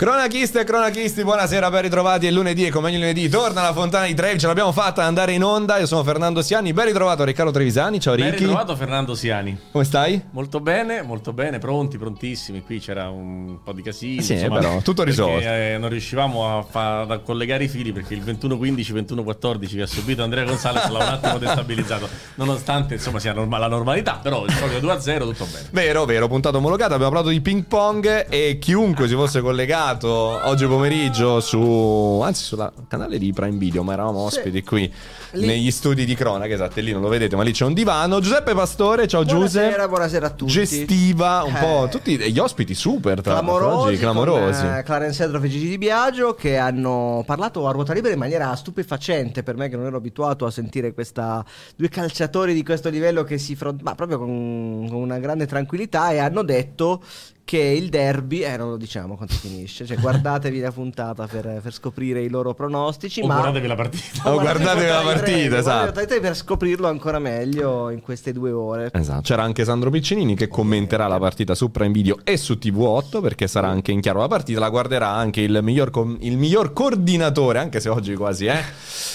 [0.00, 2.26] Cronachiste e cronachisti, buonasera, ben ritrovati.
[2.26, 4.38] È lunedì e come ogni lunedì torna la Fontana di Trevi.
[4.38, 5.76] Ce l'abbiamo fatta andare in onda.
[5.76, 6.72] Io sono Fernando Siani.
[6.72, 8.00] Ben ritrovato Riccardo Trevisani.
[8.00, 8.38] Ciao Ben Ricky.
[8.38, 9.58] ritrovato Fernando Siani.
[9.70, 10.24] Come stai?
[10.30, 12.62] Molto bene, molto bene, pronti, prontissimi.
[12.62, 14.22] Qui c'era un po' di casino.
[14.22, 15.38] Sì, però, tutto risolto.
[15.38, 19.86] eh, non riuscivamo a, fa- a collegare i fili perché il 21-15, 21-14 che ha
[19.86, 22.08] subito Andrea Gonzalez l'ha un attimo destabilizzato.
[22.36, 25.68] Nonostante insomma sia norma- la normalità, però il proprio 2-0 tutto bene.
[25.72, 26.94] Vero, vero, puntata omologata.
[26.94, 32.70] Abbiamo parlato di ping pong e chiunque si fosse collegato oggi pomeriggio su, anzi, sul
[32.86, 34.92] canale di Prime Video, ma eravamo ospiti qui
[35.32, 35.46] Lì.
[35.46, 36.52] negli studi di cronaca.
[36.52, 38.20] Esatto, lì non lo vedete, ma lì c'è un divano.
[38.20, 39.88] Giuseppe Pastore, ciao Buonasera, Giuseppe.
[39.88, 40.52] buonasera a tutti.
[40.52, 41.88] Gestiva un po' Eh.
[41.88, 44.60] tutti gli ospiti super, tra Clamorosi, oggi clamorosi.
[44.62, 48.20] Con, eh, Clarence Edroff e Gigi Di Biagio che hanno parlato a ruota libera in
[48.20, 51.44] maniera stupefacente per me che non ero abituato a sentire questa
[51.74, 56.10] due calciatori di questo livello che si fron- ma proprio con, con una grande tranquillità
[56.12, 57.02] e hanno detto
[57.50, 61.72] che il derby, eh non lo diciamo quanto finisce, cioè guardatevi la puntata per, per
[61.72, 64.04] scoprire i loro pronostici, O ma guardatevi la partita.
[64.30, 65.92] Oh, guardatevi la Guardatevi partita, guardatevi esatto.
[65.92, 68.90] partita per scoprirlo ancora meglio in queste due ore.
[68.92, 73.20] Esatto, c'era anche Sandro Piccinini che commenterà la partita su Prime Video e su TV8
[73.20, 76.72] perché sarà anche in chiaro la partita, la guarderà anche il miglior, com- il miglior
[76.72, 78.62] coordinatore, anche se oggi quasi eh,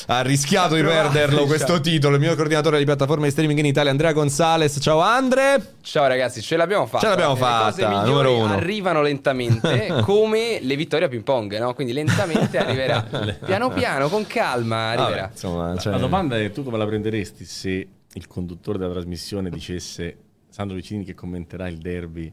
[0.07, 3.91] ha rischiato di perderlo questo titolo, il miglior coordinatore di piattaforme di streaming in Italia,
[3.91, 4.77] Andrea Gonzales.
[4.81, 5.75] Ciao Andre!
[5.81, 6.99] Ciao ragazzi, ce l'abbiamo fatta.
[7.03, 8.53] Ce l'abbiamo Le fatta, cose migliori numero uno.
[8.53, 11.73] Arrivano lentamente, come le vittorie a ping pong, no?
[11.73, 13.01] Quindi lentamente arriverà.
[13.45, 15.21] Piano piano, con calma, arriverà.
[15.21, 19.49] Vabbè, insomma, cioè- La domanda è tu come la prenderesti se il conduttore della trasmissione
[19.49, 20.17] dicesse
[20.49, 22.31] Sandro Vicini che commenterà il derby?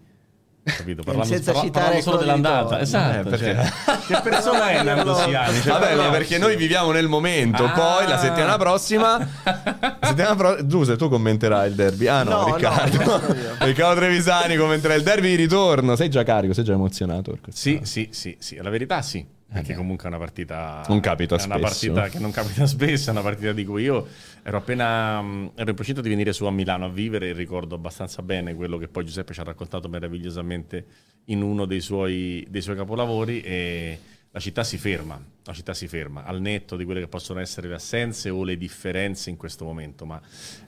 [0.65, 1.03] Capito?
[1.03, 2.81] Parlando, Senza parla- citare solo dell'andata.
[2.81, 3.19] Esatto.
[3.29, 5.61] Eh, perché- cioè, che persona è Nando Siani?
[5.61, 7.65] Cioè, Vabbè, ma no, perché noi viviamo nel momento.
[7.65, 7.71] Ah.
[7.71, 9.19] Poi la settimana prossima.
[9.43, 10.67] La settimana prossima.
[10.69, 12.07] Giuse, tu commenterai il derby.
[12.07, 13.03] Ah, no, No, no, Riccardo.
[13.03, 13.21] io.
[13.67, 15.97] Riccardo Trevisani commenterà il derby di ritorno.
[15.97, 17.39] Sei già carico, sei già emozionato.
[17.53, 19.25] Sì, sì, sì, sì, la verità sì.
[19.53, 20.85] Perché comunque è una partita.
[20.89, 21.93] Non capita È una spesso.
[21.93, 23.11] partita che non capita spesso.
[23.11, 24.07] È una partita di cui io
[24.43, 25.21] ero appena.
[25.21, 28.55] mh, ero in procinto di venire su a Milano a vivere e ricordo abbastanza bene
[28.55, 30.87] quello che poi Giuseppe ci ha raccontato meravigliosamente
[31.27, 33.41] in uno dei suoi, dei suoi capolavori.
[33.43, 33.99] E
[34.31, 35.23] la città si ferma.
[35.45, 38.57] La città si ferma al netto di quelle che possono essere le assenze o le
[38.57, 40.05] differenze in questo momento.
[40.05, 40.21] Ma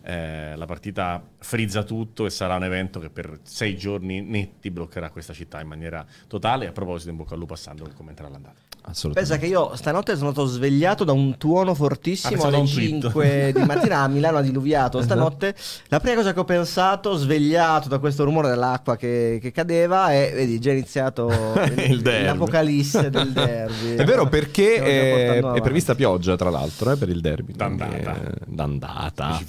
[0.02, 5.10] eh, la partita frizza tutto e sarà un evento che per sei giorni netti bloccherà
[5.10, 6.66] questa città in maniera totale.
[6.66, 8.60] A proposito, in bocca al lupo a Sandro che commenterà l'andata.
[9.14, 13.00] Pensa che io stanotte sono stato svegliato da un tuono fortissimo Ah, alle un tweet.
[13.00, 15.00] 5 di mattina a Milano ha diluviato.
[15.02, 15.54] Stanotte
[15.88, 20.32] la prima cosa che ho pensato, svegliato da questo rumore dell'acqua che, che cadeva, è
[20.34, 21.30] vedi, già iniziato
[21.86, 22.24] Il derby.
[22.26, 23.94] l'apocalisse del derby.
[23.94, 27.52] È vero perché Già è, portando è prevista pioggia, tra l'altro, eh, per il derby.
[27.54, 28.12] D'andata.
[28.12, 29.40] quindi, eh, D'andata.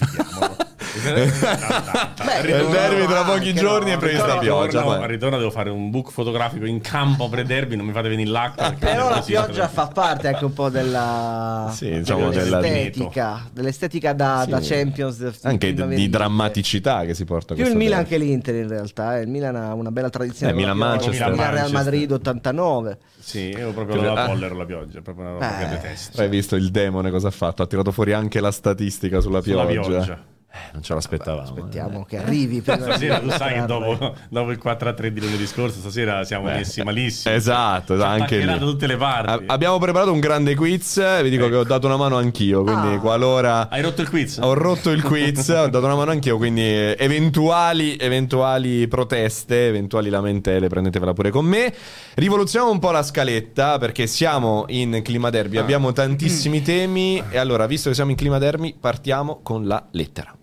[0.95, 4.79] Il derby tra pochi giorni no, è prevista però- pioggia.
[4.79, 8.29] Ritorno, al ritorno devo fare un book fotografico in campo pre-derby, non mi fate venire
[8.29, 8.69] l'acqua.
[8.69, 14.41] perché Però la pioggia fa parte anche un po' della Sì, diciamo dell'estetica, dell'estetica da,
[14.43, 14.49] Sì.
[14.49, 18.09] da Champions del- Anche di- di drammaticità che si porta Più il Milan derby.
[18.09, 19.21] che l'Inter in realtà, eh.
[19.21, 20.51] il Milan ha una bella tradizione.
[20.51, 20.89] Eh, la Milan pioggia.
[20.95, 21.31] Manchester.
[21.31, 21.71] Milan Real.
[21.71, 22.97] Madrid 89.
[23.19, 24.27] Sì, io proprio Che- la ah.
[24.27, 25.67] pollero la pioggia, proprio una roba che Eh.
[25.69, 26.21] detesto.
[26.21, 27.63] Hai visto il demone cosa ha fatto?
[27.63, 30.33] Ha tirato fuori anche la statistica sulla Sulla pioggia.
[30.55, 31.41] Eh, non ce l'aspettavamo.
[31.41, 32.61] Aspettiamo che arrivi.
[32.61, 37.33] Stasera tu sai che dopo, dopo il 4-3 di lunedì scorso, stasera siamo messi malissimo.
[37.33, 38.57] Eh, Esatto, anche lì.
[38.57, 39.29] tutte le parti.
[39.31, 41.21] A- abbiamo preparato un grande quiz.
[41.21, 42.63] Vi dico che ho dato una mano anch'io.
[42.63, 42.99] Quindi, Ah.
[42.99, 44.37] qualora Hai rotto il quiz?
[44.41, 46.37] ho rotto il quiz, ho dato una mano anch'io.
[46.37, 51.73] Quindi, eh, eventuali, eventuali proteste, eventuali lamentele, prendetevela pure con me.
[52.15, 55.57] Rivoluzioniamo un po' la scaletta perché siamo in clima derby.
[55.57, 57.21] Abbiamo tantissimi temi.
[57.29, 60.33] E allora, visto che siamo in clima derby, partiamo con la lettera.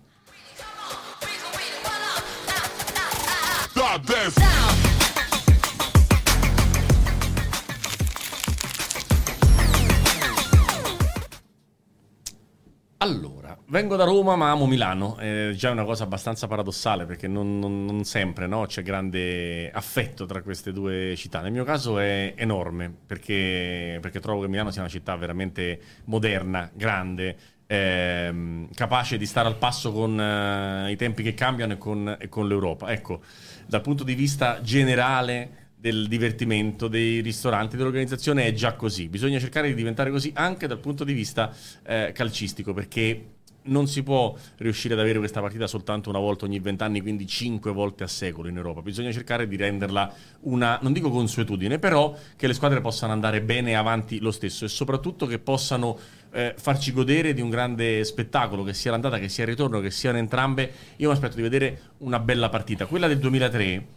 [12.97, 17.59] Allora, vengo da Roma ma amo Milano, è già una cosa abbastanza paradossale perché non,
[17.59, 21.41] non- non sempre no, c'è grande affetto tra queste due città.
[21.41, 26.69] Nel mio caso è enorme perché, perché trovo che Milano sia una città veramente moderna,
[26.73, 27.35] grande,
[27.67, 32.29] ehm, capace di stare al passo con eh, i tempi che cambiano e con, e
[32.29, 32.91] con l'Europa.
[32.91, 33.21] Ecco,
[33.67, 39.09] dal punto di vista generale del divertimento, dei ristoranti, dell'organizzazione è già così.
[39.09, 43.25] Bisogna cercare di diventare così anche dal punto di vista eh, calcistico, perché
[43.63, 47.71] non si può riuscire ad avere questa partita soltanto una volta ogni vent'anni, quindi cinque
[47.71, 48.81] volte a secolo in Europa.
[48.81, 53.75] Bisogna cercare di renderla una, non dico consuetudine, però che le squadre possano andare bene
[53.75, 55.97] avanti lo stesso e soprattutto che possano
[56.33, 59.91] eh, farci godere di un grande spettacolo, che sia l'andata, che sia il ritorno, che
[59.91, 60.71] siano entrambe.
[60.97, 62.85] Io mi aspetto di vedere una bella partita.
[62.87, 63.87] Quella del 2003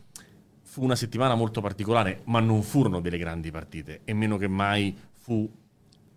[0.63, 4.95] fu una settimana molto particolare, ma non furono delle grandi partite e meno che mai
[5.15, 5.51] fu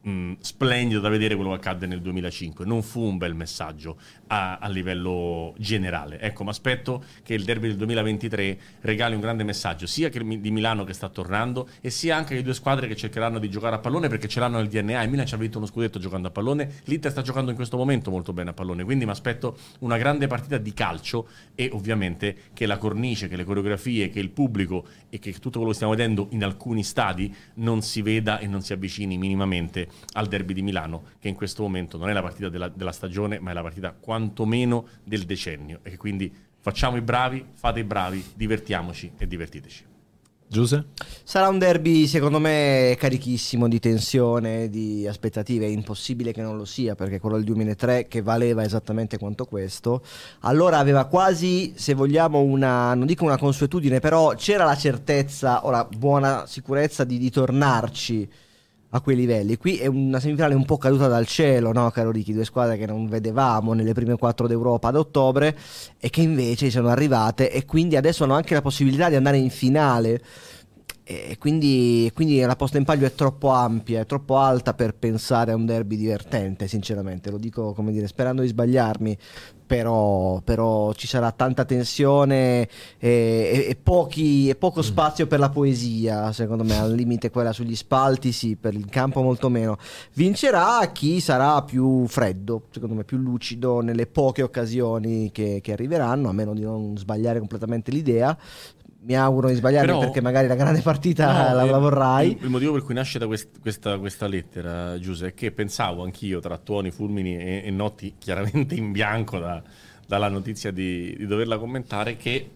[0.02, 2.66] mh, splendido da vedere quello che accadde nel 2005.
[2.66, 3.98] Non fu un bel messaggio
[4.28, 6.20] a, a livello generale.
[6.20, 10.52] Ecco, mi aspetto che il derby del 2023 regali un grande messaggio, sia che di
[10.52, 13.80] Milano che sta tornando, e sia anche le due squadre che cercheranno di giocare a
[13.80, 15.04] pallone perché ce l'hanno nel DNA.
[15.04, 17.78] Il Milan ci ha vinto uno scudetto giocando a pallone, l'Inter sta giocando in questo
[17.78, 18.84] momento molto bene a pallone.
[18.84, 23.44] Quindi mi aspetto una grande partita di calcio e ovviamente che la cornice, che le
[23.44, 27.82] coreografie, che il pubblico e che tutto quello che stiamo vedendo in alcuni stadi non
[27.82, 31.98] si veda e non si avvicini minimamente al derby di Milano, che in questo momento
[31.98, 35.80] non è la partita della, della stagione, ma è la partita quantomeno del decennio.
[35.84, 39.88] E quindi facciamo i bravi, fate i bravi, divertiamoci e divertiteci.
[40.52, 40.86] Giuse?
[41.24, 46.66] Sarà un derby secondo me carichissimo di tensione, di aspettative, è impossibile che non lo
[46.66, 50.02] sia perché quello del 2003 che valeva esattamente quanto questo,
[50.40, 55.70] allora aveva quasi, se vogliamo, una, non dico una consuetudine, però c'era la certezza o
[55.70, 58.28] la buona sicurezza di, di tornarci
[58.92, 59.58] a quei livelli.
[59.58, 62.34] Qui è una semifinale un po' caduta dal cielo, no, caro Ricky?
[62.34, 65.56] Due squadre che non vedevamo nelle prime quattro d'Europa ad ottobre
[66.00, 69.50] e che invece sono arrivate e quindi adesso hanno anche la possibilità di andare in
[69.50, 70.22] finale.
[71.12, 75.52] E quindi, quindi la posta in palio è troppo ampia, è troppo alta per pensare
[75.52, 77.32] a un derby divertente, sinceramente.
[77.32, 79.18] Lo dico come dire, sperando di sbagliarmi,
[79.66, 82.68] però, però ci sarà tanta tensione e,
[83.00, 87.76] e, e, pochi, e, poco spazio per la poesia, secondo me, al limite quella sugli
[87.76, 89.78] spalti, sì, per il campo molto meno.
[90.14, 96.30] Vincerà chi sarà più freddo, secondo me, più lucido nelle poche occasioni che, che arriveranno,
[96.30, 98.38] a meno di non sbagliare completamente l'idea
[99.02, 102.32] mi auguro di sbagliare Però, perché magari la grande partita no, la, la, vorrai.
[102.32, 106.04] Il, il, motivo per cui nasce da quest, questa, questa, lettera, Giuseppe, è che pensavo
[106.04, 109.62] anch'io tra tuoni, fulmini e, e notti chiaramente in bianco da,
[110.06, 112.52] dalla notizia di, di, doverla commentare che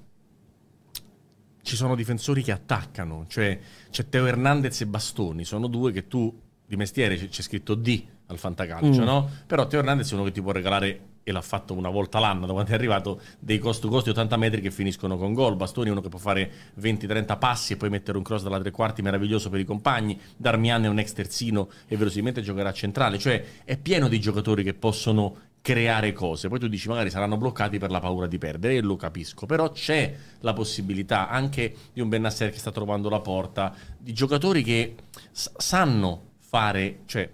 [1.61, 3.57] ci sono difensori che attaccano, cioè
[3.89, 8.03] c'è Teo Hernandez e Bastoni, sono due che tu di mestiere c'è, c'è scritto D
[8.27, 9.05] al fantacalcio, mm.
[9.05, 9.29] no?
[9.47, 12.45] Però Teo Hernandez è uno che ti può regalare e l'ha fatto una volta l'anno
[12.45, 15.55] da quando è arrivato dei cost to cost di 80 metri che finiscono con gol.
[15.55, 19.01] Bastoni uno che può fare 20-30 passi e poi mettere un cross dalla tre quarti
[19.01, 20.19] meraviglioso per i compagni.
[20.35, 23.17] Darmian è un ex terzino e verosimilmente giocherà centrale.
[23.17, 26.49] Cioè è pieno di giocatori che possono creare cose.
[26.49, 29.45] Poi tu dici magari saranno bloccati per la paura di perdere e lo capisco.
[29.45, 34.61] Però c'è la possibilità anche di un Benasser che sta trovando la porta di giocatori
[34.61, 34.95] che
[35.31, 37.27] s- sanno fare cioè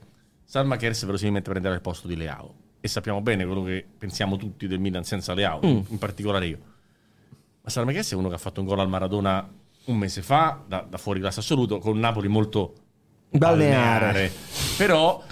[0.45, 4.67] Salma Kers verosimilmente prenderà il posto di Leao e sappiamo bene quello che pensiamo tutti
[4.67, 5.79] del Milan senza Leao, mm.
[5.89, 6.57] in particolare io.
[7.61, 9.47] Ma Salmechessi è uno che ha fatto un gol al Maradona
[9.85, 12.73] un mese fa, da, da fuori classe assoluto, con Napoli molto
[13.31, 14.05] balneare.
[14.05, 14.31] balneare.
[14.77, 15.23] Però,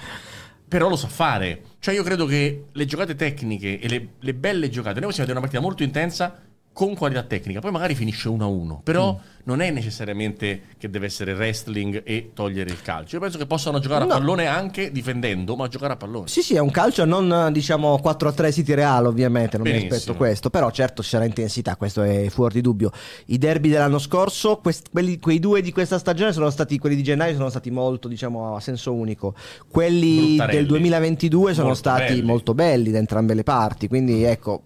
[0.68, 1.64] però, lo sa fare.
[1.80, 5.40] Cioè io credo che le giocate tecniche e le, le belle giocate, noi possiamo vedere
[5.40, 6.42] una partita molto intensa
[6.78, 9.40] con qualità tecnica, poi magari finisce 1-1, però mm.
[9.46, 13.16] non è necessariamente che deve essere wrestling e togliere il calcio.
[13.16, 14.12] Io penso che possano giocare no.
[14.12, 16.28] a pallone anche difendendo, ma giocare a pallone.
[16.28, 19.90] Sì, sì, è un calcio non diciamo 4-3 City Real, ovviamente, non Benissimo.
[19.90, 22.92] mi aspetto questo, però certo ci sarà intensità, questo è fuori di dubbio.
[23.26, 27.02] I derby dell'anno scorso, quest- quelli, quei due di questa stagione sono stati quelli di
[27.02, 29.34] gennaio sono stati molto, diciamo, a senso unico.
[29.68, 32.22] Quelli del 2022 sono molto stati belli.
[32.22, 34.62] molto belli da entrambe le parti, quindi ecco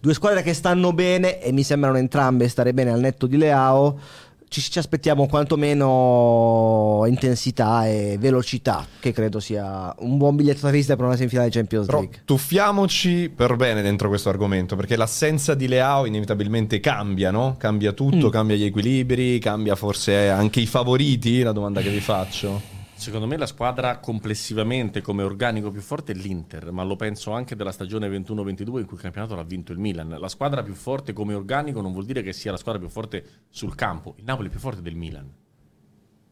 [0.00, 3.98] Due squadre che stanno bene e mi sembrano entrambe stare bene al netto di Leao.
[4.46, 10.94] Ci, ci, aspettiamo quantomeno intensità e velocità, che credo sia un buon biglietto da visita
[10.94, 12.08] per una semifinale di Champions League.
[12.08, 17.56] Però tuffiamoci per bene dentro questo argomento, perché l'assenza di Leao inevitabilmente cambia, no?
[17.58, 18.30] Cambia tutto, mm.
[18.30, 22.73] cambia gli equilibri, cambia forse anche i favoriti, la domanda che vi faccio.
[23.04, 27.54] Secondo me la squadra complessivamente come organico più forte è l'Inter, ma lo penso anche
[27.54, 30.08] della stagione 21-22 in cui il campionato l'ha vinto il Milan.
[30.18, 33.42] La squadra più forte come organico non vuol dire che sia la squadra più forte
[33.50, 34.14] sul campo.
[34.16, 35.30] Il Napoli è più forte del Milan.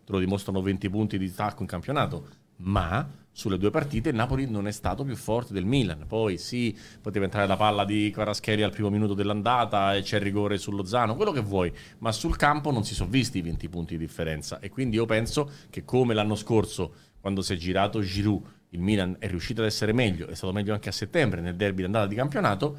[0.03, 2.27] Te lo dimostrano 20 punti di tacco in campionato,
[2.61, 6.05] ma sulle due partite il Napoli non è stato più forte del Milan.
[6.07, 10.23] Poi sì, poteva entrare la palla di Quaraschelli al primo minuto dell'andata e c'è il
[10.23, 13.69] rigore sullo Zano, quello che vuoi, ma sul campo non si sono visti i 20
[13.69, 14.61] punti di differenza.
[14.61, 19.17] E quindi io penso che come l'anno scorso quando si è girato Giroud, il Milan
[19.19, 22.15] è riuscito ad essere meglio, è stato meglio anche a settembre nel derby d'andata di
[22.15, 22.79] campionato,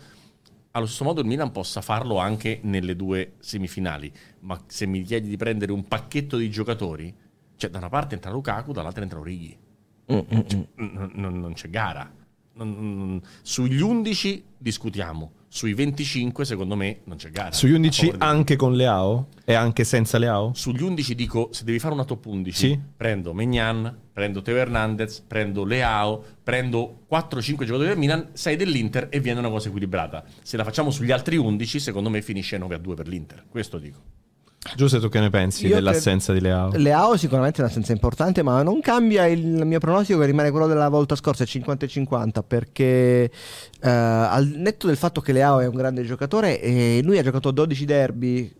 [0.72, 5.29] allo stesso modo il Milan possa farlo anche nelle due semifinali, ma se mi chiedi
[5.29, 7.15] di prendere un pacchetto di giocatori,
[7.55, 9.62] cioè da una parte entra Lukaku, dall'altra entra Orighi
[10.12, 10.39] Mm, mm,
[10.81, 11.10] mm.
[11.13, 12.12] non, non, c'è gara.
[12.55, 17.51] Non, sugli 11 discutiamo, sui 25 secondo me non c'è gara.
[17.51, 19.29] Sugli 11 anche con Leao?
[19.45, 20.51] E anche senza Leao?
[20.53, 22.79] Sugli 11 dico, se devi fare una top 11, sì?
[22.95, 29.19] prendo Megnan, prendo Teo Hernandez, prendo Leao, prendo 4-5 giocatori del Milan, 6 dell'Inter e
[29.19, 30.24] viene una cosa equilibrata.
[30.43, 33.45] Se la facciamo sugli altri 11, secondo me finisce 9-2 per l'Inter.
[33.50, 34.22] Questo dico.
[34.75, 36.72] Giuseppe, tu che ne pensi Io dell'assenza cre- di Leao?
[36.75, 40.88] Leao sicuramente è un'assenza importante, ma non cambia il mio pronostico che rimane quello della
[40.89, 43.29] volta scorsa, è 50 e 50, perché eh,
[43.89, 47.86] al netto del fatto che Leao è un grande giocatore, eh, lui ha giocato 12
[47.86, 48.51] derby,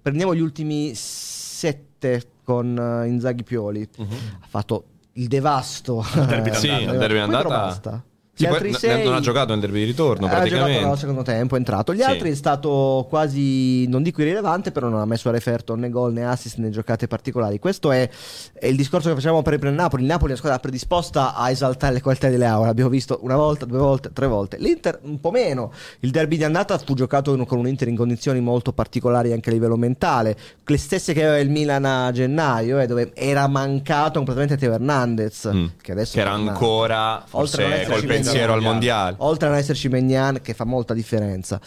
[0.00, 6.04] prendiamo gli ultimi 7 con eh, Inzaghi Pioli, ha fatto il devasto.
[6.26, 6.92] derby Sì, d'andata.
[6.92, 8.04] il derby Poi però d'andata.
[8.40, 10.88] Sì, altri sei- non ha giocato nel derby di ritorno ha giocato praticamente.
[10.88, 11.92] al secondo tempo, è entrato.
[11.94, 12.04] Gli Sì.
[12.04, 16.12] altri è stato quasi, non dico irrilevante, però non ha messo a referto né gol
[16.12, 17.58] né assist né giocate particolari.
[17.58, 18.08] Questo è,
[18.52, 20.02] è il discorso che facciamo per il Napoli.
[20.02, 22.64] Il Napoli è una squadra predisposta a esaltare le qualità di Leao.
[22.64, 24.56] L'abbiamo visto una volta, due volte, tre volte.
[24.58, 25.72] L'Inter un po' meno.
[26.00, 29.52] Il derby di andata fu giocato con un Inter in condizioni molto particolari anche a
[29.52, 30.36] livello mentale.
[30.64, 35.50] Le stesse che aveva il Milan a gennaio, eh, dove era mancato completamente Teo Hernandez.
[35.52, 35.66] Mm.
[35.82, 39.16] Che adesso Che era ancora Oltre a non esserci pensiero al mondiale.
[39.18, 41.60] oltre a non esserci Megnan che fa molta differenza.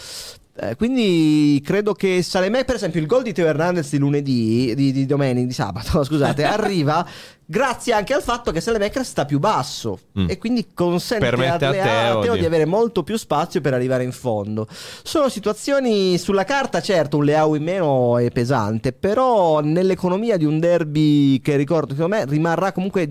[0.55, 4.91] Eh, quindi credo che Salemè, per esempio, il gol di Teo Hernandez di lunedì, di,
[4.91, 7.03] di domenica, di sabato, scusate, arriva
[7.45, 10.29] grazie anche al fatto che Salemè sta più basso Mm.
[10.29, 13.62] e quindi consente Permette a a Teo a Teo di- di avere molto più spazio
[13.62, 14.67] per arrivare in fondo.
[14.69, 20.60] Sono situazioni sulla carta, certo, un Leao in meno è pesante, però nell'economia di un
[20.60, 23.10] derby che ricordo, secondo me rimarrà comunque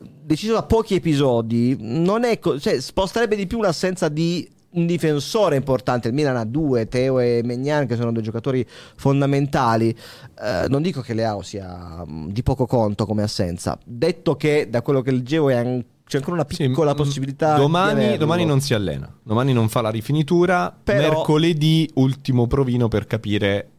[0.00, 5.56] deciso da pochi episodi, non è co- cioè, sposterebbe di più l'assenza di un difensore
[5.56, 6.08] importante.
[6.08, 8.64] Il Milan ha due, Teo e Megnan, che sono due giocatori
[8.96, 9.94] fondamentali.
[10.40, 13.78] Eh, non dico che Leao sia di poco conto come assenza.
[13.84, 17.54] Detto che da quello che leggevo è an- c'è ancora una Sì, piccola mm, possibilità.
[17.54, 20.72] di Domani, domani non si allena, domani non fa la rifinitura.
[20.82, 23.70] Però- Mercoledì, ultimo provino per capire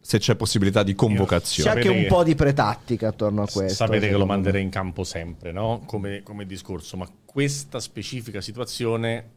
[0.00, 1.68] se c'è possibilità di C'è convocazione.
[1.70, 3.74] anche Sapete un che- po' di pretattica attorno a questo.
[3.84, 5.82] Sapete che lo manderei in campo sempre, no?
[5.84, 9.30] Come, come discorso, ma questa specifica situazione,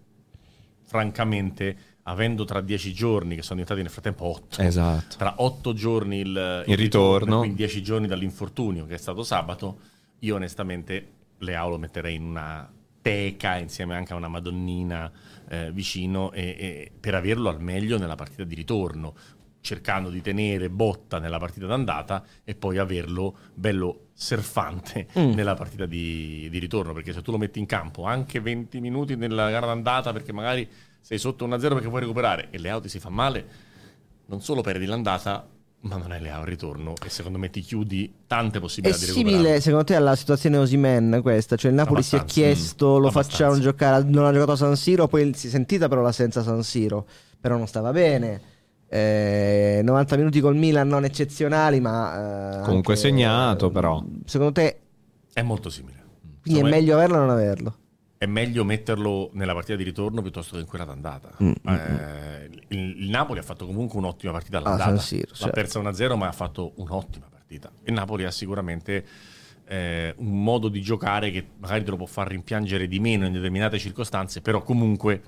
[0.88, 5.18] francamente, avendo tra dieci giorni, che sono diventati nel frattempo otto, Esatto.
[5.18, 7.36] tra otto giorni il, Il ritorno.
[7.36, 9.80] e quindi dieci giorni dall'infortunio, che è stato sabato,
[10.20, 11.08] io onestamente
[11.40, 15.10] Leao lo metterei in una teca insieme anche a una Madonnina
[15.50, 19.14] eh, vicino e- e per averlo al meglio nella partita di ritorno
[19.68, 25.34] cercando di tenere botta nella partita d'andata e poi averlo bello surfante Mm.
[25.34, 29.16] nella partita di, di ritorno perché se tu lo metti in campo anche 20 minuti
[29.16, 30.68] nella gara d'andata perché magari
[31.02, 33.46] sei sotto 1-0 perché puoi recuperare e Leao ti si fa male
[34.28, 35.48] non solo perdi l'andata
[35.82, 39.06] ma non è Leao il ritorno e secondo me ti chiudi tante È possibilità di
[39.06, 41.56] recuperare simile, secondo te, alla situazione Osimen questa?
[41.56, 43.30] Cioè il Napoli si è Abbastanza, chiesto, mm, lo abbastanza.
[43.30, 46.44] facciamo giocare, non ha giocato a San Siro, poi si è sentita però l'assenza a
[46.44, 47.06] San Siro,
[47.40, 48.42] però non stava bene.
[48.90, 52.60] Eh, 90 minuti col Milan non eccezionali, ma...
[52.60, 54.02] eh, Comunque anche- segnato, però.
[54.26, 54.80] Secondo te,
[55.34, 55.96] è molto simile
[56.42, 57.76] quindi è Secondo me meglio averlo o non averlo?
[58.18, 61.32] è meglio metterlo nella partita di ritorno piuttosto che in quella d'andata.
[61.44, 64.84] Mm, Eh, il, il Napoli ha fatto comunque un'ottima partita all'andata.
[64.90, 65.54] San Siro, L'ha certo.
[65.54, 67.70] persa 1-0, ma ha fatto un'ottima partita.
[67.84, 69.06] Il Napoli ha sicuramente
[69.68, 73.34] eh, un modo di giocare che magari te lo può far rimpiangere di meno in
[73.34, 75.22] determinate circostanze, però comunque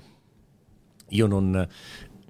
[1.10, 1.68] io non...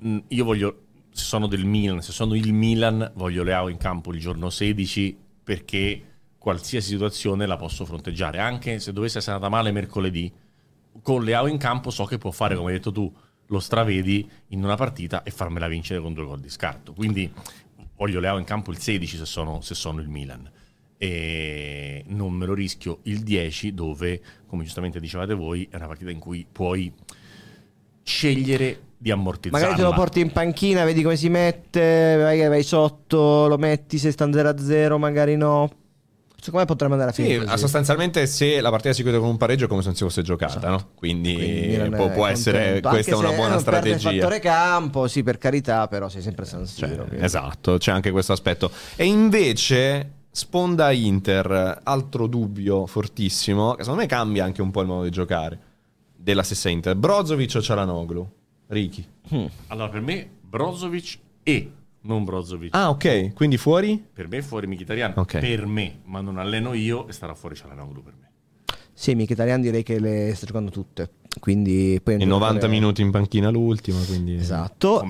[0.04, 0.80] mm, Io voglio...
[1.12, 5.16] Se sono del Milan, se sono il Milan, voglio Leao in campo il giorno 16
[5.42, 6.04] perché
[6.38, 8.38] qualsiasi situazione la posso fronteggiare.
[8.38, 10.32] Anche se dovesse essere andata male mercoledì,
[11.02, 13.12] con Leao in campo so che può fare, come hai detto tu,
[13.46, 16.92] lo stravedi in una partita e farmela vincere con due gol di scarto.
[16.92, 17.30] Quindi
[17.96, 20.50] voglio Leao in campo il 16 se sono, se sono il Milan.
[20.96, 26.10] E non me lo rischio il 10 dove, come giustamente dicevate voi, è una partita
[26.10, 26.92] in cui puoi
[28.02, 29.66] scegliere di ammortizzarla.
[29.66, 33.96] Magari te lo porti in panchina, vedi come si mette, vai, vai sotto, lo metti
[33.96, 35.70] se sta 0-0, magari no.
[36.36, 37.58] Secondo me potremmo andare a Sì, finire così.
[37.58, 40.20] sostanzialmente se la partita si chiude con un pareggio è come se non si fosse
[40.22, 40.88] giocata, no?
[40.94, 44.10] Quindi, Quindi può, può essere questa Anche una se buona non perde strategia.
[44.10, 47.06] Il fattore campo, sì, per carità, però sei sempre San Siro.
[47.08, 48.70] Cioè, esatto, c'è anche questo aspetto.
[48.96, 54.86] E invece, sponda Inter, altro dubbio fortissimo, che secondo me cambia anche un po' il
[54.86, 55.58] modo di giocare
[56.14, 56.96] della stessa Inter.
[56.96, 58.30] Brozovic o Cialanoglu?
[58.70, 59.04] Ricky.
[59.68, 61.72] Allora, per me Brozovic e
[62.02, 62.74] non Brozovic.
[62.74, 64.02] Ah, ok, quindi fuori?
[64.12, 65.14] Per me fuori Mkhitaryan.
[65.16, 65.38] Ok.
[65.38, 68.29] Per me, ma non alleno io e starà fuori Cialanoglu per me.
[69.00, 71.08] Sì, Mkhitaryan direi che le sta giocando tutte.
[71.40, 74.34] Quindi poi In 90 giocatore- minuti in panchina l'ultima, quindi...
[74.34, 75.02] Esatto,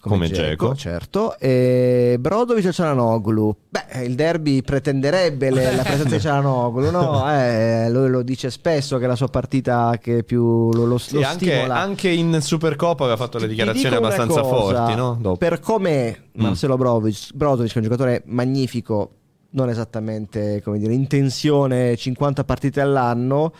[0.00, 0.74] Come eh, Dzeko, Dzeko.
[0.74, 1.38] certo.
[1.38, 3.56] E Brodovic o Cialanoglu?
[3.70, 7.32] Beh, il derby pretenderebbe le- la presenza di Cialanoglu, no?
[7.32, 11.14] Eh, lui lo dice spesso che è la sua partita che più lo, lo, Sì,
[11.14, 11.74] lo anche, stimola.
[11.74, 15.16] anche in Supercoppa aveva fatto le dichiarazioni abbastanza cosa, forti, no?
[15.18, 15.36] Dopo.
[15.38, 16.42] Per come Mm.
[16.42, 19.10] Marcelo Brozovic, Brozovic, che è un giocatore magnifico,
[19.50, 23.52] non esattamente come dire, in tensione 50 partite all'anno.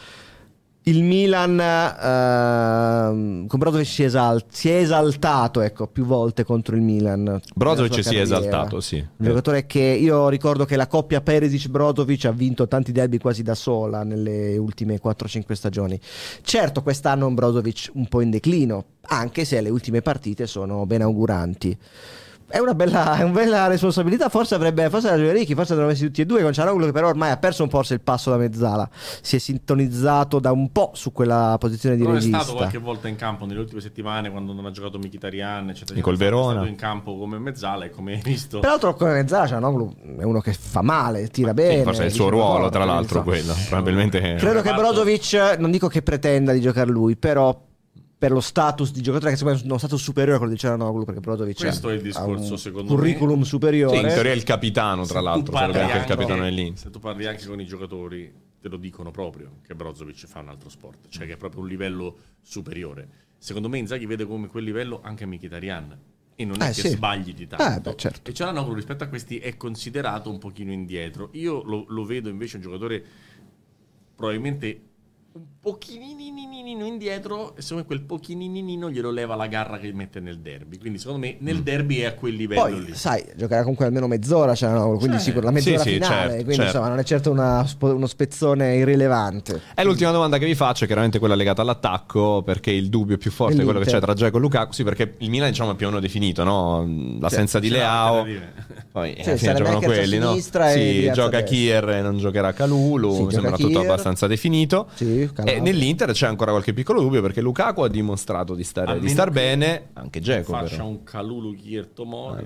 [0.88, 6.82] il Milan ehm, con Brozovic si, esal- si è esaltato ecco, più volte contro il
[6.82, 7.40] Milan.
[7.54, 8.96] Brozovic si è esaltato, sì.
[8.96, 13.54] Un giocatore che io ricordo che la coppia Perisic-Brozovic ha vinto tanti derby quasi da
[13.56, 15.98] sola nelle ultime 4-5 stagioni.
[16.42, 20.86] Certo, quest'anno è un Brozovic un po' in declino, anche se le ultime partite sono
[20.86, 21.76] ben auguranti.
[22.48, 26.04] È una bella, è una bella responsabilità, forse avrebbe, forse la Ricchi, forse avrebbero messi
[26.06, 28.36] tutti e due con Cianoglu che però ormai ha perso un po' il passo da
[28.36, 28.88] mezzala,
[29.20, 32.38] si è sintonizzato da un po' su quella posizione di Non è regista.
[32.38, 36.00] stato qualche volta in campo nelle ultime settimane quando non ha giocato Mkhitaryan, eccetera.
[36.00, 36.16] Col.
[36.16, 36.50] Verona.
[36.50, 38.60] È stato in campo come mezzala e come hai visto.
[38.60, 41.78] Peraltro come mezzala Cianoglu è uno che fa male, tira bene.
[41.78, 43.54] Sì, forse è il suo ruolo, tra l'altro, quello.
[43.68, 44.36] Probabilmente.
[44.36, 47.60] Credo che Brozovic, non dico che pretenda di giocare lui, però
[48.18, 50.58] per lo status di giocatore che secondo me è uno status superiore a quello di
[50.58, 53.44] Cianoglu, perché Brozovic Questo è il discorso, un secondo curriculum me.
[53.44, 53.96] superiore.
[53.98, 55.54] Sì, in teoria è il capitano, tra Se l'altro.
[55.54, 56.78] Sarebbe anche il capitano dell'Inter.
[56.84, 60.48] Se tu parli anche con i giocatori, te lo dicono proprio che Brozovic fa un
[60.48, 63.08] altro sport, cioè che è proprio un livello superiore.
[63.38, 65.98] Secondo me Inzaghi vede come quel livello anche Mkhitaryan.
[66.38, 66.88] E non è Eh, che sì.
[66.88, 67.64] sbagli di tanto.
[67.76, 68.30] Eh, beh, certo.
[68.30, 71.28] E Cialanoglu rispetto a questi è considerato un pochino indietro.
[71.32, 73.04] Io lo, lo vedo invece un giocatore
[74.14, 74.80] probabilmente
[75.36, 80.38] un pochininino indietro e secondo me quel pochininino glielo leva la garra che mette nel
[80.40, 80.78] derby.
[80.78, 82.94] Quindi secondo me nel derby è a quel livello Poi, lì.
[82.94, 85.24] sai, giocherà comunque almeno mezz'ora Cianoglu, quindi Sì.
[85.24, 86.64] sicuro la mezz'ora Sì, sì, finale, certo, quindi certo.
[86.70, 89.60] insomma non è certo una uno spezzone irrilevante.
[89.74, 93.30] È l'ultima domanda che vi faccio, è chiaramente quella legata all'attacco, perché il dubbio più
[93.30, 95.74] forte è quello che c'è tra Dzeko e Lukaku, sì, perché il Milan diciamo è
[95.74, 96.86] più o meno definito, no?
[97.20, 98.24] L'assenza di Ce l'ha Leao,
[98.92, 100.28] poi Sì, alla fine giocano quelli, no?
[100.30, 101.42] sinistra Sì, gioca.
[101.42, 104.88] Kier e non giocherà Calulu, Sì, sembra tutto abbastanza definito.
[104.94, 105.58] Sì, Calabria.
[105.58, 109.30] e nell'Inter c'è ancora qualche piccolo dubbio perché Lukaku ha dimostrato di, stare, di star
[109.30, 110.86] bene, anche Dzeko faccia però.
[110.88, 111.54] un Calulu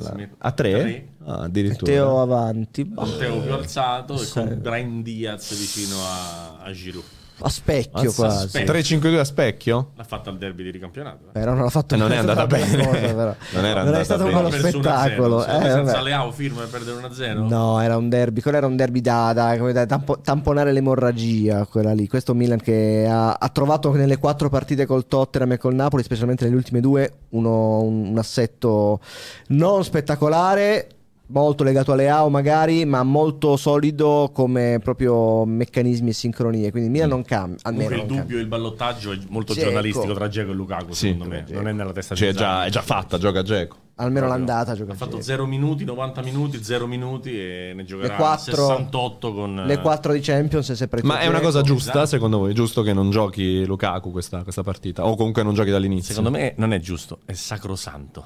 [0.00, 1.08] si Alla- mette A tre?
[1.24, 1.90] Ah, addirittura.
[1.92, 2.92] Teo avanti.
[3.18, 4.32] Teo più alzato e Sì.
[4.34, 7.04] con Brian Diaz vicino a, a Giroud
[7.42, 8.48] A specchio Mazza, quasi.
[8.48, 8.98] specchio.
[8.98, 9.90] 3-5-2 a specchio?
[9.96, 11.32] l'ha fatta al derby di ricampionato eh.
[11.32, 12.76] Però non ha fatto Eh, non è andata bene.
[12.86, 13.34] cosa, però.
[13.52, 14.36] Non era è andata stato bene.
[14.38, 15.46] uno Ha perso 1-0, spettacolo.
[15.46, 16.00] Eh, senza.
[16.02, 18.40] Leao firma per perdere 1-0 No, era un derby.
[18.40, 21.64] Quello era un derby da, da- come da tampo- tamponare l'emorragia.
[21.66, 22.06] Quella lì.
[22.08, 26.44] Questo Milan che ha, ha trovato nelle quattro partite col Tottenham e col Napoli, specialmente
[26.44, 29.00] nelle ultime due, uno- un, un assetto
[29.48, 30.88] non spettacolare.
[31.32, 36.70] Molto legato a Leao, magari, ma molto solido come proprio meccanismi e sincronie.
[36.72, 37.58] Quindi il Milan non cambia.
[37.62, 38.36] Almeno comunque il dubbio cambia.
[38.36, 39.66] e il ballottaggio è molto Dzeko.
[39.66, 41.08] giornalistico tra Dzeko e Lukaku Sì.
[41.12, 42.66] secondo me non è nella testa Cioè, di è già, Inzaghi.
[42.68, 43.76] è già fatta, gioca Dzeko.
[44.00, 44.46] Almeno Proprio.
[44.46, 45.22] l'andata gioca ha fatto Dzeko.
[45.24, 50.12] 0 minuti 90 minuti 0 minuti e ne giocherà Le quattro- 68 con Le 4
[50.12, 52.06] di Champions è sempre Ma è una cosa giusta, esatto.
[52.06, 52.54] secondo voi?
[52.54, 55.06] Giusto che non giochi Lukaku questa, questa partita?
[55.06, 56.14] O comunque non giochi dall'inizio?
[56.14, 58.24] Secondo me non è giusto, è sacrosanto.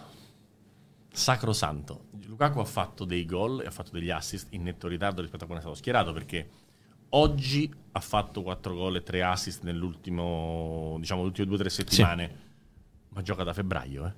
[1.14, 2.07] Sacrosanto.
[2.27, 5.46] Lukaku ha fatto dei gol e ha fatto degli assist in netto ritardo rispetto a
[5.46, 6.48] quando è stato schierato perché
[7.11, 12.31] oggi ha fatto 4 gol e 3 assist nell'ultimo, diciamo, le ultime 2-3 settimane,
[13.11, 14.12] ma gioca da febbraio, eh.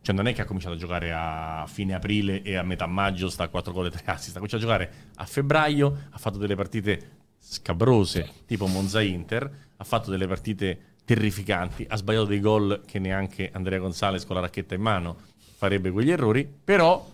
[0.00, 3.28] Cioè non è che ha cominciato a giocare a fine aprile e a metà maggio
[3.28, 6.38] sta a 4 gol e 3 assist, ha cominciato a giocare a febbraio, ha fatto
[6.38, 12.82] delle partite scabrose, tipo Monza Inter, ha fatto delle partite terrificanti, ha sbagliato dei gol
[12.86, 15.16] che neanche Andrea Gonzalez con la racchetta in mano
[15.58, 17.04] farebbe quegli errori, però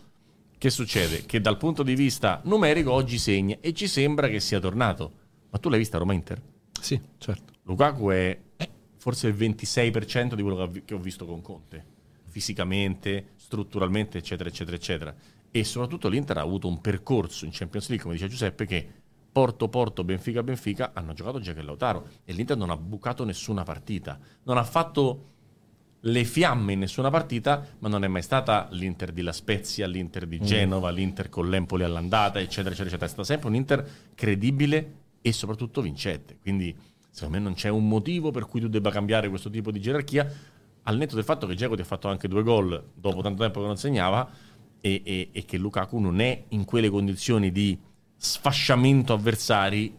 [0.59, 1.24] che succede?
[1.24, 5.12] Che dal punto di vista numerico oggi segna e ci sembra che sia tornato.
[5.48, 6.42] Ma tu l'hai vista Roma Inter?
[6.78, 7.54] Sì, certo.
[7.62, 8.38] Lukaku è
[8.98, 11.87] forse il 26% di quello che ho visto con Conte,
[12.26, 15.14] fisicamente, strutturalmente, eccetera, eccetera, eccetera.
[15.50, 18.87] E soprattutto l'Inter ha avuto un percorso in Champions League, come dice Giuseppe, che
[19.33, 24.18] Porto, Porto, Benfica, Benfica hanno giocato e Lautaro e l'Inter non ha bucato nessuna partita,
[24.42, 25.33] non ha fatto
[26.07, 30.27] le fiamme in nessuna partita, ma non è mai stata l'Inter di La Spezia, l'Inter
[30.27, 33.07] di Genova, l'Inter con l'Empoli all'andata, eccetera, eccetera, eccetera.
[33.07, 36.37] È stata sempre un Inter credibile e soprattutto vincente.
[36.40, 36.77] Quindi,
[37.11, 40.31] secondo me, non c'è un motivo per cui tu debba cambiare questo tipo di gerarchia.
[40.83, 43.61] Al netto del fatto che Dzeko ti ha fatto anche due gol dopo tanto tempo
[43.61, 44.31] che non segnava,
[44.83, 47.79] e, e- e che Lukaku non è in quelle condizioni di
[48.14, 49.97] sfasciamento avversari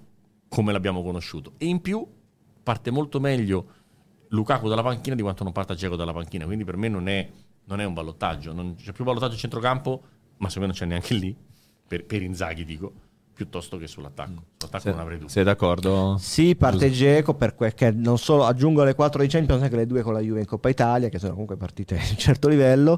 [0.47, 1.53] come l'abbiamo conosciuto.
[1.57, 2.05] E in più
[2.61, 3.65] parte molto meglio
[4.29, 6.45] Lukaku dalla panchina di quanto non parta Dzeko dalla panchina.
[6.45, 7.29] Quindi per me non è,
[7.65, 8.53] non è un ballottaggio.
[8.53, 10.01] Non c'è più ballottaggio a centrocampo,
[10.37, 11.35] ma secondo me non c'è neanche lì,
[11.87, 12.93] per, per Inzaghi dico,
[13.35, 14.43] piuttosto che sull'attacco.
[14.57, 15.29] Sull'attacco non avrei dubbi.
[15.29, 16.15] Sei d'accordo?
[16.17, 20.13] Sì, parte Geco perché non solo aggiungo alle 4 di Champions anche le due con
[20.13, 22.97] la Juve in Coppa Italia, che sono comunque partite di un certo livello,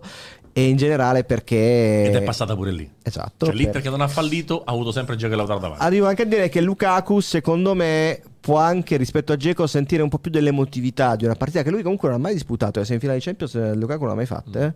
[0.53, 2.05] e in generale perché...
[2.05, 2.89] Ed è passata pure lì.
[3.01, 3.47] Esatto.
[3.47, 5.83] Cioè, l'Inter per- che non ha fallito ha avuto sempre Dzeko e Lautaro davanti.
[5.83, 10.09] Arrivo anche a dire che Lukaku, secondo me, può anche rispetto a Geco sentire un
[10.09, 12.79] po' più dell'emotività di una partita che lui comunque non ha mai disputato.
[12.79, 14.75] Le semifinali di Champions eh, Lukaku non l'ha mai fatte.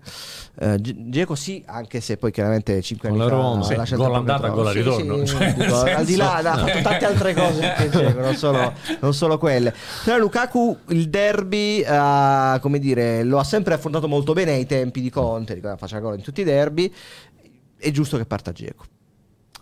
[0.60, 0.74] Eh.
[0.74, 3.60] Eh, Ge- Geco sì, anche se poi chiaramente 5 Con anni la fa Roma.
[3.82, 5.26] ha Sì, gol andata, gol al Sì, ritorno.
[5.26, 9.14] sì, Cioè, dico, al di là, ha fatto tante altre cose Dzeko, non solo, non
[9.14, 9.74] solo quelle.
[10.04, 15.02] Però Lukaku il derby, eh, come dire, lo ha sempre affrontato molto bene ai tempi
[15.02, 16.92] di Conte, faceva gol in tutti i derby.
[17.78, 18.84] È giusto che parta Dzeko.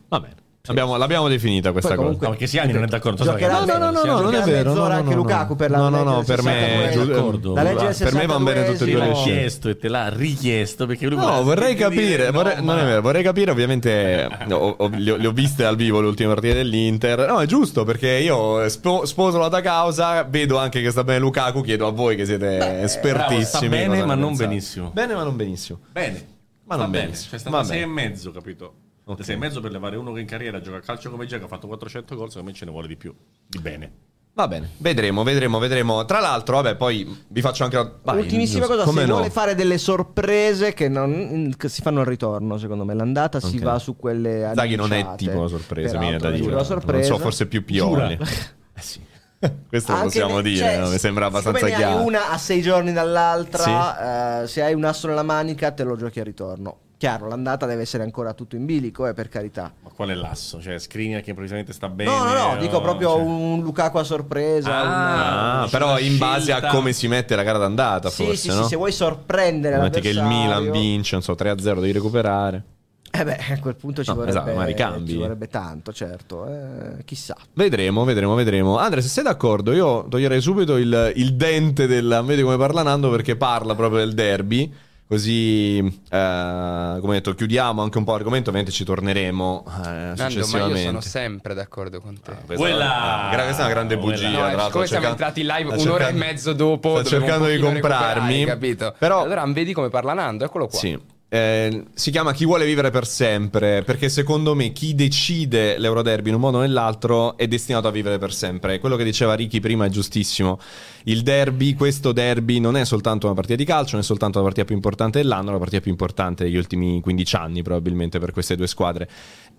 [0.09, 0.35] Va bene.
[0.67, 2.07] Abbiamo- l'abbiamo definita questa Poi cosa.
[2.09, 3.23] comunque- No, perché Siani non è d'accordo.
[3.23, 5.49] so no, no, no, Siani- no, non è vero, mezz'ora no, no, anche no, Lukaku
[5.49, 5.55] no.
[5.55, 6.91] per la No, no, legge no, per me 62.
[7.05, 7.53] giu- d'accordo.
[7.55, 9.15] La legge Per me vanno bene tutte e due le l'ha 62esimo.
[9.23, 9.39] scelte.
[9.39, 12.81] chiesto e te l'ha richiesto perché lui No, vorrei dire capire, no, vorrei- non ma-
[12.81, 16.07] è vero, vorrei capire ovviamente, ho- ho- le, ho, le ho viste al vivo le
[16.07, 20.81] ultime partite dell'Inter, no è giusto perché io spo- sposo la da causa, vedo anche
[20.81, 23.23] che sta bene Lukaku, chiedo a voi che siete espertissimi.
[23.29, 24.91] bravo, sta bene, cosa ne ma non benissimo.
[24.93, 25.79] Bene ma non benissimo.
[25.91, 26.25] Bene,
[26.65, 27.37] Ma sta non benissimo.
[27.39, 28.73] Stato Va 6 e mezzo, capito?
[29.13, 29.23] Ok.
[29.23, 31.47] 6 e mezzo per levare uno che in carriera gioca a calcio come gioca, ha
[31.47, 33.13] fatto 400 gol, secondo me ce ne vuole di più.
[33.47, 33.91] Di bene.
[34.31, 36.05] Va bene, vedremo, vedremo, vedremo.
[36.05, 37.91] Tra l'altro, vabbè, poi vi faccio anche la...
[38.03, 39.13] vai, Ultimissima cosa, Come se no?
[39.15, 42.93] vuole fare delle sorprese che, non, che si fanno al ritorno, secondo me.
[42.93, 43.63] L'andata si Ok.
[43.63, 46.53] va su quelle Zaghi non è tipo una sorpresa, mi viene da dire.
[46.53, 47.09] una sorpresa.
[47.09, 48.13] Non so, forse più Pioli.
[48.13, 49.01] Eh sì.
[49.67, 50.89] Questo lo Anche possiamo ne- dire, cioè, no?
[50.89, 51.97] mi sembra abbastanza chiaro.
[51.99, 55.97] hai una a sei giorni dall'altra, eh, se hai un asso nella manica te lo
[55.97, 56.77] giochi al ritorno.
[56.99, 59.71] Chiaro, l'andata deve essere ancora tutto in bilico, eh, per carità.
[59.83, 60.59] Ma qual è l'asso?
[60.61, 62.09] Cioè, Skriniar che improvvisamente sta bene.
[62.11, 64.75] No, no, no, o- dico proprio cioè- un Lukaku a sorpresa.
[64.77, 68.35] Ah, una- Ah, però in base a come si mette la gara d'andata, Sì, forse,
[68.35, 68.63] sì, no?
[68.63, 72.63] sì, se vuoi sorprendere Metti che il Milan vince, non so, 3-0 devi recuperare.
[73.11, 75.11] Eh beh, a quel punto ci, No, vorrebbe, esatto, ma ricambi.
[75.11, 76.45] ci vorrebbe tanto, certo.
[76.47, 77.37] eh, chissà.
[77.53, 78.77] Vedremo, vedremo, vedremo.
[78.77, 82.21] Andre, se sei d'accordo, io toglierei subito il, il dente del...
[82.25, 84.87] Vedi come parla Nando perché parla proprio del derby.
[85.09, 90.23] Così, eh, come detto, chiudiamo anche un po' l'argomento, ovviamente ci torneremo eh, Nando, ma
[90.25, 90.81] io successivamente.
[90.83, 92.31] sono sempre d'accordo con te.
[92.45, 94.29] Questa, Quella- ah, gra- questa è una grande bugia.
[94.29, 97.57] No, tra siamo cercando- entrati in live un'ora cercando- e mezzo dopo, sto cercando di
[97.57, 98.45] comprarmi.
[98.45, 98.93] capito?
[98.99, 100.77] Però, allora vedi come parla Nando, eccolo qua.
[100.77, 100.99] Sì.
[101.31, 106.33] Eh, si chiama Chi vuole vivere per sempre perché secondo me chi decide l'Euroderby in
[106.33, 108.79] un modo o nell'altro è destinato a vivere per sempre.
[108.79, 110.59] Quello che diceva Ricky prima è giustissimo.
[111.03, 114.45] Il derby, questo derby non è soltanto una partita di calcio, non è soltanto la
[114.45, 118.55] partita più importante dell'anno, la partita più importante degli ultimi 15 anni probabilmente per queste
[118.55, 119.07] due squadre.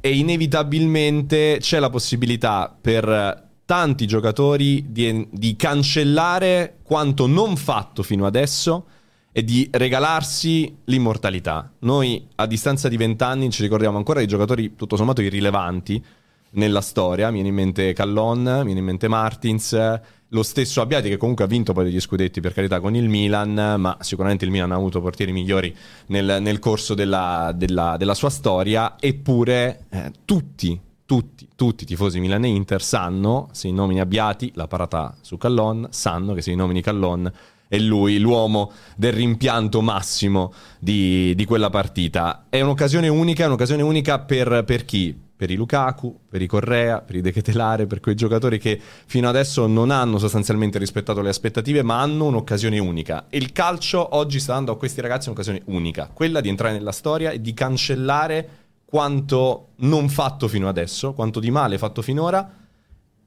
[0.00, 8.26] E inevitabilmente c'è la possibilità per tanti giocatori di, di cancellare quanto non fatto fino
[8.26, 8.87] adesso
[9.33, 11.73] e di regalarsi l'immortalità.
[11.81, 16.05] Noi a distanza di vent'anni ci ricordiamo ancora di giocatori tutto sommato irrilevanti
[16.53, 20.01] nella storia, mi viene in mente Callon, mi viene in mente Martins,
[20.33, 23.77] lo stesso Abbiati che comunque ha vinto poi degli scudetti per carità con il Milan,
[23.79, 25.75] ma sicuramente il Milan ha avuto portieri migliori
[26.07, 32.21] nel, nel corso della, della- della sua storia, eppure eh, tutti, tutti, tutti i tifosi
[32.21, 36.51] Milan e Inter sanno, se i nomini Abbiati, la parata su Callon, sanno che se
[36.51, 37.31] i nomini Callon
[37.70, 42.46] è lui l'uomo del rimpianto massimo di, di quella partita.
[42.48, 45.16] È un'occasione unica, è un'occasione unica per, per chi?
[45.37, 49.28] Per i Lukaku, per i Correa, per i De Ketelare, per quei giocatori che fino
[49.28, 53.26] adesso non hanno sostanzialmente rispettato le aspettative, ma hanno un'occasione unica.
[53.28, 56.90] E il calcio oggi sta dando a questi ragazzi un'occasione unica, quella di entrare nella
[56.90, 58.48] storia e di cancellare
[58.85, 62.52] quanto non fatto fino adesso, quanto di male fatto finora,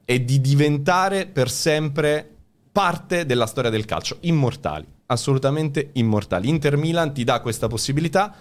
[0.03, 2.32] e di diventare per sempre
[2.73, 4.17] parte della storia del calcio.
[4.21, 6.49] Immortali, assolutamente immortali.
[6.49, 8.33] Inter Milan ti dà questa possibilità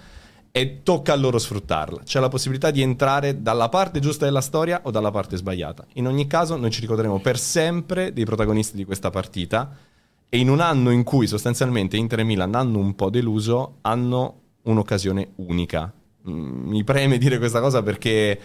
[0.50, 2.00] e tocca a loro sfruttarla.
[2.02, 5.84] C'è la possibilità di entrare dalla parte giusta della storia o dalla parte sbagliata.
[5.94, 9.76] In ogni caso, noi ci ricorderemo per sempre dei protagonisti di questa partita.
[10.30, 14.40] E in un anno in cui sostanzialmente Inter e Milan hanno un po' deluso, hanno
[14.62, 15.92] un'occasione unica.
[16.26, 18.40] Mm, Mi preme dire questa cosa perché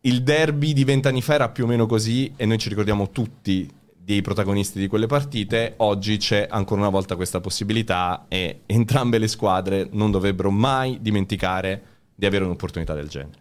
[0.00, 3.78] il derby di vent'anni fa era più o meno così e noi ci ricordiamo tutti
[4.10, 5.74] dei protagonisti di quelle partite.
[5.76, 11.82] Oggi c'è ancora una volta questa possibilità e entrambe le squadre non dovrebbero mai dimenticare
[12.16, 13.38] di avere un'opportunità del genere.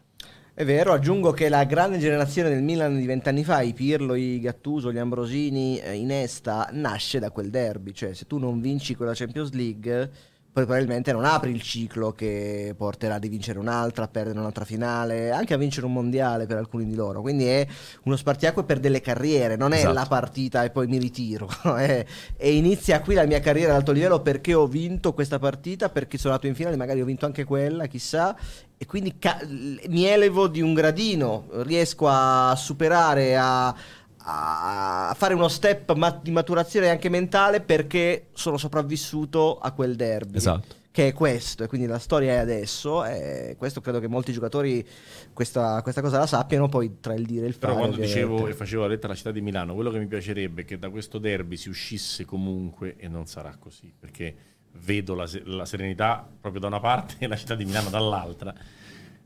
[0.53, 4.39] È vero, aggiungo che la grande generazione del Milan di vent'anni fa, i Pirlo, i
[4.39, 7.93] Gattuso, gli Ambrosini, eh, Inesta, nasce da quel derby.
[7.93, 10.11] Cioè, se tu non vinci quella Champions League,
[10.51, 15.53] probabilmente non apri il ciclo che porterà a vincere un'altra, a perdere un'altra finale, anche
[15.53, 17.21] a vincere un mondiale per alcuni di loro.
[17.21, 17.65] Quindi è
[18.03, 19.93] uno spartiacque per delle carriere, non è Esatto.
[19.93, 21.47] la partita e poi mi ritiro.
[21.77, 25.89] è- e inizia qui la mia carriera ad alto livello perché ho vinto questa partita,
[25.89, 28.35] perché sono andato in finale, magari ho vinto anche quella, chissà.
[28.77, 33.75] E quindi ca- mi elevo di un gradino, riesco a superare, a,
[34.21, 40.37] a fare uno step ma- di maturazione anche mentale perché sono sopravvissuto a quel derby.
[40.37, 40.77] Esatto.
[40.91, 43.05] che è questo, e quindi la storia è adesso.
[43.05, 44.85] E questo credo che molti giocatori
[45.33, 46.67] questa, questa cosa la sappiano.
[46.67, 47.73] Poi tra il dire e il fare.
[47.73, 50.63] Però quando dicevo e facevo la lettera alla città di Milano, quello che mi piacerebbe
[50.63, 54.35] è che da questo derby si uscisse comunque e non sarà così, perché
[54.73, 58.53] vedo la, la serenità proprio da una parte e la città di Milano dall'altra,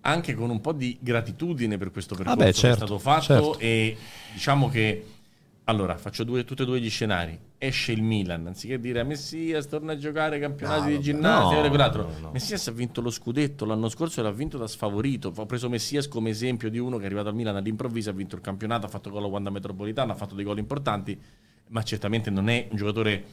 [0.06, 3.22] anche con un po' di gratitudine per questo percorso beh, che certo, è stato fatto
[3.22, 3.60] certo.
[3.60, 3.98] e
[4.34, 5.06] diciamo che
[5.66, 7.40] allora faccio due, tutti e due gli scenari.
[7.58, 11.66] Esce il Milan, anziché dire a Messias torna a giocare campionati No, di ginnastica, No,
[11.66, 12.10] e quell'altro.
[12.20, 12.32] no.
[12.32, 15.32] Messias ha vinto lo scudetto l'anno scorso e l'ha vinto da sfavorito.
[15.34, 18.36] Ho preso Messias come esempio di uno che è arrivato al Milan all'improvviso, ha vinto
[18.36, 21.18] il campionato, ha fatto gol a Wanda Metropolitana, ha fatto dei gol importanti,
[21.70, 23.24] ma certamente non è un giocatore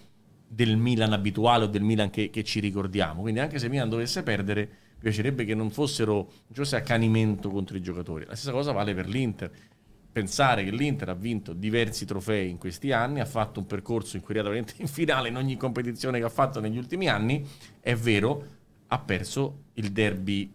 [0.47, 3.23] del Milan abituale o del Milan che, che ci ricordiamo.
[3.23, 4.69] Quindi anche se Milan dovesse perdere,
[5.01, 8.27] piacerebbe che non fossero fosse accanimento contro i giocatori.
[8.27, 9.51] La stessa cosa vale per l'Inter.
[10.13, 14.23] Pensare che l'Inter ha vinto diversi trofei in questi anni, ha fatto un percorso in
[14.23, 17.47] cui è veramente in finale in ogni competizione che ha fatto negli ultimi anni,
[17.81, 18.45] è vero,
[18.89, 20.53] ha perso il derby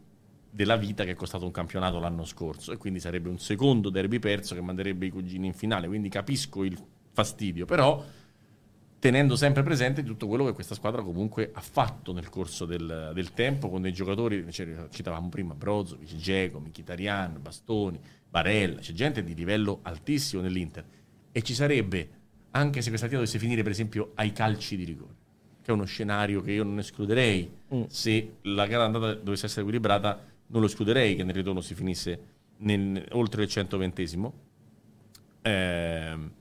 [0.50, 4.20] della vita che è costato un campionato l'anno scorso e quindi sarebbe un secondo derby
[4.20, 6.78] perso che manderebbe i cugini in finale, quindi capisco il
[7.12, 8.04] fastidio, però
[9.06, 13.34] tenendo sempre presente tutto quello che questa squadra comunque ha fatto nel corso del, del
[13.34, 19.36] tempo con dei giocatori, cioè, citavamo prima Brozovic, Dzeko, Mkhitaryan, Bastoni, Barella, c'è gente di
[19.36, 20.84] livello altissimo nell'Inter.
[21.32, 22.10] E ci sarebbe,
[22.50, 25.14] anche se questa partita dovesse finire per esempio ai calci di rigore,
[25.62, 27.52] che è uno scenario che io non escluderei,
[27.86, 32.20] se la gara andata dovesse essere equilibrata non lo escluderei che nel ritorno si finisse
[32.58, 34.32] nel- oltre il 120esimo.
[35.44, 36.32] Ehm,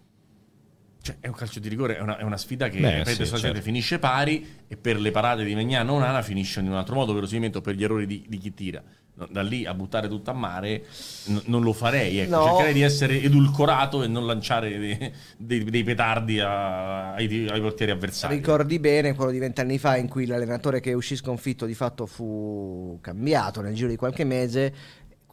[1.04, 3.36] cioè, è un calcio di rigore, è una, è una sfida che Beh, ripeto, sì,
[3.36, 3.60] certo.
[3.60, 7.12] finisce pari e per le parate di Megnano o Nana finisce in un altro modo,
[7.12, 8.82] verosimilmente per gli errori di, di chi tira.
[9.16, 10.82] No, da lì a buttare tutto a mare
[11.26, 12.34] n- non lo farei, ecco.
[12.36, 12.44] No.
[12.46, 17.92] cercherei di essere edulcorato e non lanciare dei, dei- dei petardi a- ai, ai portieri
[17.92, 18.34] avversari.
[18.36, 22.98] Ricordi bene quello di vent'anni fa in cui l'allenatore che uscì sconfitto di fatto fu
[23.00, 24.74] cambiato nel giro di qualche mese.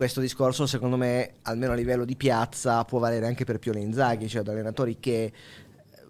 [0.02, 4.28] Questo discorso, secondo me, almeno a livello di piazza, può valere anche per Pione Inzaghi,
[4.28, 5.32] cioè ad allenatori che eh,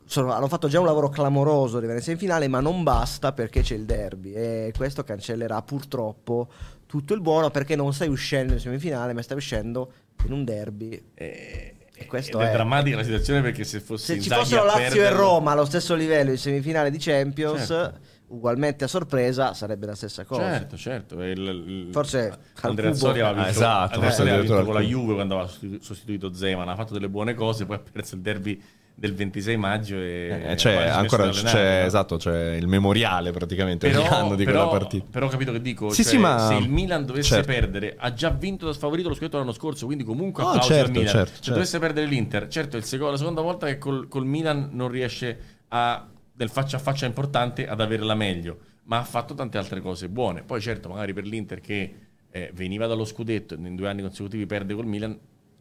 [0.05, 3.59] sono- hanno fatto già un lavoro clamoroso di venire in finale, ma non basta perché
[3.63, 6.47] c'è il derby e questo cancellerà purtroppo
[6.85, 9.91] tutto il buono perché non stai uscendo in semifinale, ma stai uscendo
[10.23, 11.07] in un derby.
[11.13, 14.83] E, E questo è, è- drammatica la situazione perché se fosse Se ci fossero Lazio
[14.85, 17.99] e perderlo- Roma allo stesso livello in semifinale di Champions, Certo.
[18.31, 20.41] Ugualmente a sorpresa, sarebbe la stessa cosa.
[20.51, 21.21] Certo, certo.
[21.23, 24.79] il- il- Forse Andrea Azzori aveva Ah, vinto, esatto, Andrea forse aveva vinto con la.
[24.81, 28.21] Juve quando aveva sostitu- sostituito Zeman, ha fatto delle buone cose, poi ha perso il
[28.21, 28.61] derby
[28.93, 31.85] del 26 maggio e Eh, c'è ancora c'è, no?
[31.87, 35.05] esatto, c'è il memoriale praticamente ogni Però, anno di però, quella partita.
[35.09, 37.51] però ho capito che dico, Sì, cioè, sì, ma- se il Milan dovesse certo.
[37.51, 40.77] perdere, ha già vinto da sfavorito lo scudetto l'anno scorso, quindi comunque Oh, applausi al
[40.77, 41.07] certo, Milan.
[41.07, 41.51] certo, se certo.
[41.51, 45.39] dovesse perdere l'Inter, certo è la seconda volta che col, col Milan non riesce
[45.69, 50.09] a, nel faccia a faccia importante ad averla meglio, ma ha fatto tante altre cose
[50.09, 50.43] buone.
[50.43, 51.95] Poi certo, magari per l'Inter che
[52.31, 55.17] eh, veniva dallo scudetto e in due anni consecutivi perde col Milan,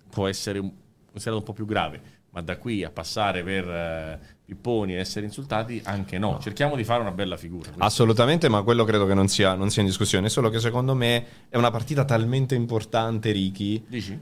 [0.09, 0.73] può essere un-
[1.11, 2.19] considerato un po' più grave.
[2.33, 6.39] Ma da qui a passare per eh, pipponi e essere insultati, anche no.
[6.41, 7.73] Cerchiamo di fare una bella figura.
[7.79, 10.29] Assolutamente, ma quello credo che non sia, non sia in discussione.
[10.29, 13.85] Solo che secondo me è una partita talmente importante, Ricky.
[13.89, 14.19] Dici?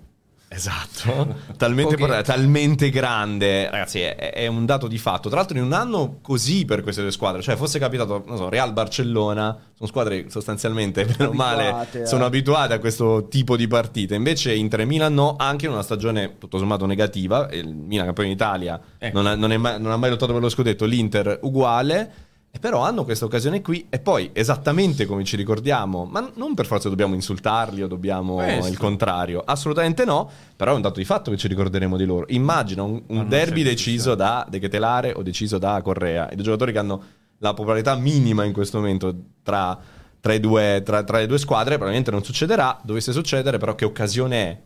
[0.51, 5.29] Esatto, talmente, importante, talmente grande, ragazzi, è, è un dato di fatto.
[5.29, 8.49] Tra l'altro, in un anno così per queste due squadre, cioè fosse capitato, non so,
[8.49, 13.69] Real Barcellona, sono squadre sostanzialmente, bene o male, a- sono abituate a questo tipo di
[13.69, 14.15] partite.
[14.15, 17.49] Invece, Inter e Milan no, anche in una stagione tutto sommato negativa.
[17.53, 19.17] Il Milan, campione d'Italia, Ecco.
[19.21, 20.87] non, ha- non è mai, non ha mai lottato per lo scudetto.
[20.87, 22.27] L'Inter uguale.
[22.51, 26.65] E però hanno questa occasione qui e poi esattamente come ci ricordiamo, ma non per
[26.67, 28.71] forza dobbiamo insultarli o dobbiamo Questo.
[28.71, 32.25] il contrario, assolutamente no, però è un dato di fatto che ci ricorderemo di loro.
[32.31, 36.73] Immagina un, un derby deciso da De Ketelare o deciso da Correa, i due giocatori
[36.73, 37.03] che hanno
[37.39, 39.79] la popolarità minima in questo momento tra,
[40.19, 43.85] tra i due, tra, tra le due squadre, probabilmente non succederà, dovesse succedere però che
[43.85, 44.61] occasione è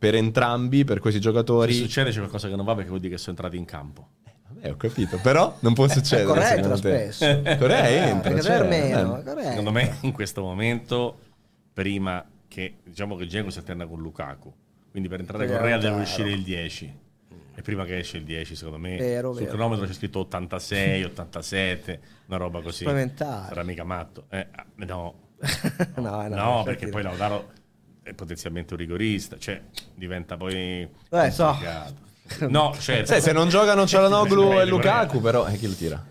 [0.00, 1.74] per entrambi, per questi Se giocatori?
[1.74, 4.08] succede c'è qualcosa che non va perché vuol dire che sono entrati in campo.
[4.60, 6.26] Eh, ho capito, però non può succedere.
[6.26, 7.12] Correa entra secondo te.
[7.12, 7.58] spesso.
[7.58, 9.22] Corea Eh, entra, perché cioè, eh.
[9.24, 9.48] Correa.
[9.50, 11.18] Secondo me in questo momento,
[11.72, 14.52] prima che diciamo che Dzeko si alterna con Lukaku,
[14.90, 16.98] quindi per entrare Correa è deve uscire il 10.
[17.52, 19.54] E prima che esce il 10, secondo me, Vero, sul vero.
[19.56, 22.78] cronometro c'è scritto 86, 87, una roba così.
[22.84, 23.48] Supplementare.
[23.48, 24.24] Sarà mica matto.
[24.30, 25.14] Eh, ah, no,
[25.96, 27.50] no, no, no, perché poi Lautaro
[28.02, 29.60] è potenzialmente un rigorista, cioè
[29.94, 31.54] diventa poi Eh, so.
[32.48, 33.14] No, certo.
[33.14, 36.04] Sì, se non giocano Cialanoglu e Lukaku, però eh, chi lo tira?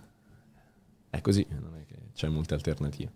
[1.10, 3.12] È così, non è che c'è molte alternative.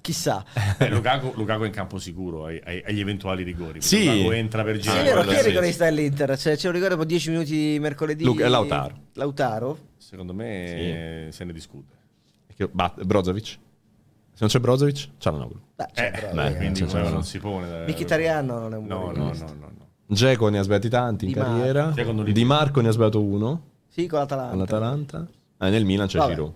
[0.00, 0.44] Chissà.
[0.78, 3.80] Eh, Lukaku, Lukaku è in campo sicuro ai- ai- agli eventuali rigori.
[3.80, 4.04] Sì.
[4.06, 5.00] Lukaku entra per Sì, girare.
[5.00, 5.48] è vero, chi è il sì.
[5.48, 6.38] rigorista dell'Inter?
[6.38, 8.24] Cioè, c'è un rigore dopo 10 minuti mercoledì.
[8.24, 8.98] Luca- Lautaro.
[9.14, 9.78] Lautaro?
[9.96, 11.94] Secondo me se ne discute.
[12.54, 13.44] Che- Brozovic?
[13.46, 15.60] Se non c'è Brozovic, Cialanoglu.
[15.76, 17.84] Beh, Eh, cioè, però, eh, quindi cioè, quello cioè, non si pone.
[17.84, 17.90] eh.
[17.90, 19.46] Mkhitaryan non è un No, buon no, no, regista.
[19.54, 19.88] no, no.
[20.06, 21.54] Dzeko ne ha sbagliati tanti in Di Marco.
[21.56, 21.92] carriera.
[22.24, 24.50] Di Marco ne ha sbagliato uno Sì, con l'Atalanta.
[24.50, 25.26] con l'Atalanta.
[25.60, 26.30] Eh, nel Milan c'è Vabbè.
[26.32, 26.52] Giroud.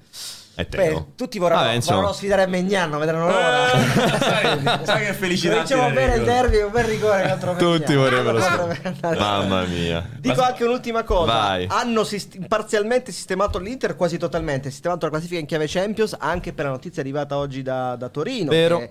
[0.59, 1.07] È Beh, Teo.
[1.15, 1.97] tutti vorranno, Vabbè, insomma.
[1.99, 3.73] vorranno sfidare Megnan, non vedranno l'ora.
[3.73, 3.79] Eh,
[4.19, 5.61] sai, sai che felicità.
[5.61, 7.55] Diciamo tirare bene il derby, un bel rigore contro.
[7.55, 8.89] Tutti vorrebbero Potrebbe sapere.
[9.01, 10.09] andare- Mamma mia.
[10.19, 11.33] Dico anche un'ultima cosa.
[11.33, 11.67] Vai.
[11.71, 14.69] Hanno sist- parzialmente sistemato l'Inter, quasi totalmente.
[14.71, 18.51] Sistemato la classifica in chiave Champions, anche per la notizia arrivata oggi da, da Torino.
[18.51, 18.79] Vero.
[18.79, 18.91] Che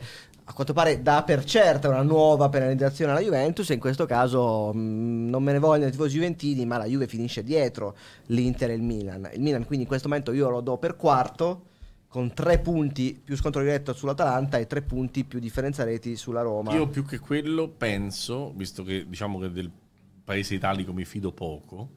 [0.50, 3.70] a quanto pare dà per certa una nuova penalizzazione alla Juventus.
[3.70, 7.08] E in questo caso mh, non me ne vogliono i tifosi juventini, ma la Juve
[7.08, 7.96] finisce dietro
[8.28, 9.30] l'Inter e il Milan.
[9.34, 11.64] Il Milan, quindi, in questo momento io lo do per quarto.
[12.08, 16.74] Con tre punti più scontro diretto sull'Atalanta e tre punti più differenza reti sulla Roma.
[16.74, 19.70] Io più che quello penso, visto che diciamo che del
[20.24, 21.90] paese italico mi fido poco,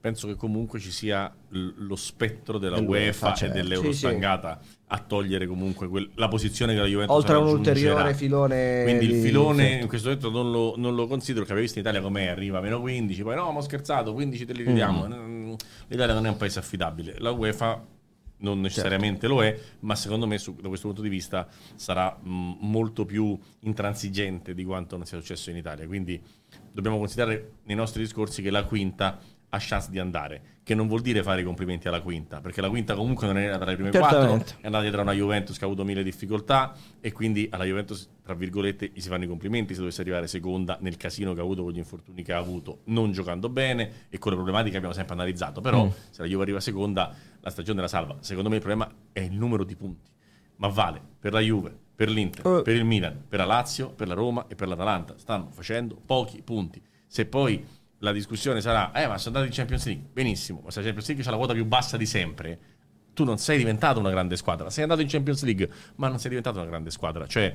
[0.00, 3.56] penso che comunque ci sia l- lo spettro della UEFA certo.
[3.56, 8.14] e dell'Eurostangata a togliere comunque quel- la posizione che la Juventus Oltre a un ulteriore
[8.14, 8.82] filone.
[8.84, 9.82] Quindi il di- filone certo.
[9.82, 12.58] in questo momento non lo, non lo considero, che avevo visto in Italia com'è, arriva
[12.58, 15.06] a meno 15, poi no, ma ho scherzato, 15 te li ridiamo.
[15.08, 15.54] Mm,
[15.88, 17.16] L'Italia non è un paese affidabile.
[17.18, 17.84] La UEFA
[18.40, 22.56] non necessariamente lo è, ma secondo me su- da questo punto di vista sarà mh,
[22.60, 25.86] molto più intransigente di quanto non sia successo in Italia.
[25.88, 26.22] Quindi
[26.72, 29.18] dobbiamo considerare nei nostri discorsi che la quinta
[29.50, 32.68] ha chance di andare, che non vuol dire fare i complimenti alla quinta, perché la
[32.68, 34.26] quinta comunque non era tra le prime Certamente.
[34.26, 37.64] quattro, è andata dietro a una Juventus che ha avuto mille difficoltà e quindi alla
[37.64, 41.40] Juventus, tra virgolette, gli si fanno i complimenti se dovesse arrivare seconda nel casino che
[41.40, 44.72] ha avuto con gli infortuni che ha avuto, non giocando bene e con le problematiche
[44.72, 45.62] che abbiamo sempre analizzato.
[45.62, 45.90] Però Mm.
[46.10, 48.16] se la Juve arriva seconda, la stagione la salva.
[48.20, 50.10] Secondo me il problema è il numero di punti,
[50.56, 52.62] ma vale per la Juve, per l'Inter, Eh.
[52.62, 55.14] per il Milan, per la Lazio, per la Roma e per l'Atalanta.
[55.16, 56.82] Stanno facendo pochi punti.
[57.10, 57.64] Se poi
[57.98, 61.08] la discussione sarà, eh, ma sono andati in Champions League, benissimo, ma se la Champions
[61.08, 62.58] League c'è la quota più bassa di sempre,
[63.12, 64.70] tu non sei diventato una grande squadra.
[64.70, 67.26] Sei andato in Champions League, ma non sei diventato una grande squadra.
[67.26, 67.52] Cioè,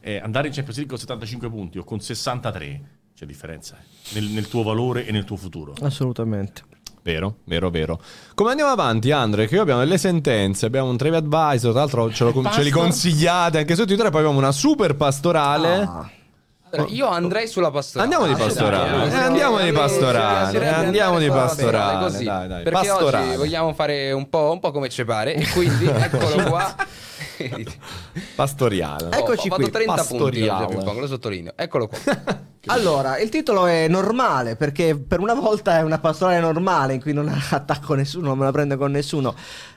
[0.00, 2.80] eh, andare in Champions League con 75 punti o con 63
[3.14, 5.72] c'è differenza eh, nel, nel tuo valore e nel tuo futuro.
[5.80, 6.62] Assolutamente.
[7.02, 8.00] Vero, vero, vero.
[8.34, 9.46] Come andiamo avanti, Andre?
[9.46, 12.70] Che io abbiamo delle sentenze, abbiamo un Trevi Advisor, tra l'altro ce, lo- ce li
[12.70, 15.82] consigliate anche su Twitter, e poi abbiamo una super pastorale.
[15.82, 16.10] Ah.
[16.70, 18.12] Allora, io andrei sulla pastorale.
[18.12, 22.24] Andiamo di Ah, pastorale, dai, eh, andiamo di eh, pastorale, rende andiamo di pastorale, così,
[22.24, 23.26] dai, dai, Perché pastorale.
[23.28, 26.74] oggi vogliamo fare un po', un po' come ci pare e quindi eccolo qua.
[28.34, 29.10] Pastoriale.
[29.10, 30.64] Eccoci ho fatto qui, 30 punti pastoriale.
[30.76, 31.52] oggi lo sottolineo.
[31.56, 31.98] Eccolo qua.
[32.68, 37.12] Allora, il titolo è normale perché per una volta è una pastorale normale in cui
[37.12, 39.36] non attacco nessuno, non me la prendo con nessuno.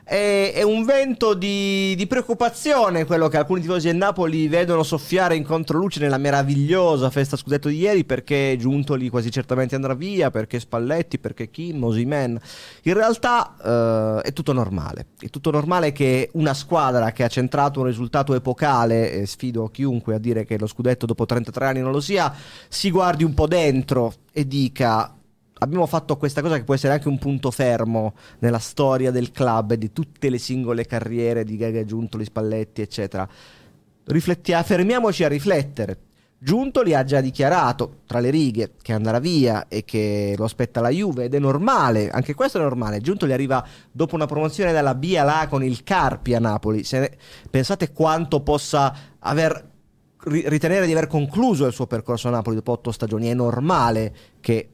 [0.09, 5.35] È, è un vento di, di preoccupazione quello che alcuni tifosi del Napoli vedono soffiare
[5.35, 10.59] in controluce nella meravigliosa festa scudetto di ieri perché Giuntoli quasi certamente andrà via, perché
[10.59, 12.39] Spalletti, perché Kim, Osimen.
[12.85, 15.09] In realtà eh, è tutto normale.
[15.19, 20.15] È tutto normale che una squadra che ha centrato un risultato epocale, e sfido chiunque
[20.15, 22.33] a dire che lo scudetto dopo 33 anni non lo sia,
[22.67, 25.13] si guardi un po' dentro e dica
[25.59, 29.71] abbiamo fatto questa cosa che può essere anche un punto fermo nella storia del club
[29.71, 33.27] e di tutte le singole carriere di Gaga Giuntoli, Spalletti, eccetera.
[34.05, 35.97] Riflettia- fermiamoci a riflettere.
[36.41, 40.87] Giuntoli ha già dichiarato tra le righe che andrà via e che lo aspetta la
[40.87, 43.01] Juve ed è normale, anche questo è normale.
[43.01, 46.85] Giuntoli arriva dopo una promozione dalla B alla A con il Carpi a Napoli.
[46.91, 47.17] Ne-
[47.49, 49.69] pensate quanto possa aver
[50.23, 53.27] ri- ritenere di aver concluso il suo percorso a Napoli dopo otto stagioni.
[53.27, 54.69] È normale che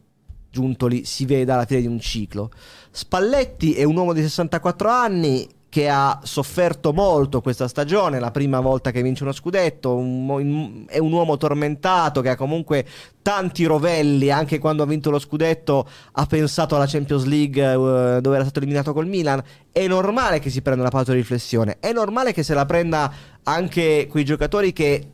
[0.55, 2.49] Giuntoli si veda alla fine di un ciclo.
[2.89, 8.61] Spalletti è un uomo di 64 anni che ha sofferto molto questa stagione, la prima
[8.61, 12.85] volta che vince uno scudetto, un è un uomo tormentato che ha comunque
[13.21, 18.35] tanti rovelli, anche quando ha vinto lo scudetto ha pensato alla Champions League eh, dove
[18.35, 21.91] era stato eliminato col Milan, è normale che si prenda una pausa di riflessione, è
[21.91, 23.11] normale che se la prenda
[23.43, 25.09] anche quei giocatori che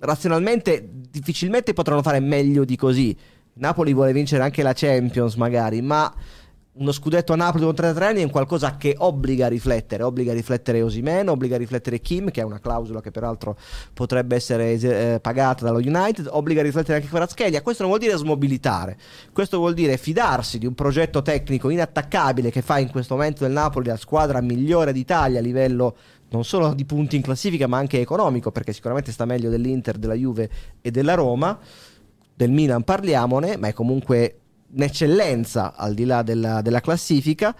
[0.00, 3.16] razionalmente difficilmente potranno fare meglio di così.
[3.54, 6.12] Napoli vuole vincere anche la Champions magari, ma
[6.72, 10.30] uno scudetto a Napoli con 33 anni è un qualcosa che obbliga a riflettere, obbliga
[10.30, 13.56] a riflettere Osimen, obbliga a riflettere Kim, che è una clausola che peraltro
[13.92, 17.60] potrebbe essere eh, pagata dallo United, obbliga a riflettere anche Kvaratskhelia.
[17.60, 18.96] Questo non vuol dire smobilitare,
[19.32, 23.52] questo vuol dire fidarsi di un progetto tecnico inattaccabile che fa in questo momento del
[23.52, 25.96] Napoli la squadra migliore d'Italia a livello
[26.30, 30.14] non solo di punti in classifica, ma anche economico, perché sicuramente sta meglio dell'Inter, della
[30.14, 30.48] Juve
[30.80, 31.58] e della Roma.
[32.40, 34.38] Del Milan parliamone, ma è comunque
[34.74, 37.54] un'eccellenza al di là della, della classifica.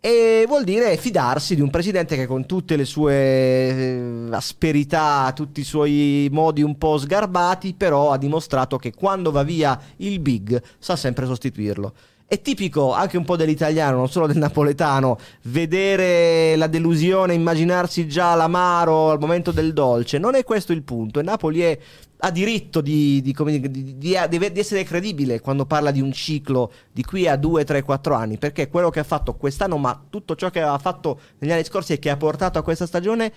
[0.00, 5.60] E vuol dire fidarsi di un presidente che con tutte le sue eh, asperità, tutti
[5.60, 10.62] i suoi modi un po' sgarbati, però ha dimostrato che quando va via il big
[10.78, 11.92] sa sempre sostituirlo.
[12.28, 18.34] È tipico anche un po' dell'italiano, non solo del napoletano, vedere la delusione, immaginarsi già
[18.34, 20.18] l'amaro al momento del dolce.
[20.18, 21.20] Non è questo il punto.
[21.20, 21.78] Il Napoli è,
[22.18, 23.34] ha diritto di, di,
[23.70, 24.14] di, di,
[24.54, 28.68] essere credibile quando parla di un ciclo di qui a 2, 3, 4 anni, perché
[28.68, 31.98] quello che ha fatto quest'anno, ma tutto ciò che aveva fatto negli anni scorsi e
[31.98, 33.32] che ha portato a questa stagione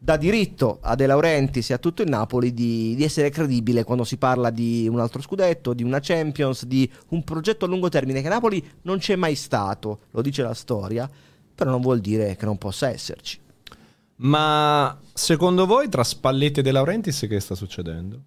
[0.00, 4.04] dà diritto a De Laurentiis e a tutto il Napoli di, di, essere credibile quando
[4.04, 8.22] si parla di un altro scudetto, di una Champions, di un progetto a lungo termine
[8.22, 11.10] che Napoli non c'è mai stato, lo dice la storia,
[11.52, 13.40] però non vuol dire che non possa esserci.
[14.16, 18.22] Ma secondo voi tra Spalletti e De Laurentiis che sta succedendo?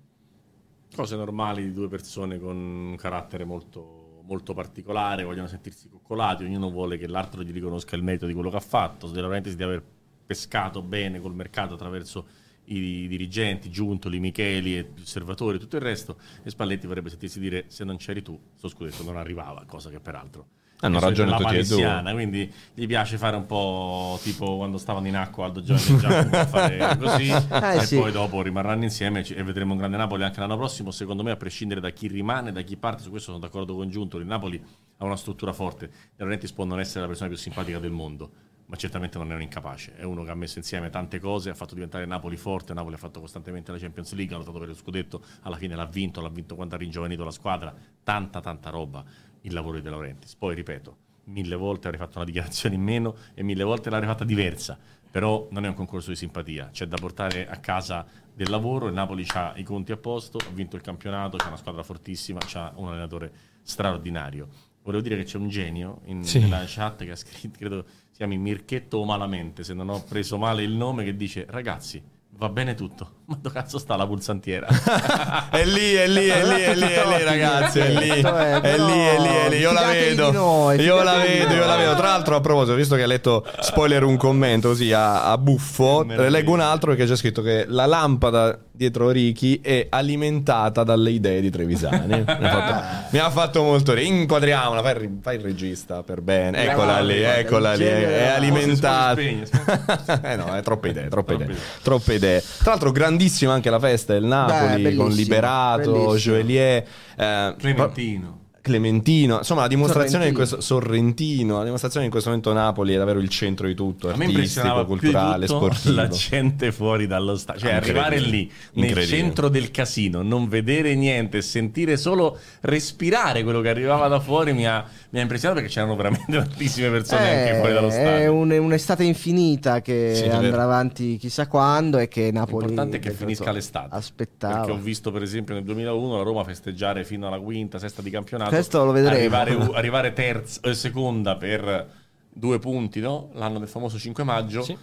[0.94, 6.70] Cose normali di due persone con un carattere molto, molto particolare, vogliono sentirsi coccolati, ognuno
[6.70, 9.64] vuole che l'altro gli riconosca il merito di quello che ha fatto, De Laurentiis di
[9.64, 9.82] aver
[10.26, 12.28] pescato bene col mercato attraverso
[12.66, 17.66] i dirigenti, Giuntoli, Micheli e gli osservatori, tutto il resto, e Spalletti vorrebbe sentirsi dire
[17.68, 21.64] se non c'eri tu, sto scudetto non arrivava, cosa che peraltro hanno ragione tutti e
[21.64, 22.14] due.
[22.14, 26.46] Quindi gli piace fare un po' tipo quando stavano in acqua Aldo Giovanni e Giacomo
[26.46, 27.98] fare così eh, e sì.
[27.98, 30.92] poi dopo rimarranno insieme e vedremo un grande Napoli anche l'anno prossimo.
[30.92, 33.90] Secondo me, a prescindere da chi rimane, da chi parte, su questo sono d'accordo con
[33.90, 34.24] Giuntoli.
[34.24, 34.62] Il Napoli
[34.98, 35.90] ha una struttura forte.
[36.18, 38.32] Laurentiis può non essere la persona più simpatica del mondo
[38.72, 39.98] ma certamente non è un incapace.
[39.98, 42.74] È uno che ha messo insieme tante cose, ha fatto diventare Napoli forte.
[42.74, 45.86] Napoli ha fatto costantemente la Champions League, ha lottato per lo scudetto, alla fine l'ha
[45.86, 47.76] vinto, l'ha vinto quando ha ringiovanito la squadra.
[48.02, 49.04] Tanta, tanta roba
[49.42, 50.36] il lavoro di De Laurentiis.
[50.36, 54.24] Poi ripeto, mille volte avrei fatto una dichiarazione in meno e mille volte l'avrei fatta
[54.24, 54.78] diversa.
[55.12, 58.88] Però non è un concorso di simpatia, c'è da portare a casa del lavoro.
[58.88, 62.40] Il Napoli ha i conti a posto, ha vinto il campionato, c'è una squadra fortissima,
[62.46, 63.32] c'ha un allenatore
[63.62, 64.48] straordinario.
[64.84, 66.40] Volevo dire che c'è un genio in, sì.
[66.40, 70.38] nella chat che ha scritto, credo si chiami Mirchetto o Malamente, se non ho preso
[70.38, 73.20] male il nome, che dice ragazzi, va bene tutto.
[73.32, 74.68] Ma dove cazzo sta la pulsantiera?
[75.52, 77.80] è lì, è lì, è lì, è lì, è lì, ragazzi.
[77.80, 78.24] È lì, è lì,
[78.62, 79.58] è lì, è lì.
[79.58, 80.74] Io la vedo.
[80.74, 81.96] Io la vedo, io la vedo.
[81.96, 86.04] Tra l'altro, a proposito, visto che ha letto spoiler un commento così a, a buffo,
[86.04, 91.40] leggo un altro che c'è scritto che la lampada dietro Ricky è alimentata dalle idee
[91.40, 92.08] di Trevisani.
[92.08, 94.16] mi, ha fatto, mi, ha fatto, molto ridere.
[94.16, 96.66] Inquadriamola, fai, fai, il regista per bene.
[96.66, 97.86] Eccola lì, eccola lì.
[97.86, 99.22] È, è alimentata.
[99.22, 101.56] eh no, è troppe idee, troppe idee.
[101.82, 102.42] Troppe idee.
[102.42, 106.16] Tra l'altro, grandissimo grandissima anche la festa del Napoli Beh, con Liberato, bellissimo.
[106.16, 108.40] Joelier, eh, Clementino.
[108.62, 110.30] Clementino, insomma la dimostrazione Sorrentino.
[110.30, 114.10] in questo Sorrentino, la dimostrazione in questo momento Napoli è davvero il centro di tutto,
[114.10, 115.96] A artistico, culturale, sportivo.
[115.96, 121.42] La gente fuori dallo stadio, cioè arrivare lì nel centro del casino, non vedere niente,
[121.42, 125.96] sentire solo respirare quello che arrivava da fuori mi ha, mi ha impressionato perché c'erano
[125.96, 128.12] veramente tantissime persone eh, anche fuori dallo stadio.
[128.12, 133.00] È un, un'estate infinita che sì, andrà avanti chissà quando e che Napoli L'importante è
[133.00, 133.94] che finisca l'estate.
[133.94, 134.60] Aspettava.
[134.60, 138.10] Perché ho visto per esempio nel 2001 la Roma festeggiare fino alla quinta, sesta di
[138.10, 139.36] campionato questo lo vedremo.
[139.36, 141.90] Arrivare, arrivare terza, eh, seconda per
[142.30, 143.32] due punti, no?
[143.34, 144.64] L'anno del famoso 5 maggio.
[144.64, 144.78] Sì.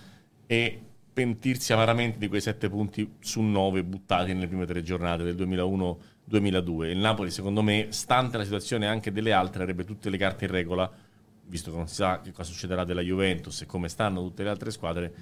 [0.47, 0.81] E
[1.13, 5.35] pentirsi amaramente di quei sette punti su nove buttati nelle prime tre giornate del
[6.29, 6.85] 2001-2002.
[6.91, 10.51] Il Napoli, secondo me, stante la situazione anche delle altre, avrebbe tutte le carte in
[10.51, 10.91] regola,
[11.47, 14.51] visto che non si sa che cosa succederà della Juventus e come stanno tutte le
[14.51, 15.15] altre squadre,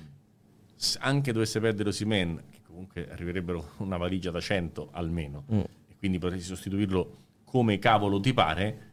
[0.98, 5.60] anche dovesse perdere Osimen, che comunque arriverebbero una valigia da 100 almeno, mm.
[5.88, 8.92] e quindi potresti sostituirlo come cavolo ti pare,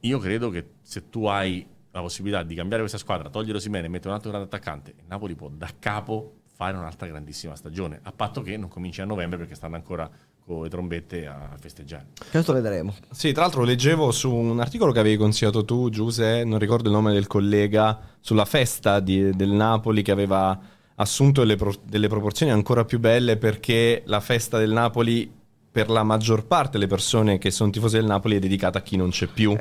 [0.00, 3.88] io credo che se tu hai la possibilità di cambiare questa squadra, togliere Osimene e
[3.88, 8.42] mettere un altro grande attaccante, Napoli può da capo fare un'altra grandissima stagione, a patto
[8.42, 10.10] che non cominci a novembre perché stanno ancora
[10.48, 12.06] con le trombette a festeggiare.
[12.30, 12.94] Questo vedremo.
[13.10, 16.94] Sì, tra l'altro leggevo su un articolo che avevi consigliato tu, Giuse, non ricordo il
[16.94, 20.58] nome del collega, sulla festa di, del Napoli che aveva
[20.96, 25.30] assunto delle, pro, delle proporzioni ancora più belle perché la festa del Napoli
[25.70, 28.96] per la maggior parte delle persone che sono tifosi del Napoli è dedicata a chi
[28.96, 29.56] non c'è più.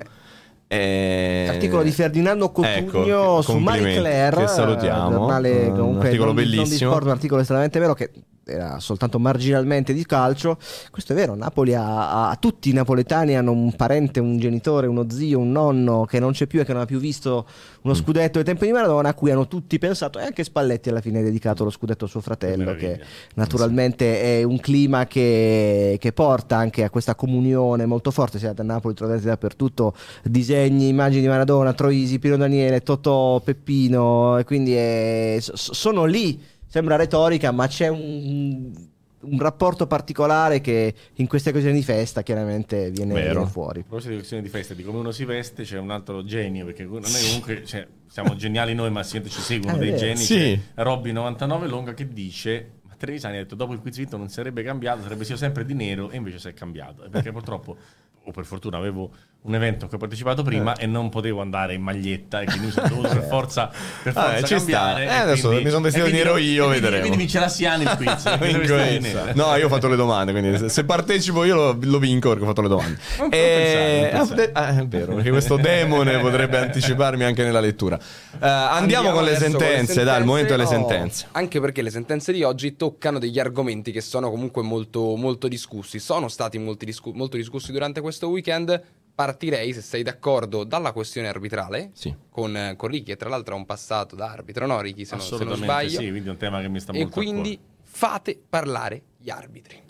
[0.69, 5.11] Eh, Articolo di Ferdinando Cotugno ecco, su Marie Claire, che salutiamo.
[5.11, 6.91] Giornale, un articolo bellissimo.
[6.91, 8.11] Sport, un articolo estremamente vero che
[8.47, 10.57] era soltanto marginalmente di calcio.
[10.89, 15.09] Questo è vero, Napoli ha, ha, tutti i napoletani hanno un parente, un genitore, uno
[15.09, 17.45] zio, un nonno che non c'è più e che non ha più visto
[17.81, 17.97] uno mm.
[17.97, 21.19] scudetto ai tempi di Maradona, a cui hanno tutti pensato e anche Spalletti alla fine
[21.19, 22.99] ha dedicato lo scudetto a suo fratello, che
[23.35, 28.39] naturalmente è un clima che, che, porta anche a questa comunione molto forte.
[28.39, 29.93] Siete a Napoli, trovate dappertutto
[30.23, 36.95] disegni, immagini di Maradona, Troisi, Pino Daniele, Totò, Peppino, e quindi è, sono lì sembra
[36.95, 38.71] retorica, ma c'è un,
[39.19, 43.79] un rapporto particolare che in queste occasioni di festa chiaramente viene, viene fuori.
[43.79, 46.65] A proposito di occasioni di festa, di come uno si veste, c'è un altro genio,
[46.65, 50.17] perché noi comunque cioè, siamo geniali noi, ma ci seguono dei geni.
[50.17, 50.59] Sì.
[50.75, 54.63] Robby 99 Longa che dice ma Trevisani ha detto dopo il quiz vinto non sarebbe
[54.63, 57.07] cambiato, sarebbe sido sempre di nero e invece si è cambiato.
[57.09, 57.75] Perché purtroppo,
[58.23, 59.11] o per fortuna, avevo
[59.47, 62.65] un evento a cui ho partecipato prima e non potevo andare in maglietta e quindi
[62.65, 63.71] mi sono dovuto per forza,
[64.03, 65.05] per forza ci cambiare.
[65.05, 65.13] sta.
[65.15, 66.99] Eh, adesso quindi- mi sono vestito nero io, e quindi- vedremo.
[67.01, 69.31] Quindi vince la Siani il quiz.
[69.33, 72.47] No, io ho fatto le domande, quindi se- partecipo io lo, lo vinco perché ho
[72.47, 72.97] fatto le domande.
[73.19, 77.59] Non- E- pensare, non eh, ah, è vero, perché questo demone potrebbe anticiparmi anche nella
[77.61, 77.97] lettura.
[77.97, 81.27] Eh, andiamo, con le adesso con le sentenze, dai, il momento delle no, sentenze.
[81.31, 85.99] Anche perché le sentenze di oggi toccano degli argomenti che sono comunque molto, molto discussi.
[85.99, 88.81] Sono stati molti discu- molto discussi durante questo weekend.
[89.17, 92.15] Partirei, se sei d'accordo, dalla questione arbitrale Sì.
[92.29, 95.25] con, con Ricky, che tra l'altro ha un passato da arbitro, no Ricky, se non,
[95.25, 95.97] se non sbaglio.
[95.97, 99.31] sì, quindi è un tema che mi sta e molto a quindi fate parlare gli
[99.31, 99.81] arbitri.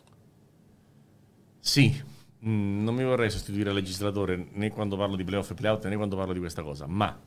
[1.59, 2.01] Sì,
[2.45, 5.97] mm, non mi vorrei sostituire al legislatore né quando parlo di playoff e playout né
[5.97, 7.19] quando parlo di questa cosa, ma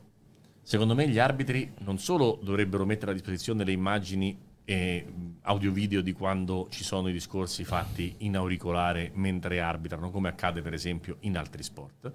[0.63, 4.35] secondo me gli arbitri non solo dovrebbero mettere a disposizione le immagini
[4.65, 10.29] e mm, audio-video di quando ci sono i discorsi fatti in auricolare mentre arbitrano, come
[10.29, 12.11] accade per esempio in altri sport,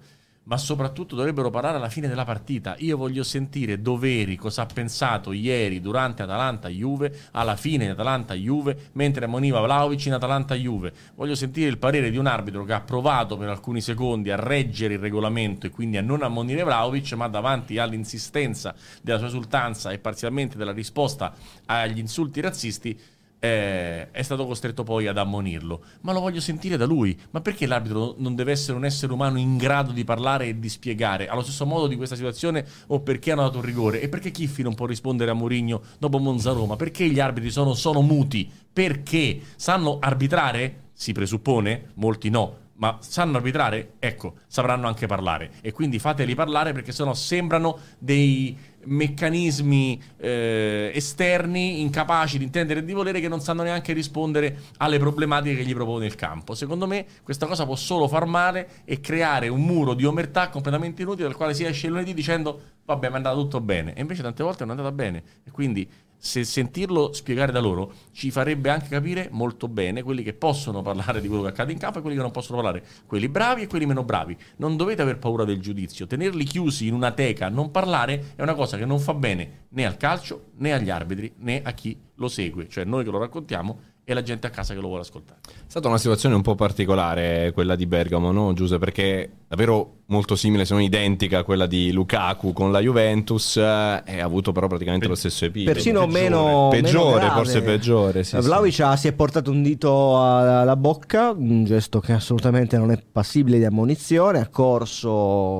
[0.47, 2.75] ma soprattutto dovrebbero parlare alla fine della partita.
[2.79, 9.25] Io voglio sentire Doveri cosa ha pensato ieri durante Atalanta-Juve, alla fine di Atalanta-Juve, mentre
[9.25, 10.93] ammoniva Vlaovic in Atalanta-Juve.
[11.15, 14.95] Voglio sentire il parere di un arbitro che ha provato per alcuni secondi a reggere
[14.95, 19.99] il regolamento e quindi a non ammonire Vlaovic, ma davanti all'insistenza della sua esultanza e
[19.99, 21.33] parzialmente della risposta
[21.65, 22.97] agli insulti razzisti
[23.39, 25.83] eh, è stato costretto poi ad ammonirlo.
[26.01, 27.17] Ma lo voglio sentire da lui.
[27.31, 30.69] Ma perché l'arbitro non deve essere un essere umano in grado di parlare e di
[30.69, 34.01] spiegare allo stesso modo di questa situazione o perché hanno dato un rigore?
[34.01, 36.75] E perché Chiffi non può rispondere a Mourinho dopo Monza Roma?
[36.75, 38.49] Perché gli arbitri sono, sono muti?
[38.71, 40.85] Perché sanno arbitrare?
[40.93, 42.65] Si presuppone, molti no.
[42.79, 43.93] Ma sanno arbitrare?
[43.97, 45.51] Ecco, sapranno anche parlare.
[45.61, 48.55] E quindi fateli parlare perché sennò sembrano dei
[48.87, 54.97] meccanismi eh, esterni incapaci di intendere e di volere che non sanno neanche rispondere alle
[54.99, 56.55] problematiche che gli propone il campo.
[56.55, 61.01] Secondo me questa cosa può solo far male e creare un muro di omertà completamente
[61.01, 64.01] inutile dal quale si esce il lunedì dicendo vabbè ma è andato tutto bene e
[64.01, 68.31] invece tante volte non è andata bene e quindi se sentirlo spiegare da loro ci
[68.31, 71.99] farebbe anche capire molto bene quelli che possono parlare di quello che accade in campo
[71.99, 74.35] e quelli che non possono parlare, quelli bravi e quelli meno bravi.
[74.57, 78.55] Non dovete aver paura del giudizio, tenerli chiusi in una teca, non parlare è una
[78.55, 82.27] cosa che non fa bene né al calcio né agli arbitri né a chi lo
[82.27, 83.79] segue, cioè noi che lo raccontiamo
[84.09, 85.41] e la gente a casa che lo vuole ascoltare.
[85.45, 88.85] È stata una situazione un po' particolare quella di Bergamo, no Giuseppe?
[88.85, 94.01] Perché davvero molto simile, se non identica a quella di Lukaku con la Juventus eh,
[94.05, 95.73] e ha avuto però praticamente Pe- lo stesso epilogo.
[95.73, 96.21] Persino peggiore.
[96.23, 101.31] meno Peggiore, meno forse peggiore, sì, Vlaovic ha- si è portato un dito alla bocca,
[101.31, 104.39] un gesto che assolutamente non è passibile di ammonizione.
[104.39, 105.11] Ha corso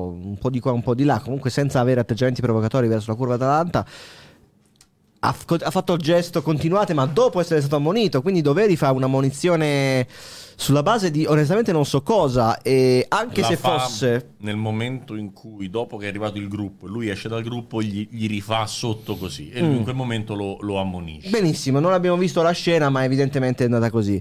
[0.06, 3.16] un po' di qua, un po' di là, comunque senza avere atteggiamenti provocatori verso la
[3.18, 3.84] curva Atalanta.
[5.20, 8.22] Ha, ha fatto il gesto continuate, ma dopo essere stato ammonito.
[8.22, 10.06] Quindi Doveri fa un'ammonizione
[10.60, 12.60] sulla base di onestamente non so cosa.
[12.62, 14.28] E anche La se fosse.
[14.38, 18.06] nel momento in cui dopo che è arrivato il gruppo lui esce dal gruppo gli,
[18.10, 19.76] gli rifà sotto così e lui Mm.
[19.78, 21.30] in quel momento lo, lo ammonisce.
[21.30, 24.20] Benissimo, non abbiamo visto la scena, ma evidentemente è andata così.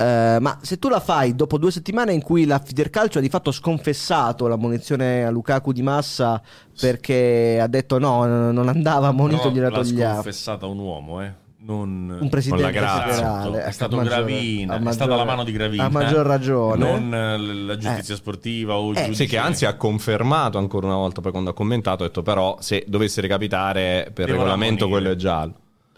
[0.00, 3.28] Eh, ma se tu la fai dopo due settimane in cui la Federcalcio ha di
[3.28, 6.40] fatto sconfessato la munizione a Lukaku di massa
[6.80, 10.12] perché ha detto no, non andava ammonito, Però gliela l'ha togliamo.
[10.14, 11.32] sconfessata un uomo, eh.
[11.62, 13.02] Non Un presidente Con la grazia.
[13.12, 13.12] federale.
[13.42, 15.84] Esatto, è Ecco, stato maggior- Gravina, a è stata maggior- la mano di Gravina.
[15.84, 16.90] A maggior ragione.
[16.90, 19.12] Non eh, la giustizia sportiva o il Eh.
[19.14, 22.56] Sì, che anzi ha confermato ancora una volta poi quando ha commentato, ha detto però
[22.60, 25.52] se dovesse recapitare per Devono regolamento quello è giallo.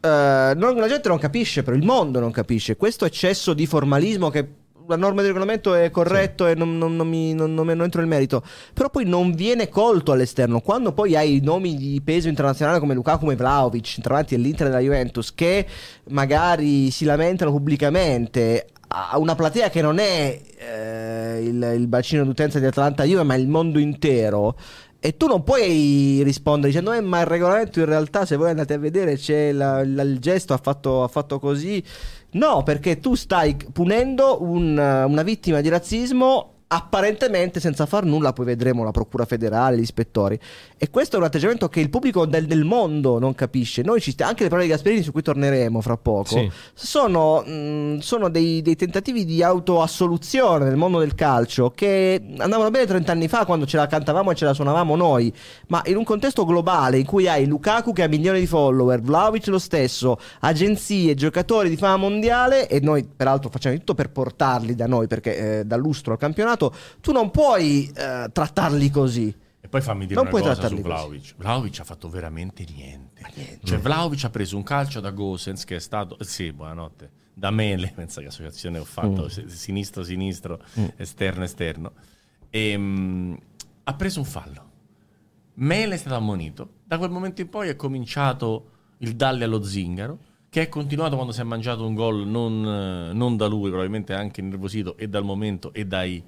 [0.04, 2.76] Eh, non- la gente non capisce, però il mondo non capisce.
[2.76, 4.48] Questo eccesso di formalismo che
[4.88, 8.42] la norma del regolamento è corretto e non, non- non mi- non- entro nel merito,
[8.74, 10.60] però poi non viene colto all'esterno.
[10.60, 14.82] Quando poi hai nomi di peso internazionale come Lukaku, come Vlaovic, centravanti dell'Inter e della
[14.82, 15.66] Juventus, che
[16.08, 22.58] magari si lamentano pubblicamente a una platea che non è eh, il, il bacino d'utenza
[22.58, 24.56] di Atalanta Juve, ma il mondo intero.
[25.04, 28.74] E tu non puoi rispondere dicendo: Eh, ma il regolamento in realtà, se voi andate
[28.74, 31.82] a vedere, c'è la- la- il gesto ha fatto, ha fatto così.
[32.34, 38.46] No, perché tu stai punendo un- una vittima di razzismo apparentemente senza far nulla, poi
[38.46, 40.38] vedremo la procura federale, gli ispettori.
[40.78, 43.82] E questo è un atteggiamento che il pubblico del, del mondo non capisce.
[43.82, 46.50] Noi ci sta- anche le parole di Gasperini, su cui torneremo fra poco, Sì.
[46.74, 52.86] sono, mh, sono dei, dei tentativi di autoassoluzione nel mondo del calcio che andavano bene
[52.86, 55.32] 30 anni fa quando ce la cantavamo e ce la suonavamo noi,
[55.68, 59.46] ma in un contesto globale in cui hai Lukaku che ha milioni di follower, Vlaovic
[59.48, 64.86] lo stesso, agenzie, giocatori di fama mondiale e noi peraltro facciamo tutto per portarli da
[64.86, 66.61] noi perché eh, dà lustro al campionato,
[67.00, 69.34] tu non puoi eh, trattarli così.
[69.64, 70.94] E poi fammi dire Non una puoi cosa su trattarli così.
[70.94, 71.34] Vlaovic.
[71.36, 73.22] Vlaovic ha fatto veramente niente.
[73.62, 76.18] Cioè Vlaovic ha preso un calcio da Gosens che è stato...
[76.18, 77.10] eh, Sì, buonanotte.
[77.34, 79.26] Da Mele, pensa che associazione ho fatto, Mm.
[79.26, 80.60] si- sinistro, sinistro,
[80.96, 81.92] esterno, esterno.
[82.50, 83.34] E, mm,
[83.84, 84.70] ha preso un fallo.
[85.54, 86.70] Mele è stato ammonito.
[86.84, 91.32] Da quel momento in poi è cominciato il dalle allo zingaro, che è continuato quando
[91.32, 92.64] si è mangiato un gol non,
[93.10, 96.22] eh, non da lui, probabilmente anche nervosito e dal momento e dai,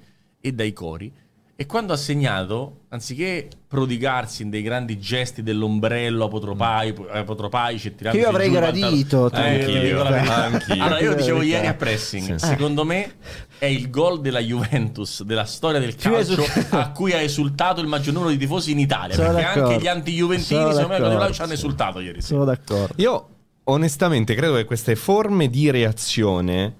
[0.46, 1.10] e dai cori.
[1.56, 8.18] E quando ha segnato, anziché prodigarsi in dei grandi gesti dell'ombrello apotropai, apotropaici e tirarsi
[8.18, 10.02] Che io avrei gradito, Eh, te lo io.
[10.04, 10.82] Anch'io.
[10.82, 11.56] Allora, io dicevo Verità.
[11.56, 12.34] ieri a pressing.
[12.34, 12.46] Sì.
[12.46, 13.14] Secondo me
[13.56, 18.14] è il gol della Juventus, della storia del calcio, a cui ha esultato il maggior
[18.14, 19.14] numero di tifosi in Italia.
[19.14, 19.68] Sono perché d'accordo.
[19.68, 22.26] anche gli anti-juventini, Sono secondo me, d'accordo, ci hanno esultato ieri sera.
[22.26, 22.94] Sono d'accordo.
[22.96, 23.28] Io
[23.64, 26.74] onestamente credo che queste forme di reazione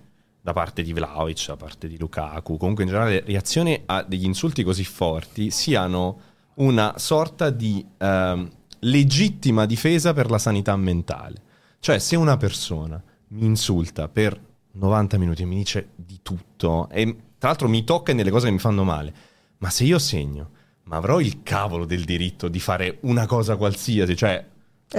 [0.44, 4.62] da parte di Vlaovic, da parte di Lukaku, comunque in generale reazione a degli insulti
[4.62, 6.20] così forti siano
[6.56, 11.40] una sorta di ehm, legittima difesa per la sanità mentale.
[11.80, 14.38] Cioè se una persona mi insulta per
[14.72, 17.06] 90 minuti e mi dice di tutto e
[17.38, 19.14] tra l'altro mi tocca nelle cose che mi fanno male,
[19.58, 20.50] ma se io segno,
[20.82, 24.44] ma avrò il cavolo del diritto di fare una cosa qualsiasi, cioè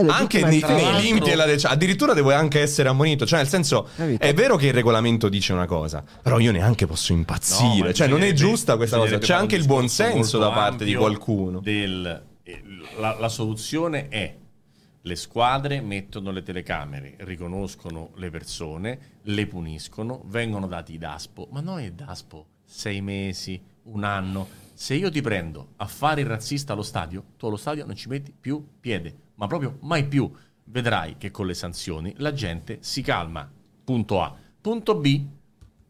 [0.07, 3.25] anche nei, nei limiti della dec- addirittura devo anche essere ammonito.
[3.25, 4.21] Cioè nel senso Capito?
[4.23, 7.93] è vero che il regolamento dice una cosa però io neanche posso No, impazzire ma
[7.93, 9.17] cioè non è giusta questa cosa.
[9.17, 11.59] c'è anche il buon senso da parte di qualcuno.
[11.59, 12.61] del- eh,
[12.99, 14.35] la, la soluzione è
[15.01, 21.61] le squadre mettono le telecamere, riconoscono le persone, le puniscono, vengono dati i DASPO, ma
[21.61, 24.47] noi il DASPO sei mesi, un anno.
[24.73, 28.07] Se io ti prendo a fare il razzista allo stadio, tu allo stadio non ci
[28.09, 30.31] metti più piede, ma proprio mai più.
[30.65, 33.49] Vedrai che con le sanzioni la gente si calma.
[33.83, 34.35] Punto A.
[34.59, 35.25] Punto B.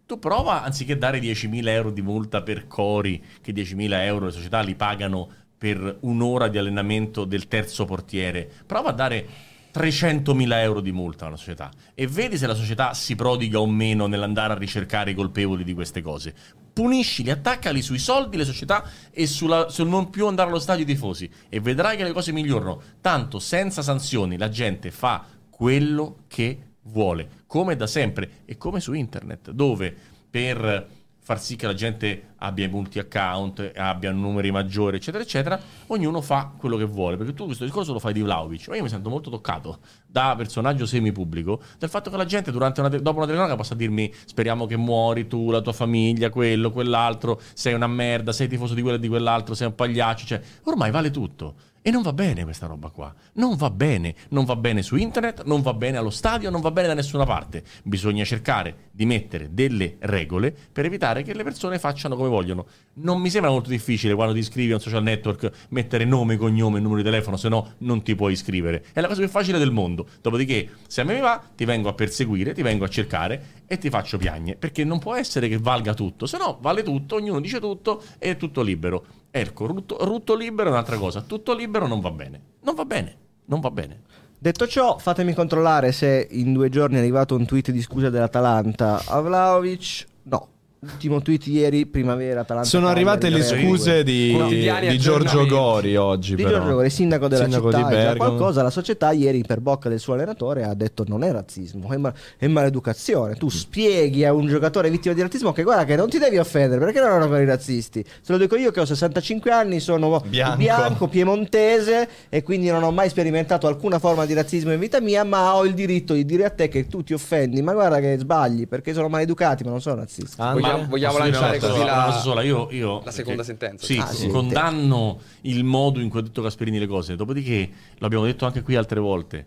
[0.06, 4.62] Tu prova, anziché dare 10.000 euro di multa per Cori, che 10.000 euro le società
[4.62, 9.28] li pagano per un'ora di allenamento del terzo portiere, prova a dare
[9.74, 13.68] 300.000 euro di multa a una società e vedi se la società si prodiga o
[13.68, 16.34] meno nell'andare a ricercare i colpevoli di queste cose.
[16.76, 20.86] Puniscili, attaccali sui soldi le società e sulla- sul non più andare allo stadio i
[20.86, 22.82] tifosi e vedrai che le cose migliorano.
[23.00, 28.92] Tanto senza sanzioni la gente fa quello che vuole, come da sempre e come su
[28.92, 29.96] internet, dove
[30.30, 30.88] per
[31.26, 36.22] far sì che la gente abbia i multi account, abbia numeri maggiori, eccetera, eccetera, ognuno
[36.22, 37.18] fa quello che vuole.
[37.18, 40.36] Perché tu questo discorso lo fai di Vlaovic, ma io mi sento molto toccato da
[40.38, 44.68] personaggio semipubblico del fatto che la gente durante una dopo una telecronaca possa dirmi speriamo
[44.68, 48.98] che muori tu, la tua famiglia, quello, quell'altro, sei una merda, sei tifoso di quello
[48.98, 51.56] e di quell'altro, sei un pagliaccio, cioè ormai vale tutto.
[51.88, 53.14] E non va bene questa roba qua.
[53.34, 54.16] Non va bene.
[54.30, 57.26] Non va bene su internet, non va bene allo stadio, non va bene da nessuna
[57.26, 57.64] parte.
[57.84, 62.66] Bisogna cercare di mettere delle regole per evitare che le persone facciano come vogliono.
[62.94, 66.80] Non mi sembra molto difficile quando ti iscrivi a un social network mettere nome, cognome
[66.80, 68.86] numero di telefono, se no non ti puoi iscrivere.
[68.92, 70.08] È la cosa più facile del mondo.
[70.24, 73.78] Dopodiché, se a me mi va, ti vengo a perseguire, ti vengo a cercare e
[73.78, 74.56] ti faccio piagne.
[74.56, 78.32] Perché non può essere che valga tutto, se no vale tutto, ognuno dice tutto e
[78.32, 79.06] è tutto libero.
[79.38, 81.20] Ecco, rutto, rutto libero è un'altra cosa.
[81.20, 82.42] Tutto libero non va bene.
[82.62, 83.18] Non va bene.
[83.48, 84.04] Non va bene.
[84.40, 89.02] Detto ciò, fatemi controllare se in due giorni è arrivato un tweet di scusa dell'Atalanta
[89.06, 90.06] a Vlaovic.
[90.24, 90.48] No.
[90.92, 92.68] Ultimo tweet ieri, primavera, Atalanta.
[92.68, 95.46] sono arrivate le scuse di, di Giorgio.
[95.46, 96.58] Gori oggi Di però.
[96.58, 98.16] Giorgio Gori, sindaco della Sindaco città, di Bergamo.
[98.18, 98.62] qualcosa.
[98.64, 102.14] La società ieri per bocca del suo allenatore ha detto non è razzismo, è, ma-
[102.38, 103.36] è maleducazione.
[103.36, 106.80] Tu spieghi a un giocatore vittima di razzismo che guarda che non ti devi offendere
[106.80, 108.04] perché non erano quelli razzisti.
[108.22, 111.08] Se lo dico io che ho 65 anni, sono Bianco.
[111.08, 115.56] piemontese e quindi non ho mai sperimentato alcuna forma di razzismo in vita mia, ma
[115.56, 118.68] ho il diritto di dire a te che tu ti offendi, ma guarda che sbagli
[118.68, 120.36] perché sono maleducati, ma non sono razzisti.
[120.38, 122.06] Ah, ma- vogliamo Posso dire lanciare cosa così sola?
[122.06, 122.42] la- sola?
[122.44, 123.86] Io, io- la seconda perché- sentenza.
[123.86, 124.28] Sì, Ah, sì.
[124.28, 127.16] condanno il modo in cui ha detto Gasperini le cose.
[127.16, 127.70] Dopodiché,
[128.00, 129.46] l'abbiamo detto anche qui altre volte.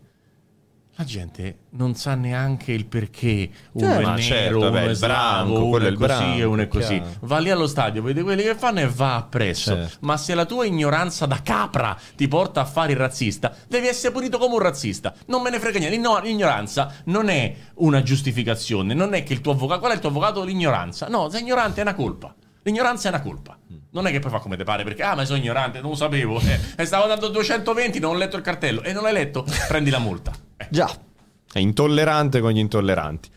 [1.01, 4.01] La gente non sa neanche il perché uno Certo.
[4.01, 6.95] è nero, certo, uno vabbè, è slavo, branco, uno è così e uno è così.
[7.01, 7.11] chiaro.
[7.21, 9.75] Va lì allo stadio, vede quelli che fanno e va appresso.
[9.77, 9.97] Certo.
[10.01, 14.13] Ma se la tua ignoranza da capra ti porta a fare il razzista, devi essere
[14.13, 15.15] punito come un razzista.
[15.27, 15.97] Non me ne frega niente.
[15.99, 18.93] No, l'ignoranza non è una giustificazione.
[18.93, 19.79] Non è che il tuo avvocato.
[19.79, 20.43] Qual è il tuo avvocato?
[20.43, 21.07] L'ignoranza.
[21.07, 22.35] No, sei ignorante è una colpa.
[22.65, 23.57] L'ignoranza è una colpa.
[23.93, 25.97] Non è che poi fa come te pare perché, ah, ma sono ignorante, non lo
[25.97, 26.41] sapevo.
[26.77, 28.83] Eh, stavo dando 220, non ho letto il cartello.
[28.83, 30.33] E non l'hai letto, prendi la multa.
[30.59, 30.67] Eh.
[30.71, 30.91] Già,
[31.51, 33.31] È intollerante con gli intolleranti.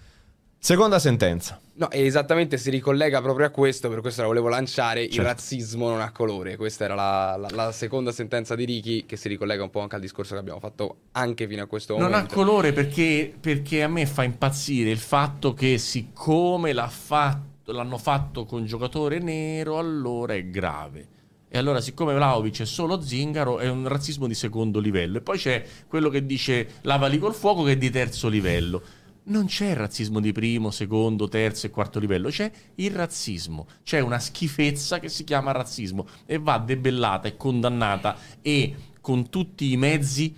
[0.57, 1.59] Seconda sentenza.
[1.75, 5.27] No, e esattamente si ricollega proprio a questo, per questo la volevo lanciare, il Certo.
[5.29, 6.55] razzismo non ha colore.
[6.57, 9.95] Questa era la, la- la seconda sentenza di Ricky che si ricollega un po' anche
[9.95, 12.35] al discorso che abbiamo fatto anche fino a questo Non ha momento.
[12.35, 18.45] colore perché, perché a me fa impazzire il fatto che siccome l'ha fatto, l'hanno fatto
[18.45, 21.07] con giocatore nero, allora è grave.
[21.53, 25.17] E allora, siccome Vlaovic è solo zingaro, è un razzismo di secondo livello.
[25.17, 28.81] E poi c'è quello che dice lavali col fuoco che è di terzo livello.
[29.23, 33.67] Non c'è il razzismo di primo, secondo, terzo e quarto livello, c'è il razzismo.
[33.83, 39.73] C'è una schifezza che si chiama razzismo e va debellata e condannata e con tutti
[39.73, 40.33] i mezzi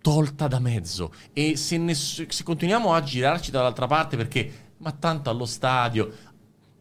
[0.00, 1.12] tolta da mezzo.
[1.34, 6.10] E se, ness- se continuiamo a girarci dall'altra parte perché, ma tanto allo stadio,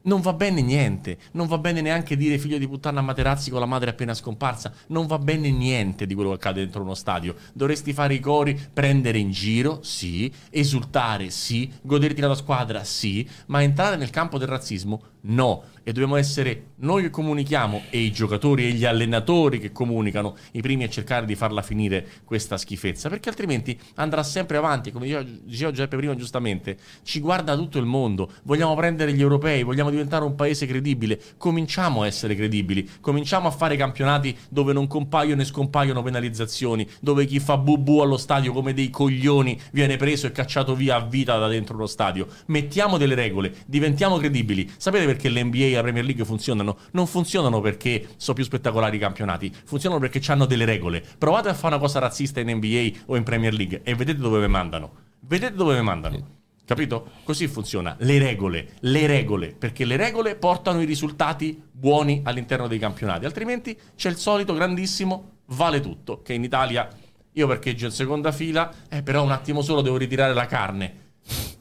[0.07, 3.59] non va bene niente, non va bene neanche dire figlio di puttana a Materazzi con
[3.59, 7.35] la madre appena scomparsa, non va bene niente di quello che accade dentro uno stadio.
[7.53, 13.27] Dovresti fare i cori, prendere in giro, sì, esultare, sì, goderti la tua squadra, sì,
[13.47, 15.63] ma entrare nel campo del razzismo, no.
[15.87, 20.61] E dobbiamo essere noi che comunichiamo e i giocatori e gli allenatori che comunicano i
[20.61, 24.91] primi a cercare di farla finire questa schifezza, perché altrimenti andrà sempre avanti.
[24.91, 25.05] Come
[25.45, 30.25] diceva Giuseppe prima giustamente, ci guarda tutto il mondo, vogliamo prendere gli europei, vogliamo diventare
[30.25, 35.45] un paese credibile, cominciamo a essere credibili, cominciamo a fare campionati dove non compaiono e
[35.45, 40.75] scompaiono penalizzazioni, dove chi fa bubu allo stadio come dei coglioni viene preso e cacciato
[40.75, 42.27] via a vita da dentro lo stadio.
[42.47, 44.69] Mettiamo delle regole, diventiamo credibili.
[44.75, 46.77] Sapete perché l'NBA la Premier League funzionano?
[46.91, 51.03] Non funzionano perché sono più spettacolari i campionati, funzionano perché hanno delle regole.
[51.17, 54.39] Provate a fare una cosa razzista in NBA o in Premier League e vedete dove
[54.39, 54.91] vi mandano.
[55.19, 56.35] Vedete dove vi mandano.
[56.65, 57.11] Capito?
[57.23, 57.95] Così funziona.
[57.99, 63.77] Le regole, le regole, perché le regole portano i risultati buoni all'interno dei campionati, altrimenti
[63.95, 66.89] c'è il solito grandissimo vale tutto, che in Italia
[67.31, 71.05] io parcheggio in seconda fila, eh, però un attimo solo devo ritirare la carne.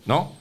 [0.05, 0.37] No?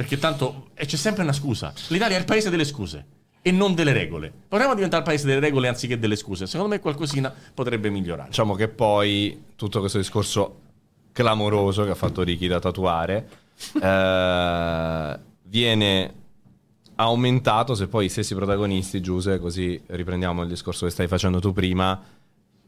[0.00, 1.74] Perché tanto e c'è sempre una scusa.
[1.88, 3.04] L'Italia è il paese delle scuse
[3.42, 4.32] e non delle regole.
[4.48, 6.46] Proviamo a diventare il paese delle regole anziché delle scuse.
[6.46, 8.30] Secondo me qualcosina potrebbe migliorare.
[8.30, 10.60] Diciamo che poi tutto questo discorso
[11.12, 13.28] clamoroso che ha fatto Ricky da tatuare
[13.78, 16.14] eh, viene
[16.94, 21.52] aumentato se poi i stessi protagonisti, Giuse, così riprendiamo il discorso che stai facendo tu
[21.52, 22.02] prima,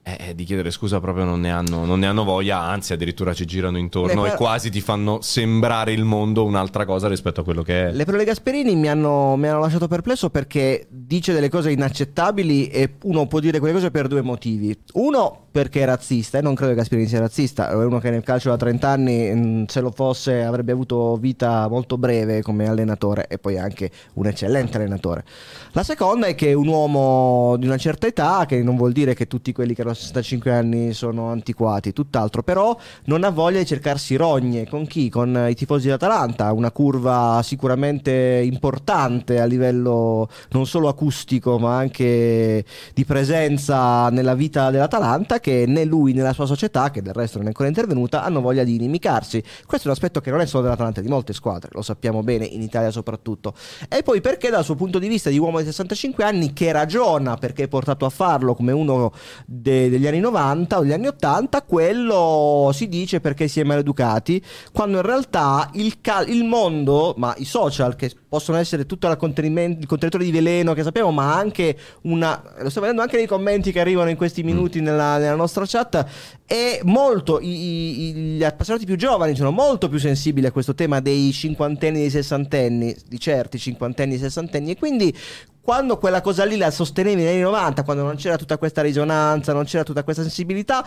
[0.04, 3.32] eh, eh, di chiedere scusa proprio non ne, hanno, non ne hanno voglia, anzi addirittura
[3.34, 7.44] ci girano intorno Le e quasi ti fanno sembrare il mondo un'altra cosa rispetto a
[7.44, 7.92] quello che è.
[7.92, 12.66] Le parole di Gasperini mi hanno, mi hanno lasciato perplesso perché dice delle cose inaccettabili
[12.66, 14.76] e uno può dire quelle cose per due motivi.
[14.94, 18.22] Uno perché è razzista e non credo che Gasperini sia razzista, è uno che nel
[18.22, 23.26] calcio da 30 anni mh, se lo fosse avrebbe avuto vita molto breve come allenatore
[23.28, 25.24] e poi anche un eccellente allenatore.
[25.72, 29.12] La seconda è che è un uomo di una certa età, che non vuol dire
[29.14, 32.74] che tutti quelli che hanno 65 anni sono antiquati, tutt'altro, però
[33.04, 35.10] non ha voglia di cercarsi rogne con chi?
[35.10, 42.64] Con i tifosi dell'Atalanta, una curva sicuramente importante a livello non solo acustico ma anche
[42.94, 47.36] di presenza nella vita dell'Atalanta che né lui né la sua società, che del resto
[47.36, 49.42] non è ancora intervenuta, hanno voglia di inimicarsi.
[49.66, 52.46] Questo è un aspetto che non è solo dell'Atalanta, di molte squadre, lo sappiamo bene,
[52.46, 53.52] in Italia soprattutto.
[53.88, 57.36] E poi perché dal suo punto di vista di uomo di 65 anni che ragiona
[57.36, 59.12] perché è portato a farlo come uno
[59.44, 64.42] de- degli anni 90 o degli anni 80, quello si dice perché si è maleducati,
[64.72, 69.16] quando in realtà il, cal- il mondo, ma i social che possono essere tutto il
[69.18, 73.80] contenitore di veleno che sappiamo, ma anche una, lo sto vedendo anche nei commenti che
[73.80, 76.04] arrivano in questi minuti nella, nella nostra chat,
[76.44, 81.00] è molto, i- i- gli appassionati più giovani sono molto più sensibili a questo tema
[81.00, 85.16] dei cinquantenni, dei sessantenni, di certi cinquantenni e sessantenni, e quindi
[85.60, 89.52] quando quella cosa lì la sostenevi negli anni 90, quando non c'era tutta questa risonanza,
[89.52, 90.84] non c'era tutta questa sensibilità,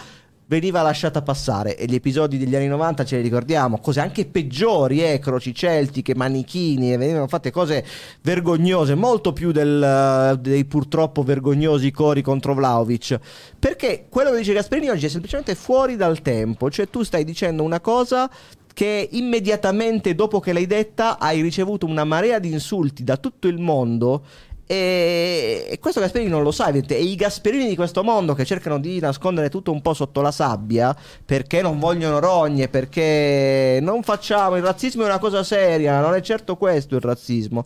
[0.47, 1.77] veniva lasciata passare.
[1.77, 6.15] E gli episodi degli anni 90 ce li ricordiamo, cose anche peggiori, eh, croci celtiche,
[6.15, 7.85] manichini, venivano fatte cose
[8.21, 13.19] vergognose, molto più del, eh, dei purtroppo vergognosi cori contro Vlaovic,
[13.57, 17.63] perché quello che dice Gasperini oggi è semplicemente fuori dal tempo, cioè tu stai dicendo
[17.63, 18.29] una cosa
[18.73, 23.57] che immediatamente dopo che l'hai detta hai ricevuto una marea di insulti da tutto il
[23.57, 24.23] mondo
[24.67, 26.69] e, questo Gasperini non lo sa.
[26.69, 30.31] E i Gasperini di questo mondo che cercano di nascondere tutto un po' sotto la
[30.31, 36.13] sabbia perché non vogliono rogne, perché non facciamo il razzismo è una cosa seria, non
[36.15, 37.65] è certo questo il razzismo.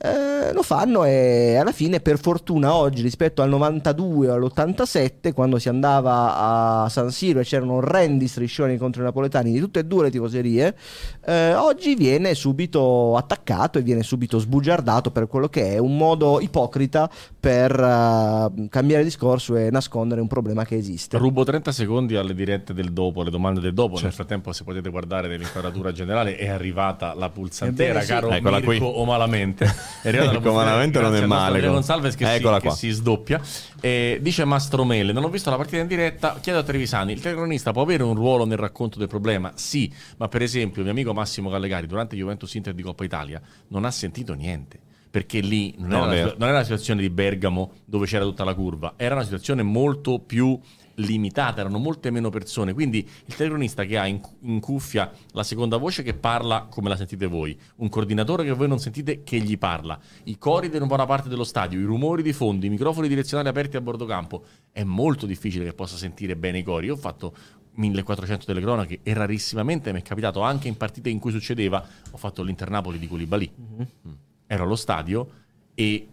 [0.00, 5.58] Eh, lo fanno e alla fine per fortuna oggi rispetto al 92 o all'87 quando
[5.58, 9.84] si andava a San Siro e c'erano orrendi striscioni contro i napoletani di tutte e
[9.84, 10.76] due le tifoserie
[11.24, 16.40] eh, oggi viene subito attaccato e viene subito sbugiardato per quello che è un modo
[16.40, 22.34] ipocrita per eh, cambiare discorso e nascondere un problema che esiste Rubo 30 secondi alle
[22.34, 23.98] dirette del dopo, le domande del dopo.
[24.00, 28.12] Nel frattempo, se potete guardare nell'inquadratura generale, è arrivata la pulsantiera, Ebbene sì.
[28.12, 29.00] caro Eccola Mirko qui.
[29.00, 29.66] o malamente.
[30.02, 32.76] Ecco, malamente non è male, com- Gonsalves che, si, Eccola che qua.
[32.76, 33.40] si sdoppia.
[33.80, 36.38] E dice Mastromele: Non ho visto la partita in diretta.
[36.40, 39.52] Chiedo a Trevisani: il telecronista può avere un ruolo nel racconto del problema?
[39.54, 43.40] Sì, ma per esempio, il mio amico Massimo Gallegari, durante Juventus Inter di Coppa Italia,
[43.68, 44.80] non ha sentito niente.
[45.10, 48.52] Perché lì non, No, era, non era la situazione di Bergamo dove c'era tutta la
[48.52, 50.58] curva, era una situazione molto più
[50.98, 55.76] limitata, erano molte meno persone, quindi il telecronista che ha in, in, cuffia la seconda
[55.76, 59.58] voce che parla come la sentite voi, un coordinatore che voi non sentite che gli
[59.58, 63.08] parla, i cori di una buona parte dello stadio, i rumori di fondo, i microfoni
[63.08, 66.86] direzionali aperti a bordo campo, è molto difficile che possa sentire bene i cori.
[66.86, 67.34] Io ho fatto
[67.72, 72.42] 1400 telecronache e rarissimamente mi è capitato anche in partite in cui succedeva, ho fatto
[72.42, 74.14] l'Internapoli di Koulibaly, mm-hmm.
[74.46, 75.30] ero allo stadio
[75.74, 76.08] e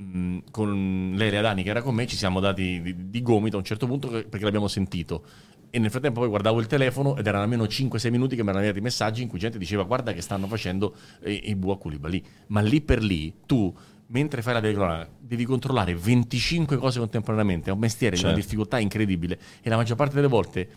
[0.00, 3.58] mh, con Lele Adani che era con me ci siamo dati di, di gomito a
[3.58, 5.24] un certo punto perché l'abbiamo sentito.
[5.70, 8.64] E nel frattempo poi guardavo il telefono ed erano almeno 5-6 minuti che mi erano
[8.64, 12.22] arrivati messaggi in cui gente diceva guarda che stanno facendo eh, i bu a Koulibaly
[12.48, 13.72] ma lì per lì tu
[14.10, 17.70] mentre fai la telecronaca devi controllare 25 cose contemporaneamente.
[17.70, 18.30] È un mestiere certo.
[18.30, 19.38] di una difficoltà incredibile.
[19.62, 20.68] E la maggior parte delle volte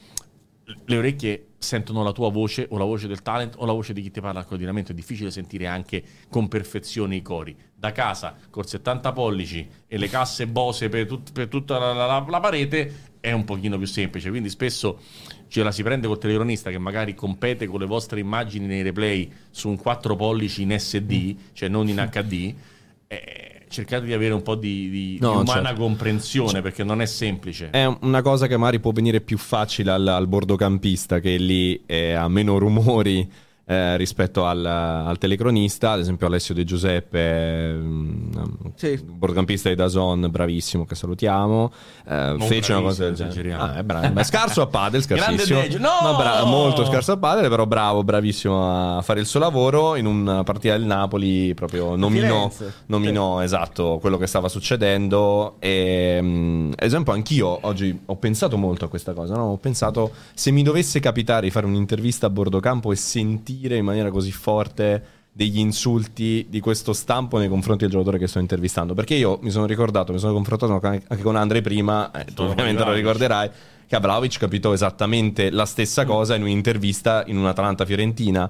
[0.86, 4.02] le orecchie sentono la tua voce o la voce del talent o la voce di
[4.02, 4.92] chi ti parla al coordinamento.
[4.92, 7.56] È difficile sentire anche con perfezione i cori.
[7.74, 12.26] Da casa, con 70 pollici e le casse Bose per, tut- per tutta la, la,
[12.28, 14.30] la, parete, è un pochino più semplice.
[14.30, 15.00] Quindi spesso
[15.48, 19.32] ce la si prende col telecronista che magari compete con le vostre immagini nei replay
[19.50, 22.54] su un 4 pollici in SD, cioè non in HD.
[23.14, 25.82] Eh, cercate di avere un po' di, di, no, di umana certo.
[25.82, 27.72] comprensione perché non è semplice.
[27.72, 31.84] È una cosa che magari può venire più facile al, al bordocampista che lì
[32.16, 33.30] ha meno rumori
[33.66, 39.02] eh, rispetto al, al, telecronista, ad esempio Alessio De Giuseppe, um, sì.
[39.02, 41.72] bordocampista di Dazon, bravissimo, che salutiamo,
[42.06, 43.54] eh, fece una cosa del genere.
[43.54, 44.10] Ah, è bravo.
[44.10, 45.62] Beh, scarso a padel, scarsissimo.
[45.78, 46.16] no!
[46.18, 49.96] bra- molto scarso a padel, però bravo, bravissimo a fare il suo lavoro.
[49.96, 52.52] In una partita del Napoli proprio nominò,
[52.88, 53.46] nominò sì.
[53.46, 55.56] esatto quello che stava succedendo.
[55.60, 59.36] E, um, ad esempio, anch'io oggi ho pensato molto a questa cosa.
[59.36, 59.52] No?
[59.52, 63.78] Ho pensato se mi dovesse capitare di fare un'intervista a bordo campo e sentire sentire
[63.78, 68.40] in maniera così forte degli insulti di questo stampo nei confronti del giocatore che sto
[68.40, 68.94] intervistando.
[68.94, 72.84] Perché io mi sono ricordato, mi sono confrontato anche con Andre prima, eh, tu ovviamente
[72.84, 73.50] lo ricorderai,
[73.88, 78.50] che Abraovic capitò esattamente la stessa cosa in un'intervista in un'Atalanta Fiorentina.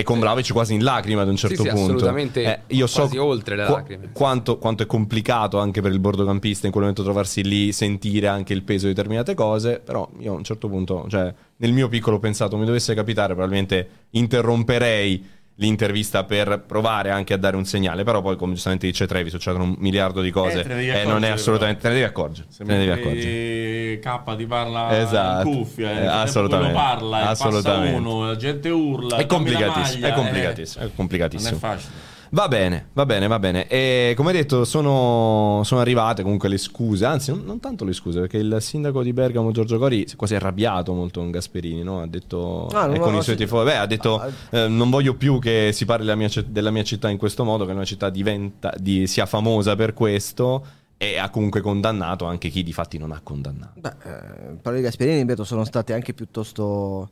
[0.00, 1.76] E con Vlaovic quasi in lacrime ad un certo sì, punto.
[1.78, 2.42] Sì, assolutamente.
[2.42, 4.04] Eh, io so oltre le lacrime.
[4.06, 8.26] Qu- quanto, quanto, è complicato anche per il bordocampista in quel momento trovarsi lì, sentire
[8.26, 9.80] anche il peso di determinate cose.
[9.84, 13.88] Però io a un certo punto, cioè, nel mio piccolo pensato, mi dovesse capitare, probabilmente
[14.10, 18.02] interromperei l'intervista per provare anche a dare un segnale.
[18.02, 21.28] Però poi, come giustamente dice Trevi, succedono un miliardo di cose eh, e non è
[21.28, 21.80] assolutamente...
[21.80, 21.80] Però.
[21.80, 22.46] Te ne devi accorgere.
[22.50, 23.98] Se te ne devi accorgere.
[24.00, 25.48] K ti parla esatto.
[25.48, 26.72] in cuffia, eh, assolutamente.
[26.72, 27.98] parla, assolutamente.
[27.98, 30.88] uno, la gente urla, è complicatissimo, maglia, è complicatissimo, eh.
[30.88, 31.50] è complicatissimo.
[31.50, 32.09] Non è facile.
[32.32, 33.66] Va bene, va bene, va bene.
[33.66, 38.20] E come detto, sono, sono arrivate comunque le scuse, anzi, non, non, tanto le scuse,
[38.20, 42.02] perché il sindaco di Bergamo, Giorgio Cori, si è quasi arrabbiato molto con Gasperini, no?
[42.02, 43.42] Ha detto, ah, no, con no, i suoi sì.
[43.42, 46.70] tifosi, beh, ha detto, ah, eh, non voglio più che si parli della mia, della
[46.70, 50.64] mia, città in questo modo, che la mia città diventa, di, sia famosa per questo.
[51.02, 53.80] E ha comunque condannato anche chi di fatti non ha condannato.
[53.80, 57.08] Beh, eh, parole di Gasperini, ripeto, sono state anche piuttosto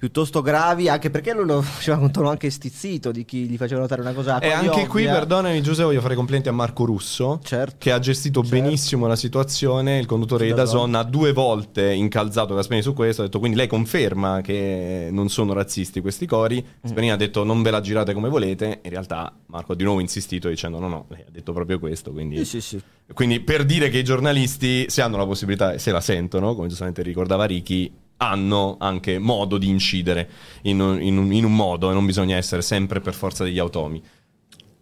[0.00, 3.82] piuttosto gravi, anche perché lui lo faceva con tono anche stizzito di chi gli faceva
[3.82, 4.38] notare una cosa.
[4.38, 4.86] E anche ovvia.
[4.86, 8.56] qui, perdonami Giuseppe, voglio fare complimenti a Marco Russo, certo, che ha gestito certo.
[8.56, 9.98] benissimo la situazione.
[9.98, 13.20] Il conduttore di Dazon ha due volte incalzato Gasperini su questo.
[13.20, 16.64] Ha detto quindi lei conferma che non sono razzisti questi cori.
[16.64, 16.80] Mm.
[16.80, 17.14] Gasperini mm.
[17.14, 18.80] ha detto non ve la girate come volete.
[18.82, 22.10] In realtà Marco ha di nuovo insistito dicendo no, no, lei ha detto proprio questo.
[22.10, 22.82] Quindi, sì, sì, sì.
[23.12, 27.02] quindi per dire che i giornalisti, se hanno la possibilità, se la sentono, come giustamente
[27.02, 30.28] ricordava Ricky, hanno anche modo di incidere
[30.62, 33.58] in un, in, un, in un, modo e non bisogna essere sempre per forza degli
[33.58, 34.02] automi.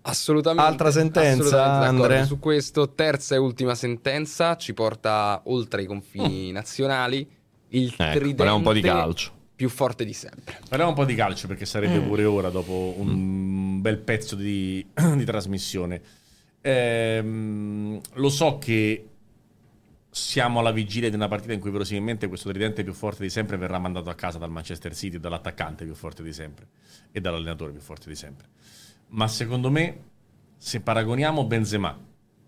[0.02, 0.68] Assolutamente.
[0.68, 2.24] Altra sentenza, Andre?
[2.24, 6.52] Su questo, terza e ultima sentenza, ci porta oltre i confini mm.
[6.52, 7.28] nazionali.
[7.68, 9.30] Il ecco, tridente un po' di calcio.
[9.54, 10.58] più forte di sempre.
[10.68, 12.06] Parliamo un po' di calcio perché sarebbe mm.
[12.06, 13.80] pure ora dopo un mm.
[13.80, 14.84] bel pezzo di,
[15.14, 16.00] di trasmissione.
[16.60, 19.04] Ehm, lo so che
[20.18, 23.56] siamo alla vigilia di una partita in cui verosimilmente questo tridente più forte di sempre
[23.56, 26.66] verrà mandato a casa dal Manchester City, dall'attaccante più forte di sempre
[27.12, 28.48] e dall'allenatore più forte di sempre.
[29.10, 30.02] Ma secondo me,
[30.56, 31.96] se paragoniamo Benzema,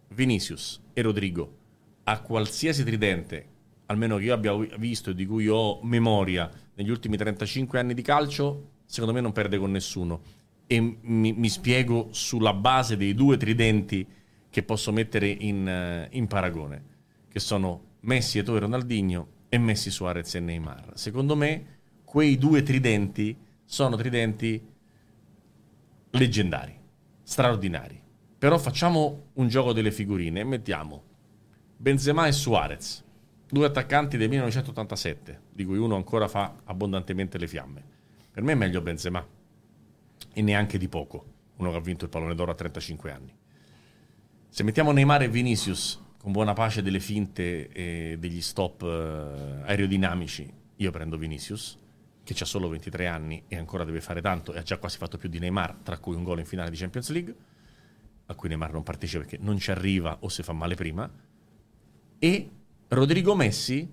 [0.08, 1.58] Vinicius e Rodrigo
[2.04, 3.46] a qualsiasi tridente,
[3.86, 8.02] almeno che io abbia visto e di cui ho memoria negli ultimi 35 anni di
[8.02, 10.20] calcio, secondo me non perde con nessuno.
[10.66, 14.06] E mi, mi spiego sulla base dei due tridenti
[14.50, 16.89] che posso mettere in, in paragone
[17.30, 20.92] che sono Messi, e Ronaldinho e Messi, Suarez e Neymar.
[20.94, 24.60] Secondo me quei due tridenti sono tridenti
[26.10, 26.76] leggendari,
[27.22, 28.00] straordinari.
[28.36, 31.02] Però facciamo un gioco delle figurine e mettiamo
[31.76, 33.04] Benzema e Suarez,
[33.48, 37.84] due attaccanti del 1987, di cui uno ancora fa abbondantemente le fiamme.
[38.32, 39.24] Per me è meglio Benzema
[40.32, 41.24] e neanche di poco,
[41.56, 43.34] uno che ha vinto il pallone d'oro a 35 anni.
[44.48, 50.52] Se mettiamo Neymar e Vinicius con buona pace delle finte e degli stop eh, aerodinamici,
[50.76, 51.78] io prendo Vinicius,
[52.22, 55.16] che ha solo 23 anni e ancora deve fare tanto e ha già quasi fatto
[55.16, 57.34] più di Neymar, tra cui un gol in finale di Champions League,
[58.26, 61.10] a cui Neymar non partecipa perché non ci arriva o si fa male prima.
[62.18, 62.50] E
[62.88, 63.90] Rodrigo Messi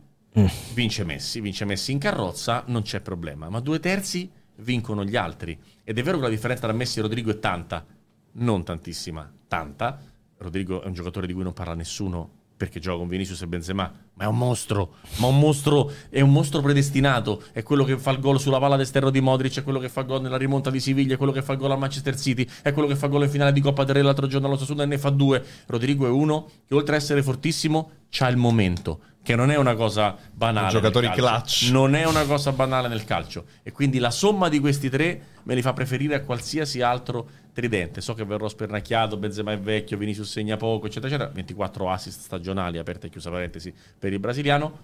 [0.73, 5.57] vince Messi, vince Messi in carrozza, non c'è problema, ma due terzi vincono gli altri.
[5.81, 7.85] Ed è vero che la differenza tra Messi e Rodrigo è tanta,
[8.33, 10.15] non tantissima, tanta.
[10.37, 13.91] Rodrigo è un giocatore di cui non parla nessuno perché gioca con Vinicius e Benzema,
[14.15, 18.09] ma è un mostro, ma un mostro, è un mostro predestinato, è quello che fa
[18.09, 20.71] il gol sulla palla d'esterno di Modric, è quello che fa il gol nella rimonta
[20.71, 23.05] di Siviglia, è quello che fa il gol al Manchester City, è quello che fa
[23.05, 25.11] il gol in finale di Coppa del Re l'altro giorno allo Sassuolo e ne fa
[25.11, 25.43] due.
[25.67, 29.75] Rodrigo è uno che oltre a essere fortissimo, c'ha il momento, che non è una
[29.75, 30.79] cosa banale.
[31.09, 31.21] Calcio.
[31.21, 31.69] clutch.
[31.69, 33.43] Non è una cosa banale nel calcio.
[33.61, 37.99] E quindi la somma di questi tre me li fa preferire a qualsiasi altro tridente.
[37.99, 41.29] So che verrò spernacchiato, Benzema è vecchio, Vinicius segna poco, eccetera, eccetera.
[41.29, 44.79] 24 assist stagionali, aperta e chiusa parentesi, per il brasiliano.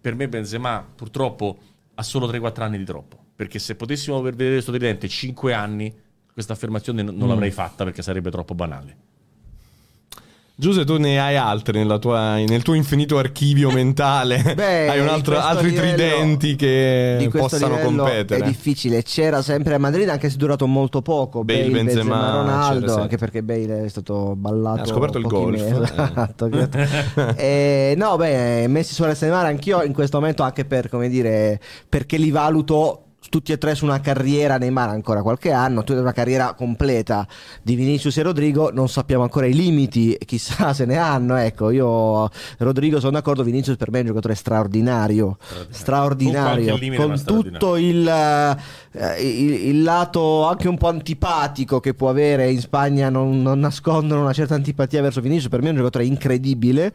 [0.00, 1.56] Per me Benzema purtroppo
[1.94, 3.16] ha solo 3-4 anni di troppo.
[3.36, 5.94] Perché se potessimo vedere questo tridente 5 anni,
[6.32, 9.03] questa affermazione non non l'avrei fatta perché sarebbe troppo banale.
[10.56, 14.40] Giuse, tu ne hai altri tua- nel tuo infinito archivio mentale?
[14.54, 18.44] Beh, hai altri livello- tridenti che possano competere?
[18.44, 21.42] È difficile, c'era sempre a Madrid, anche se è durato molto poco.
[21.42, 24.82] Bale, Bale, Benzema, Benzema, Ronaldo, anche perché Bale è stato ballato.
[24.82, 25.62] Ha scoperto il golf.
[25.94, 26.48] Esatto.
[27.36, 31.60] Eh, no, beh, Messi Suarez e Neymar anch'io in questo momento anche per, come dire,
[31.88, 35.98] perché li valuto tutti e tre su una carriera Neymar ancora qualche anno, tu hai
[35.98, 37.26] una carriera completa
[37.62, 42.28] di Vinicius e Rodrigo, non sappiamo ancora i limiti, chissà se ne hanno, ecco, io
[42.58, 45.38] Rodrigo sono d'accordo, Vinicius per me è un giocatore straordinario,
[45.70, 47.50] straordinario, ma con straordinario.
[47.50, 53.08] tutto il, eh, il, il lato anche un po' antipatico che può avere in Spagna,
[53.08, 56.92] non, non nascondono una certa antipatia verso Vinicius, per me è un giocatore incredibile.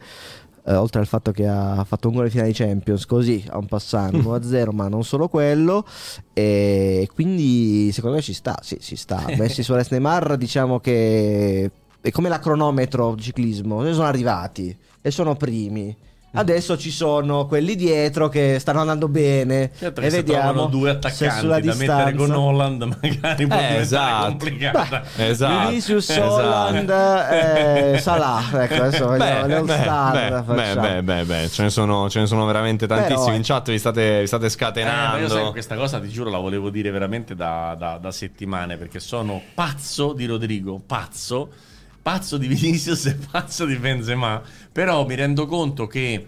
[0.64, 3.58] Eh, oltre al fatto che ha fatto un gol in finale di Champions, così a
[3.58, 5.84] un passante 1-0, ma non solo quello.
[6.32, 9.24] E quindi secondo me ci sta, sì, ci sta.
[9.36, 15.96] Messi Suarez Neymar, diciamo che è come la cronometro ciclismo, sono arrivati e sono primi.
[16.32, 21.58] Adesso ci sono quelli dietro che stanno andando bene Certo e vediamo due attaccanti sulla
[21.58, 24.26] da mettere con distanza Holland magari può diventare esatto.
[24.26, 25.02] complicata.
[25.16, 25.68] Esatto.
[25.68, 26.32] Vinicius, Esatto.
[26.32, 26.90] Holland,
[27.32, 31.70] eh, Salah, ecco adesso vediamo le all star beh, beh, beh, beh, beh, ce ne
[31.70, 33.24] sono, ce ne sono veramente tantissimi.
[33.24, 35.18] Però, in chat vi state, vi state Eh, scatenando.
[35.18, 39.00] io sai, questa cosa ti giuro la volevo dire veramente da, da- da settimane perché
[39.00, 41.50] sono pazzo di Rodrigo, pazzo,
[42.02, 44.42] pazzo di Vinicius e pazzo di Benzema,
[44.72, 46.26] però mi rendo conto che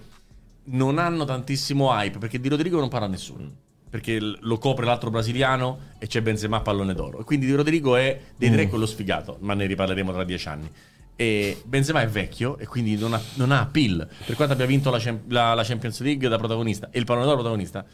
[0.64, 3.50] non hanno tantissimo hype perché di Rodrigo non parla nessuno.
[3.92, 7.20] Perché lo copre l'altro brasiliano e c'è Benzema pallone d'oro.
[7.20, 10.70] E quindi di Rodrigo è dei tre quello sfigato, ma ne riparleremo tra dieci anni.
[11.14, 14.08] E Benzema è vecchio e quindi non ha, non ha appeal.
[14.24, 14.98] Per quanto abbia vinto la,
[15.28, 17.84] la- la Champions League da protagonista e il pallone d'oro protagonista,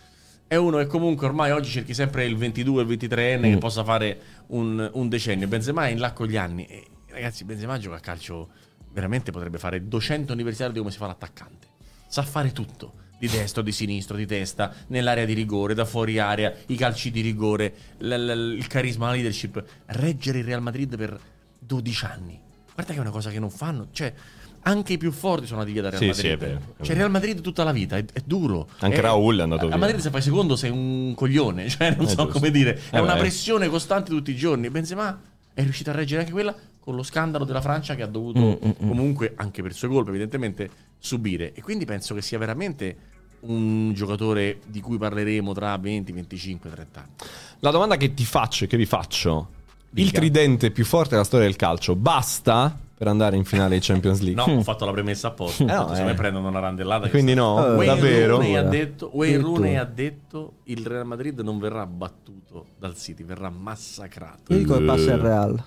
[0.47, 4.20] è uno che comunque ormai oggi cerchi sempre il 22 il 23enne che possa fare
[4.49, 5.49] un, un decennio.
[5.49, 6.64] Benzema è in là con gli anni.
[6.66, 6.87] E,
[7.20, 8.48] ragazzi, Benzema gioca a calcio,
[8.92, 11.66] veramente potrebbe fare 200 universitari di come si fa l'attaccante.
[12.06, 12.94] Sa fare tutto.
[13.18, 17.20] Di destro, di sinistro, di testa, nell'area di rigore, da fuori area, i calci di
[17.20, 19.62] rigore, l- l- il carisma, la leadership.
[19.86, 21.18] Reggere il Real Madrid per
[21.58, 22.38] 12 anni.
[22.72, 23.88] Guarda che è una cosa che non fanno.
[23.90, 24.14] Cioè,
[24.62, 26.24] anche i più forti sono andati via da Real Sì, Madrid.
[26.26, 26.94] sì, è vero, è Cioè, vero.
[26.94, 28.68] Real Madrid tutta la vita, è, è duro.
[28.78, 29.76] Anche È- Raul è andato a via.
[29.78, 32.28] Madrid se fai secondo sei un coglione, cioè non Eh, so giusto.
[32.28, 32.80] come dire.
[32.88, 33.18] È Eh, una beh.
[33.18, 34.70] pressione costante tutti i giorni.
[34.70, 35.20] Benzema
[35.54, 36.54] è riuscito a reggere anche quella
[36.89, 40.70] con lo scandalo della Francia che ha dovuto Mm, comunque, anche per sue colpe evidentemente,
[40.99, 41.53] subire.
[41.53, 42.97] E quindi penso che sia veramente
[43.41, 47.11] un giocatore di cui parleremo tra 20, 25, 30 anni.
[47.59, 49.49] La domanda che ti faccio e che vi faccio:
[49.91, 50.18] il Dica.
[50.18, 54.43] tridente più forte della storia del calcio basta per andare in finale di Champions League?
[54.43, 55.64] No, ho fatto la premessa apposta.
[55.68, 56.05] Eh no, se eh.
[56.07, 57.11] me prendono una randellata.
[57.11, 58.36] Quindi sta- no, Wayne davvero.
[58.36, 59.43] Rooney ha detto, Wayne.
[59.43, 64.55] Rooney ha detto il Real Madrid non verrà battuto dal City, verrà massacrato.
[64.55, 65.64] Io dico che passa il Real.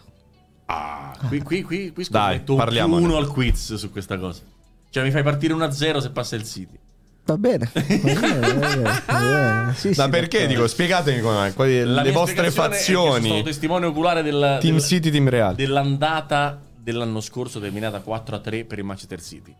[0.65, 3.03] Ah, qui, qui, qui, qui Dai, parliamone.
[3.05, 4.41] uno al quiz su questa cosa.
[4.89, 6.77] Cioè, mi fai partire 1-0 se passa il City.
[7.23, 9.73] Va bene, va bene, va bene.
[9.75, 10.47] Sì, Ma sì, perché d'accordo.
[10.47, 10.67] dico?
[10.67, 13.43] Spiegatemi come quali- La le vostre che sono fazioni.
[13.43, 15.55] testimone oculare del, Team del- City, Team Real.
[15.55, 19.53] dell'andata dell'anno scorso terminata 4-3 per il Manchester City.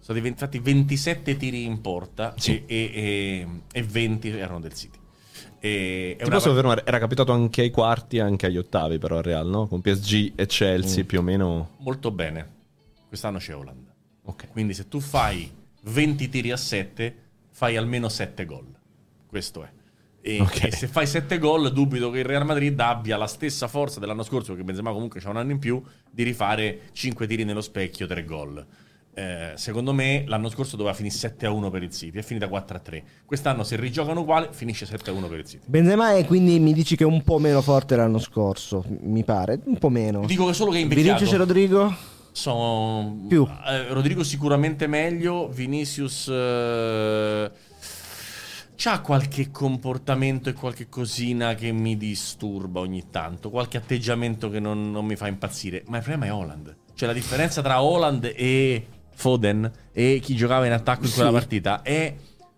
[0.00, 2.62] Sono diventati 27 tiri in porta Sì.
[2.66, 4.98] e, e- e 20 erano del City.
[5.64, 6.82] E, Ti una posso fermare?
[6.84, 9.68] Era capitato anche ai quarti e anche agli ottavi, però al Real, no?
[9.68, 10.46] Con PSG e Mm.
[10.48, 11.70] Chelsea più o meno.
[11.78, 12.60] molto bene.
[13.06, 13.86] Quest'anno c'è Holland.
[14.24, 14.48] Ok.
[14.48, 15.48] Quindi se tu fai
[15.82, 17.16] 20 tiri a 7,
[17.50, 18.66] fai almeno 7 gol.
[19.28, 19.68] Questo è.
[20.20, 20.64] E, Ok.
[20.64, 24.22] e se fai 7 gol, dubito che il Real Madrid abbia la stessa forza dell'anno
[24.24, 28.06] scorso, che Benzema comunque c'ha un anno in più, di rifare 5 tiri nello specchio,
[28.08, 28.66] 3 gol.
[29.14, 32.48] Eh, secondo me l'anno scorso doveva finire 7 a 1 per il City, è finita
[32.48, 33.04] 4 a 3.
[33.26, 35.64] Quest'anno se rigiocano uguale finisce 7 a 1 per il City.
[35.66, 39.60] Benzema è quindi mi dici che è un po' meno forte l'anno scorso, mi pare,
[39.64, 40.24] un po' meno.
[40.24, 41.08] Dico che solo che è invecchiato.
[41.08, 41.96] Vinicius e Rodrigo?
[42.32, 43.46] Sono Più.
[43.66, 47.50] eh, Rodrigo sicuramente meglio, Vinicius eh,
[48.74, 54.90] c'ha qualche comportamento e qualche cosina che mi disturba ogni tanto, qualche atteggiamento che non,
[54.90, 56.76] non mi fa impazzire, ma il problema è Holland.
[56.94, 61.34] Cioè la differenza tra Holland e Foden e chi giocava in attacco in quella Sì.
[61.34, 62.14] partita è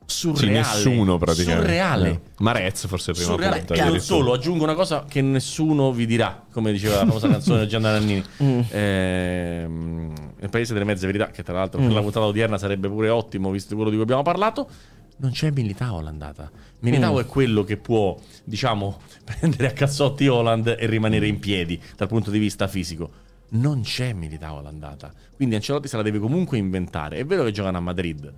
[0.06, 0.52] Sì, surreale.
[0.58, 1.62] nessuno praticamente.
[1.66, 2.08] Surreale.
[2.10, 2.20] Eh.
[2.38, 3.56] Marez forse prima Surreale.
[3.58, 4.02] punta, E addirittura.
[4.04, 7.92] solo, aggiungo una cosa che nessuno vi dirà, come diceva la famosa canzone di Gianna
[7.92, 8.22] Nannini.
[8.42, 8.60] Mm.
[8.70, 13.08] Ehm, nel paese delle mezze verità, che tra l'altro per la puntata odierna sarebbe pure
[13.08, 14.68] ottimo, visto quello di cui abbiamo parlato.
[15.16, 16.50] Non c'è Militao all'andata.
[16.80, 17.18] Militao Mm.
[17.20, 22.30] è quello che può, diciamo, prendere a cazzotti Holland e rimanere in piedi dal punto
[22.30, 23.10] di vista fisico.
[23.50, 25.12] Non c'è Militao all'andata.
[25.36, 27.18] Quindi Ancelotti se la deve comunque inventare.
[27.18, 28.32] È vero che giocano a Madrid.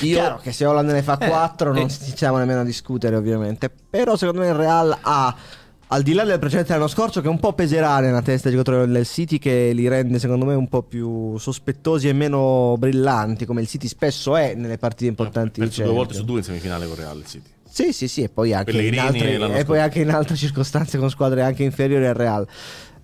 [0.00, 1.88] Io Chiaro che se Holland ne fa Eh, 4 non eh.
[1.88, 3.70] stiamo nemmeno a discutere ovviamente.
[3.90, 5.36] Però secondo me il Real ha,
[5.88, 8.90] al di là del precedente dell'anno scorso, che un po' peserà nella testa dei giocatori
[8.90, 13.60] del City, che li rende secondo me un po' più sospettosi e meno brillanti, come
[13.60, 15.60] il City spesso è nelle partite importanti.
[15.60, 17.50] di perso due volte su due in semifinale con Real City.
[17.68, 21.10] Sì, sì, sì, e poi anche, in altre, e poi anche in altre circostanze con
[21.10, 22.46] squadre anche inferiori al Real.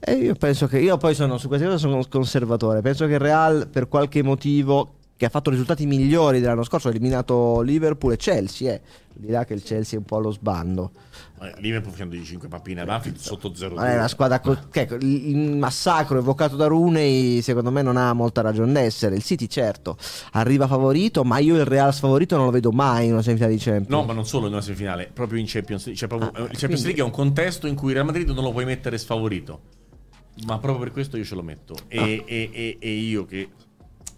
[0.02, 2.80] E io penso che io poi sono su queste cose sono conservatore.
[2.80, 6.90] Penso che il Real, per qualche motivo, che ha fatto risultati migliori dell'anno scorso, ha
[6.90, 8.72] eliminato Liverpool e Chelsea.
[8.72, 8.80] Eh.
[9.12, 10.90] Dirà che il Chelsea è un po' allo sbando.
[11.42, 14.56] Eh, Liverpool facendo di 5 pappine ad Anfield sotto 0 Ma è una squadra co-
[14.70, 19.16] che, ecco, il massacro evocato da Rooney secondo me non ha molta ragione d'essere.
[19.16, 19.98] Il City certo
[20.32, 23.60] arriva favorito, ma io il Real sfavorito non lo vedo mai in una semifinale di
[23.60, 23.88] Champions.
[23.88, 25.98] No, ma non solo in una semifinale, proprio in Champions League.
[26.00, 28.06] Cioè, proprio- Ah, eh, il Champions quindi- League è un contesto in cui il Real
[28.06, 29.60] Madrid non lo puoi mettere sfavorito.
[30.46, 31.74] Ma proprio per questo io ce lo metto.
[31.88, 32.04] E, Ah.
[32.26, 33.48] e- e- e io che.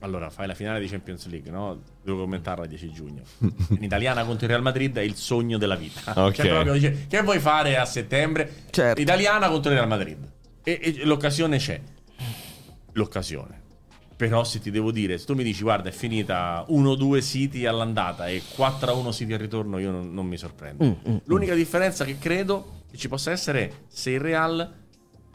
[0.00, 1.80] Allora, fai la finale di Champions League, no?
[2.02, 3.22] Devo commentarla il 10 giugno.
[3.78, 6.12] In italiana contro il Real Madrid è il sogno della vita.
[6.26, 6.34] Ok.
[6.34, 8.64] Cioè, proprio dice, che vuoi fare a settembre?
[8.70, 9.00] Certo.
[9.00, 10.18] Italiana contro il Real Madrid.
[10.64, 11.80] E, l'occasione c'è.
[12.92, 13.60] L'occasione.
[14.16, 18.28] Però se ti devo dire, se tu mi dici guarda è finita 1-2 City all'andata
[18.28, 20.84] e 4-1 City al ritorno, io non, non mi sorprendo.
[20.84, 24.80] Mm, mm, L'unica differenza che credo che ci possa essere è se il Real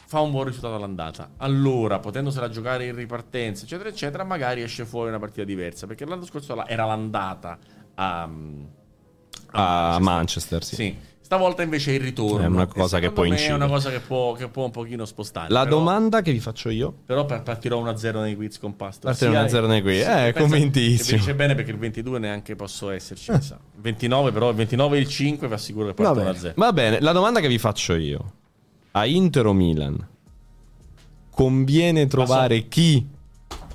[0.08, 1.32] fa un buon risultato all'andata.
[1.38, 5.86] Allora, potendosela giocare in ripartenza, eccetera, eccetera, magari esce fuori una partita diversa.
[5.86, 7.58] Perché l'anno scorso era l'andata
[7.96, 8.30] a,
[9.52, 10.76] A Manchester, sì.
[10.76, 10.98] Sì.
[11.28, 12.42] Stavolta invece è il ritorno.
[12.46, 13.52] È una cosa che può incidere.
[13.52, 15.52] È una cosa che può, che può un pochino spostare.
[15.52, 16.94] La Però- domanda che vi faccio io.
[17.06, 19.12] Però per- partirò 1-0 nei quiz con Pastor.
[19.12, 20.06] Partire Sia- 1-0 nei quiz.
[20.08, 21.18] Eh, convintissimo.
[21.18, 23.32] dice bene perché il 22 neanche posso esserci.
[23.32, 23.42] Il
[23.76, 26.38] 29 però, il 29 e il 5 vi assicuro che parto Va bene.
[26.40, 26.54] 1-0.
[26.56, 28.32] Va bene, la domanda che vi faccio io.
[28.98, 30.08] A Inter o Milan?
[31.30, 33.06] Conviene trovare chi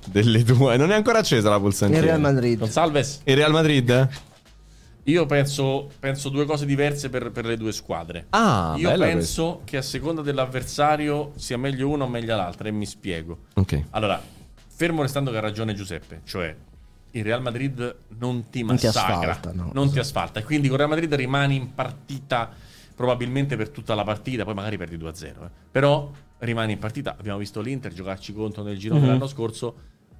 [0.06, 0.76] delle due?
[0.76, 2.00] Non è ancora accesa la pulsantina.
[2.00, 2.58] Il Real Madrid.
[2.58, 4.08] Gonzalves, Il Real Madrid?
[5.04, 8.26] io penso, penso due cose diverse per, per le due squadre.
[8.30, 12.86] Ah, io penso che a seconda dell'avversario sia meglio una o meglio l'altra e mi
[12.86, 13.38] spiego.
[13.54, 13.76] questa.
[13.76, 13.84] Ok.
[13.90, 14.20] Allora,
[14.66, 16.54] fermo restando che ha ragione Giuseppe, cioè
[17.12, 19.70] il Real Madrid non ti Non ti massacra, asfalta, no.
[19.72, 22.50] non ti asfalta e quindi con il Real Madrid rimani in partita
[22.94, 25.50] probabilmente per tutta la partita, poi magari perdi 2-0, eh.
[25.70, 27.16] però rimani in partita.
[27.18, 29.00] Abbiamo visto l'Inter giocarci contro nel giro Mhm.
[29.00, 29.74] dell'anno scorso,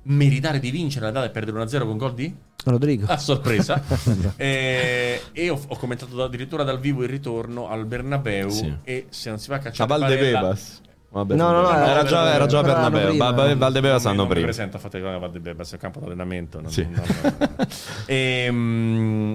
[0.05, 3.07] meritare di vincere la data e perdere 1-0 con gol di Rodrigo.
[3.09, 3.81] a sorpresa.
[4.37, 8.75] Eh, e ho, ho commentato addirittura dal vivo il ritorno al Bernabeu Sì.
[8.83, 10.81] e se non si va a A cacciare Valdebebas.
[11.11, 13.17] Vabbè, No, no, no, era, era- già, era già Bernabeu.
[13.17, 14.47] Valdebebas hanno non mi prima.
[14.47, 16.61] presento a fate che Valdebebas è il campo d'allenamento.
[16.61, 16.83] Non, Sì.
[16.89, 17.03] non-
[17.39, 17.67] non-
[18.07, 19.35] Ehm,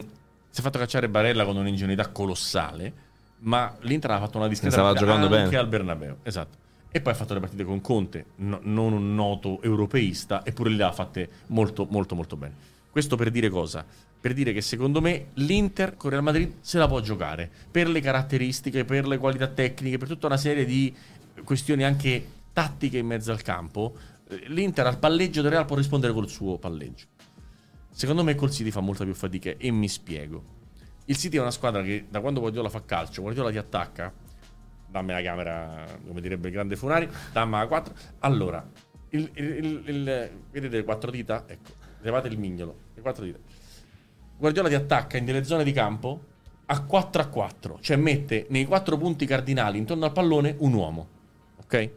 [0.49, 2.93] si è fatto cacciare Barella con un'ingenuità colossale,
[3.39, 5.61] ma l'Inter ha fatto una discreta Stava partita giocando anche bene.
[5.61, 6.15] al Bernabeu.
[6.23, 6.57] Esatto.
[6.89, 10.83] E poi ha fatto le partite con Conte, no- non un noto europeista, eppure le
[10.83, 12.53] ha fatte molto, molto, molto bene.
[12.89, 13.85] Questo per dire cosa?
[14.19, 17.99] Per dire che secondo me l'Inter con Real Madrid se la può giocare per le
[18.01, 20.93] caratteristiche, per le qualità tecniche, per tutta una serie di
[21.43, 23.95] questioni anche tattiche in mezzo al campo.
[24.27, 27.05] Eh, L'Inter al palleggio del Real può rispondere col suo palleggio.
[27.91, 30.43] Secondo me col City fa molta più fatica e mi spiego.
[31.09, 34.13] Il City è una squadra che da quando Guardiola fa calcio, Guardiola ti attacca,
[34.89, 37.93] dammi la camera, come direbbe il grande Funari, dammi la 4.
[38.19, 38.65] Allora,
[39.09, 41.45] il, il- il- vedete le quattro dita?
[41.47, 41.71] Ecco,
[42.01, 43.39] levate il mignolo, le quattro dita.
[44.37, 46.21] Guardiola ti attacca in delle zone di campo
[46.65, 51.07] a 4 a 4, cioè mette nei quattro punti cardinali intorno al pallone un uomo,
[51.63, 51.89] ok?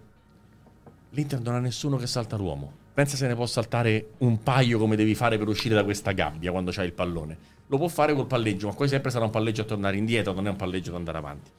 [1.11, 2.73] L'Inter non ha nessuno che salta l'uomo.
[2.95, 6.53] Pensa se ne può saltare un paio come devi fare per uscire da questa gabbia
[6.53, 7.59] quando c'hai il pallone.
[7.71, 10.49] Lo può fare col palleggio, ma quasi sempre sarà un palleggio a tornare indietro, non
[10.49, 11.51] è un palleggio ad andare avanti.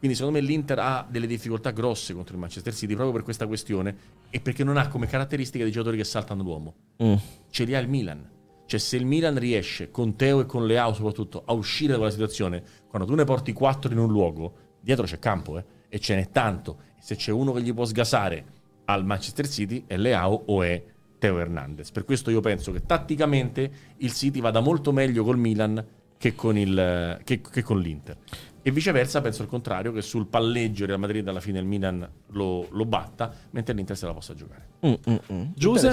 [0.00, 3.46] Quindi secondo me l'Inter ha delle difficoltà grosse contro il Manchester City proprio per questa
[3.46, 3.96] questione
[4.30, 6.74] e perché non ha come caratteristica dei giocatori che saltano l'uomo.
[7.04, 7.14] Mm.
[7.50, 8.28] Ce li ha il Milan.
[8.66, 12.10] Cioè se il Milan riesce, con Teo e con Leao soprattutto, a uscire da quella
[12.10, 16.16] situazione, quando tu ne porti quattro in un luogo, dietro c'è campo, eh, e ce
[16.16, 16.78] n'è tanto.
[16.98, 18.44] E se c'è uno che gli può sgasare
[18.86, 20.82] al Manchester City è Leao o è
[21.20, 21.92] Teo Hernandez.
[21.92, 25.86] Per questo io penso che tatticamente il City vada molto meglio col Milan
[26.18, 28.16] che con, il, che, che con l'Inter.
[28.62, 32.66] E viceversa, penso il contrario, che sul palleggio Real Madrid alla fine il Milan lo,
[32.70, 34.69] lo batta, mentre l'Inter se la possa giocare.
[34.86, 35.42] Mm, mm, mm.
[35.54, 35.88] Giuse,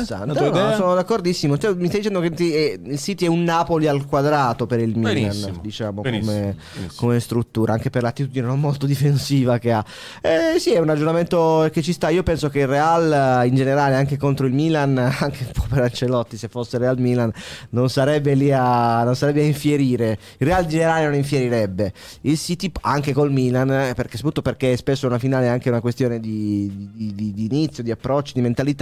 [0.69, 1.57] No, sono d'accordissimo.
[1.57, 4.79] Cioè, mi stai dicendo che ti- eh, il City è un Napoli al quadrato per
[4.79, 6.91] il Milan, Benissimo, diciamo, benissimo, come, benissimo.
[6.95, 9.83] come struttura, anche per l'attitudine non molto difensiva che ha.
[10.21, 12.07] Eh, sì, è un ragionamento che ci sta.
[12.09, 15.65] Io penso che il Real, eh, in generale, anche contro il Milan, anche un po'
[15.67, 17.29] per Ancelotti, se fosse Real Milan,
[17.71, 20.17] non sarebbe lì a, non sarebbe a infierire.
[20.37, 21.91] Il Real in generale non infierirebbe.
[22.21, 25.81] Il City, anche col Milan, eh, perché, soprattutto perché spesso una finale è anche una
[25.81, 28.75] questione di, di- di- di inizio, di approcci, di mentalità.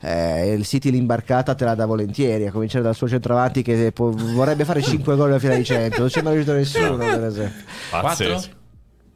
[0.00, 4.10] Eh, il City l'imbarcata te la dà volentieri, a cominciare dal suo centravanti che può-
[4.10, 5.98] vorrebbe fare 5 gol alla finale di 100.
[5.98, 7.62] Non c'è mai riuscito nessuno, per esempio.
[7.90, 8.58] Pazzesco.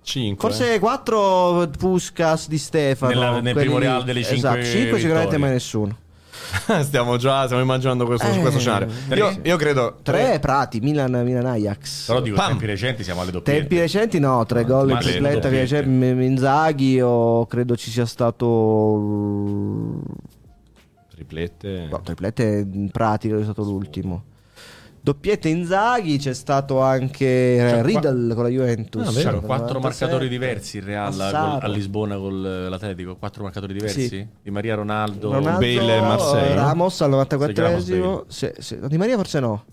[0.03, 0.49] 5.
[0.49, 3.13] Forse 4 Puskas di Stefano.
[3.13, 5.39] Nella- nel primo Real delle cinque Esatto, 5 sicuramente vittorie.
[5.39, 5.97] mai nessuno.
[6.83, 8.89] stiamo già stiamo immaginando questo, Eh, questo scenario.
[9.09, 9.17] tre.
[9.19, 12.07] Io, io credo 3 Prati, Milan, Milan Ajax.
[12.07, 12.49] Però dico, Pam.
[12.51, 13.61] tempi recenti siamo alle doppiette.
[13.61, 15.67] Tempi recenti no, 3 gol in tripletta, doppiette.
[15.67, 20.01] cioè, M- Inzaghi o credo ci sia stato...
[21.15, 21.89] triplette.
[21.91, 24.25] No, triplette in pratica è stato l'ultimo.
[25.05, 29.07] Doppiette Inzaghi, c'è stato anche eh, Cioè, qua- Riddle con la Juventus.
[29.07, 29.13] Ah.
[29.13, 30.05] C'erano nel quattro 97.
[30.13, 33.17] marcatori diversi il Real col- a Lisbona con l'Atletico.
[33.17, 34.09] Quattro marcatori diversi?
[34.09, 34.27] Sì.
[34.43, 35.31] Di Maria Ronaldo.
[35.31, 36.55] Ronaldo, Bale e Marseille?
[36.55, 38.23] Ramos al Si chiama 94esimo.
[38.29, 38.79] Sì, sì.
[38.81, 39.65] Di Maria forse no.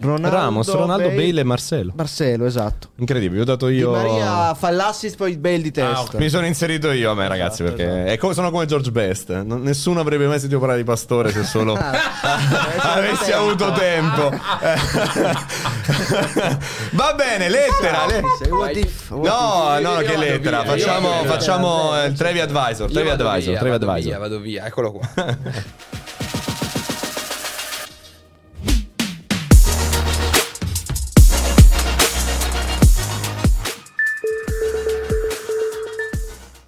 [0.00, 1.92] Ronaldo, Ramos, Ronaldo, Bale e Marcelo.
[1.96, 2.88] Marcelo, esatto.
[2.96, 3.90] Incredibile, ho dato Di io.
[3.92, 6.16] Maria fa l'assist poi il Bale di testa.
[6.16, 6.20] Ah.
[6.20, 8.18] Mi sono inserito io a me, ragazzi, Esatto, perché esatto.
[8.20, 9.32] come- sono come George Best.
[9.42, 11.74] Non- nessuno avrebbe mai sentito parlare di Pastore se solo
[12.80, 14.30] avessi avuto tempo.
[16.92, 18.06] Va bene, lettera.
[18.06, 18.22] le-.
[19.10, 20.64] No, no, che lettera.
[20.64, 22.90] Facciamo, facciamo il Trevi Advisor.
[22.90, 23.56] Trevi Advisor.
[23.58, 24.00] Trevi Advisor.
[24.02, 25.08] via, vado via, eccolo qua.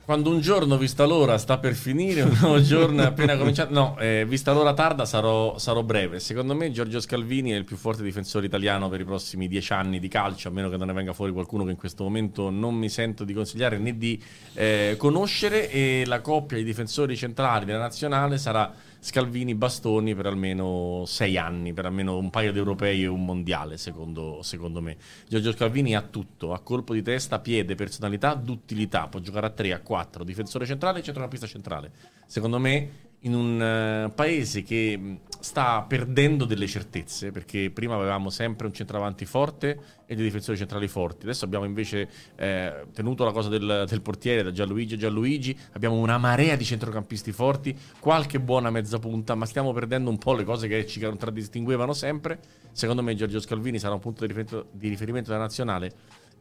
[0.09, 3.75] Quando un giorno, vista l'ora, sta per finire, un nuovo giorno è appena cominciato.
[3.75, 6.19] No, eh, vista l'ora tarda, sarò, sarò breve.
[6.19, 10.01] Secondo me, Giorgio Scalvini è il più forte difensore italiano per i prossimi dieci anni
[10.01, 12.75] di calcio, a meno che non ne venga fuori qualcuno che in questo momento non
[12.75, 14.19] mi sento di consigliare né di
[14.55, 15.71] eh, conoscere.
[15.71, 21.87] E la coppia di difensori centrali della nazionale sarà Scalvini-Bastoni per almeno sei anni, per
[21.87, 24.97] almeno un paio di europei e un mondiale, secondo, secondo me.
[25.29, 29.73] Giorgio Scalvini ha tutto, ha colpo di testa, piede, personalità, duttilità, può giocare a 3,
[29.73, 31.93] a 4, difensore centrale e centrocampista centrale.
[32.27, 38.31] Secondo me in un eh, paese che mh, sta perdendo delle certezze, perché prima avevamo
[38.31, 43.33] sempre un centravanti forte e dei difensori centrali forti, adesso abbiamo invece eh, tenuto la
[43.33, 48.41] cosa del, del portiere da Gianluigi a Gianluigi, abbiamo una marea di centrocampisti forti, qualche
[48.41, 52.41] buona mezza punta, ma stiamo perdendo un po' le cose che ci contraddistinguevano sempre.
[52.73, 55.93] Secondo me Giorgio Scalvini sarà un punto di riferimento, di riferimento della nazionale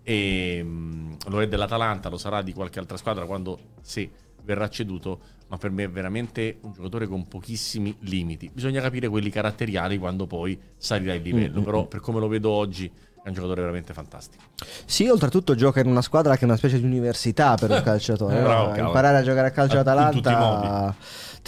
[0.03, 4.09] e mh, lo è dell'Atalanta, lo sarà di qualche altra squadra quando se
[4.47, 5.19] verrà ceduto,
[5.49, 8.49] ma per me è veramente un giocatore con pochissimi limiti.
[8.51, 11.87] Bisogna capire quelli caratteriali quando poi salirà il livello, Mm, mm, però mm.
[11.87, 12.89] per come lo vedo oggi
[13.21, 14.41] è un giocatore veramente fantastico.
[14.85, 18.35] Sì, oltretutto gioca in una squadra che è una specie di università per un calciatore.
[18.39, 18.41] no?
[18.43, 18.87] Bravo, cavolo.
[18.87, 20.95] Imparare a giocare a calcio A- ad Atalanta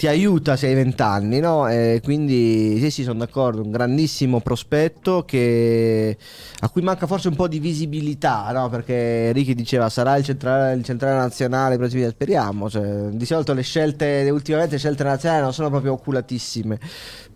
[0.00, 1.68] ti aiuta se hai vent'anni, no?
[1.68, 3.60] E quindi sì, sì, sono d'accordo.
[3.60, 6.16] Un grandissimo prospetto che...
[6.60, 8.70] a cui manca forse un po' di visibilità, no?
[8.70, 11.76] Perché Ricky diceva sarà il centrale, il centrale nazionale,
[12.08, 12.70] speriamo.
[12.70, 16.78] Cioè, di solito le scelte, ultimamente le scelte nazionali non sono proprio oculatissime.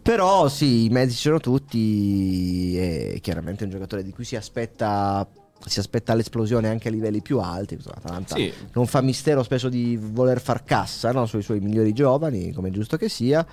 [0.01, 4.36] Però sì, i mezzi ci sono tutti e chiaramente è un giocatore di cui si
[4.36, 5.28] aspetta
[5.66, 7.74] si aspetta l'esplosione anche a livelli più alti.
[7.74, 8.53] Insomma, Atalanta Sì.
[8.73, 12.73] non fa mistero spesso di voler far cassa no, sui suoi migliori giovani, come è
[12.73, 13.45] giusto che sia.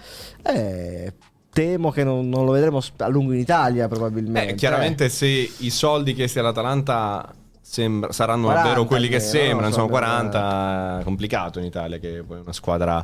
[0.44, 1.14] Eh,
[1.52, 4.52] temo che non, non lo vedremo a lungo in Italia, probabilmente.
[4.54, 9.74] Beh, chiaramente se i soldi chiesti all'Atalanta sembra- saranno 40 davvero quelli che sembrano, no?
[9.74, 13.04] Sono 40, è complicato in Italia che poi una squadra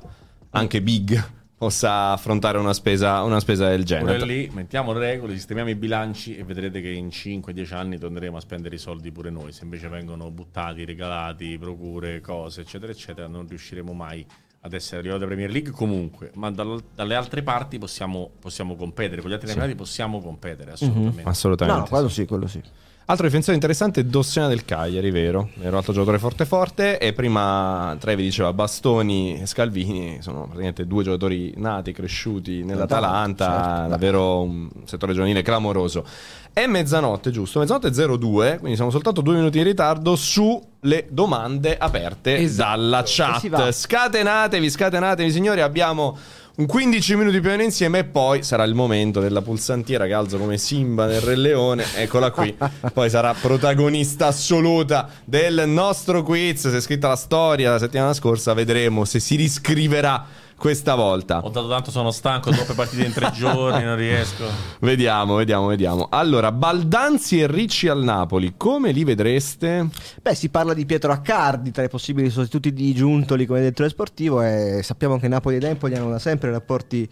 [0.52, 1.24] anche big
[1.58, 4.26] possa affrontare una spesa, una spesa del Pure genere.
[4.26, 8.40] lì mettiamo le regole, sistemiamo i bilanci e vedrete che in 5-10 anni torneremo a
[8.40, 9.52] spendere i soldi pure noi.
[9.52, 14.24] Se invece vengono buttati, regalati, procure, cose, eccetera, eccetera, non riusciremo mai
[14.62, 19.22] ad essere arrivati alla Premier League comunque, ma dal- dalle altre parti possiamo, possiamo competere,
[19.22, 21.24] con gli altri campionati possiamo competere assolutamente.
[21.24, 21.80] No, Assolutamente.
[21.82, 22.62] no, quello sì, quello sì.
[23.10, 25.52] Altro difensore interessante è Dossena del Cagliari, vero?
[25.62, 30.86] Era un altro giocatore forte forte e prima Trevi diceva Bastoni e Scalvini, sono praticamente
[30.86, 33.90] due giocatori nati, cresciuti nell'Atalanta, Certo.
[33.92, 36.04] davvero un settore giovanile clamoroso.
[36.52, 37.60] È mezzanotte, giusto?
[37.60, 42.70] Mezzanotte 02, quindi siamo soltanto due minuti in ritardo sulle domande aperte Esatto.
[42.82, 43.72] dalla chat.
[43.72, 46.18] Scatenatevi, scatenatevi signori, abbiamo
[46.58, 50.14] un 15 minuti più o meno insieme e poi sarà il momento della pulsantiera che
[50.14, 52.56] alzo come Simba nel Re Leone, eccola qui,
[52.94, 58.56] poi sarà protagonista assoluta del nostro quiz, si è scritta la storia la settimana scorsa,
[58.56, 60.26] vedremo se si riscriverà
[60.58, 61.40] questa volta.
[61.44, 64.46] Ho dato tanto, sono stanco, troppe partite in tre giorni, non riesco.
[64.80, 66.08] Vediamo, vediamo, vediamo.
[66.10, 69.88] Allora, Baldanzi e Ricci al Napoli, come li vedreste?
[70.22, 74.42] Beh, si parla di Pietro Accardi tra i possibili sostituti di Giuntoli come direttore sportivo
[74.42, 77.08] e sappiamo che Napoli ed Empoli hanno da sempre rapporti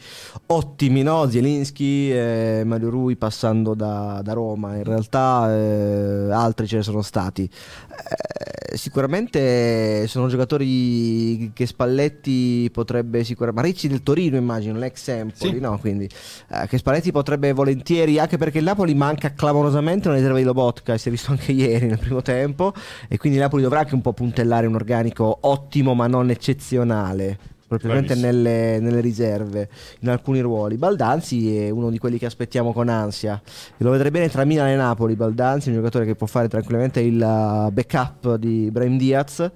[0.47, 1.29] ottimi, no?
[1.29, 7.03] Zielinski, eh, Mario Rui passando da, da Roma, in realtà eh, altri ce ne sono
[7.03, 7.43] stati.
[7.43, 13.34] Eh, sicuramente sono giocatori che Spalletti potrebbe sicuramente...
[13.37, 15.59] Ma Ricci del Torino immagino, l'ex Empoli, Sì.
[15.59, 15.77] no?
[15.79, 16.09] Quindi
[16.49, 20.97] eh, che Spalletti potrebbe volentieri, anche perché il Napoli manca clamorosamente una riserva di Lobotka,
[20.97, 22.73] si è visto anche ieri nel primo tempo,
[23.07, 27.53] e quindi il Napoli dovrà anche un po' puntellare un organico ottimo ma non eccezionale.
[27.67, 28.21] Bravissimo.
[28.21, 29.69] nelle, nelle riserve,
[30.01, 30.77] in alcuni ruoli.
[30.77, 33.41] Baldanzi è uno di quelli che aspettiamo con ansia.
[33.77, 35.15] E lo vedrei bene tra Milan e Napoli.
[35.15, 39.51] Baldanzi è un giocatore che può fare tranquillamente il uh, backup di Brahim Diaz eh,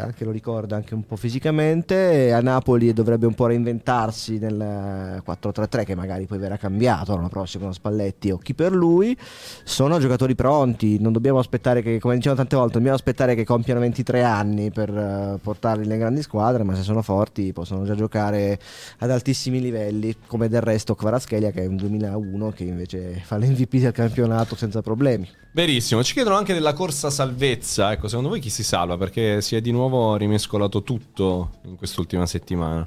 [0.00, 2.32] anche lo ricorda anche un po' fisicamente.
[2.32, 7.28] A Napoli dovrebbe un po' reinventarsi nel eh, 4-3-3 che magari poi verrà cambiato l'anno
[7.28, 9.16] prossimo con Spalletti o chi per lui.
[9.64, 13.80] Sono giocatori pronti, non dobbiamo aspettare che, come dicevano tante volte, dobbiamo aspettare che compiano
[13.80, 18.58] 23 anni per eh, portarli nelle grandi squadre, ma se sono forti possono già giocare
[18.98, 23.76] ad altissimi livelli, come del resto Kvaratskhelia che è un 2001 che invece fa l'MVP
[23.76, 25.28] del campionato senza problemi.
[25.54, 28.96] Verissimo, ci chiedono anche della corsa salvezza, ecco, secondo voi chi si salva?
[28.96, 29.83] Perché si è di nuovo
[30.16, 32.86] rimescolato tutto in quest'ultima settimana.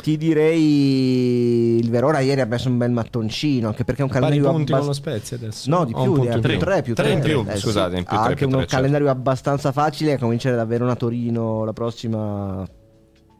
[0.00, 4.50] Ti direi il Verona ieri ha messo un bel mattoncino, anche perché è un calendario
[4.50, 5.68] punti con lo abbast- Spezia adesso?
[5.68, 6.58] No, di più, di in più?
[6.58, 7.20] 3 più 3.
[7.20, 8.76] Tre più, scusate, in più ha tre, anche un tre, certo.
[8.76, 12.66] calendario abbastanza facile, a cominciare da Verona Torino la prossima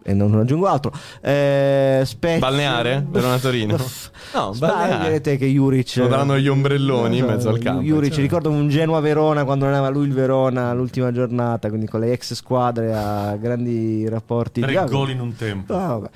[0.02, 0.92] e non aggiungo altro.
[1.20, 3.04] Eh, Spezia Balneare?
[3.08, 3.76] Verona Torino?
[4.32, 5.04] No, balneare.
[5.04, 8.20] direte che Juric Lo daranno gli ombrelloni in mezzo al campo, Juric cioè.
[8.22, 12.12] ricordo un Genoa Verona quando non aveva lui il Verona l'ultima giornata, quindi con le
[12.12, 14.60] ex squadre a grandi rapporti.
[14.60, 15.74] Tre Ah, gol in un tempo.
[15.74, 16.08] Ah, vabbè.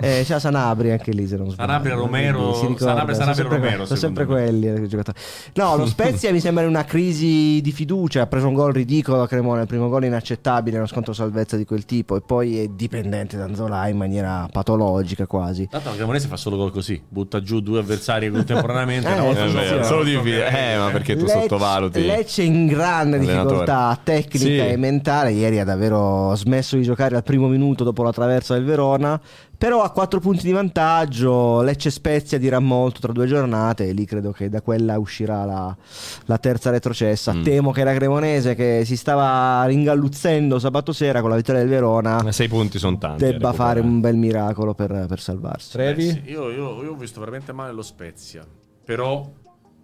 [0.00, 1.68] Eh, c'è Sanabri anche lì se non sbaglio.
[1.68, 5.18] Sanabria, Romero, si ricorda, Sanabria, sono Sanabria, sempre Romero, sono sempre quelli eh, giocatori.
[5.54, 9.22] No, lo Spezia mi sembra in una crisi di fiducia, ha preso un gol ridicolo
[9.22, 12.66] a Cremona, il primo gol inaccettabile, uno scontro salvezza di quel tipo e poi è
[12.68, 15.68] dipendente da Anzola in maniera patologica quasi.
[15.68, 19.08] Tanto la Cremonese fa solo gol così, butta giù due avversari contemporaneamente.
[19.08, 22.04] Eh, una volta vero, solo di eh, ma perché tu Lecce- sottovaluti.
[22.04, 24.58] Lecce in grande difficoltà tecnica Sì.
[24.58, 25.32] e mentale.
[25.32, 29.20] Ieri ha davvero smesso di giocare al primo minuto dopo la traversa del Verona.
[29.62, 31.62] Però a 4 punti di vantaggio.
[31.62, 33.86] Lecce Spezia dirà molto tra due giornate.
[33.88, 35.76] E lì credo che da quella uscirà la,
[36.24, 37.32] la terza retrocessa.
[37.32, 37.42] Mm.
[37.44, 42.20] Temo che la Cremonese, che si stava ringalluzzendo sabato sera con la vittoria del Verona,
[42.24, 43.22] Ma sei punti sono tanti.
[43.22, 45.78] debba fare un bel miracolo per, per salvarsi.
[45.78, 48.44] Eh sì, io, io- io ho visto veramente male lo Spezia,
[48.84, 49.30] però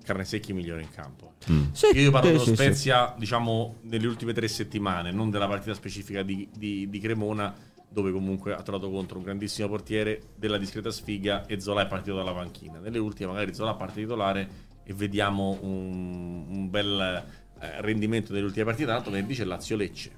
[0.03, 1.35] Carnesecchi migliore in campo.
[1.53, 1.67] Mm.
[1.71, 2.55] Sì, Io parlo sì, dello sì, sì.
[2.57, 7.55] Spezia, diciamo, nelle ultime tre settimane, non della partita specifica di, di- di Cremona,
[7.91, 12.17] dove comunque ha trovato contro un grandissimo portiere della discreta sfiga e Zola è partito
[12.17, 12.79] dalla panchina.
[12.79, 14.49] Nelle ultime magari Zola parte titolare
[14.85, 17.25] e vediamo un, un bel
[17.61, 18.85] eh, rendimento delle ultime partite.
[18.87, 20.11] Tra l'altro venerdì c'è Lazio-Lecce,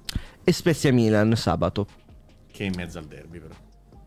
[0.43, 1.87] E Spezia Milan sabato.
[2.51, 3.53] che è in mezzo al derby però.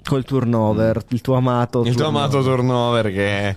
[0.05, 1.81] Col turnover, il tuo amato.
[1.85, 2.23] Il tuo turnover.
[2.28, 3.57] amato turnover che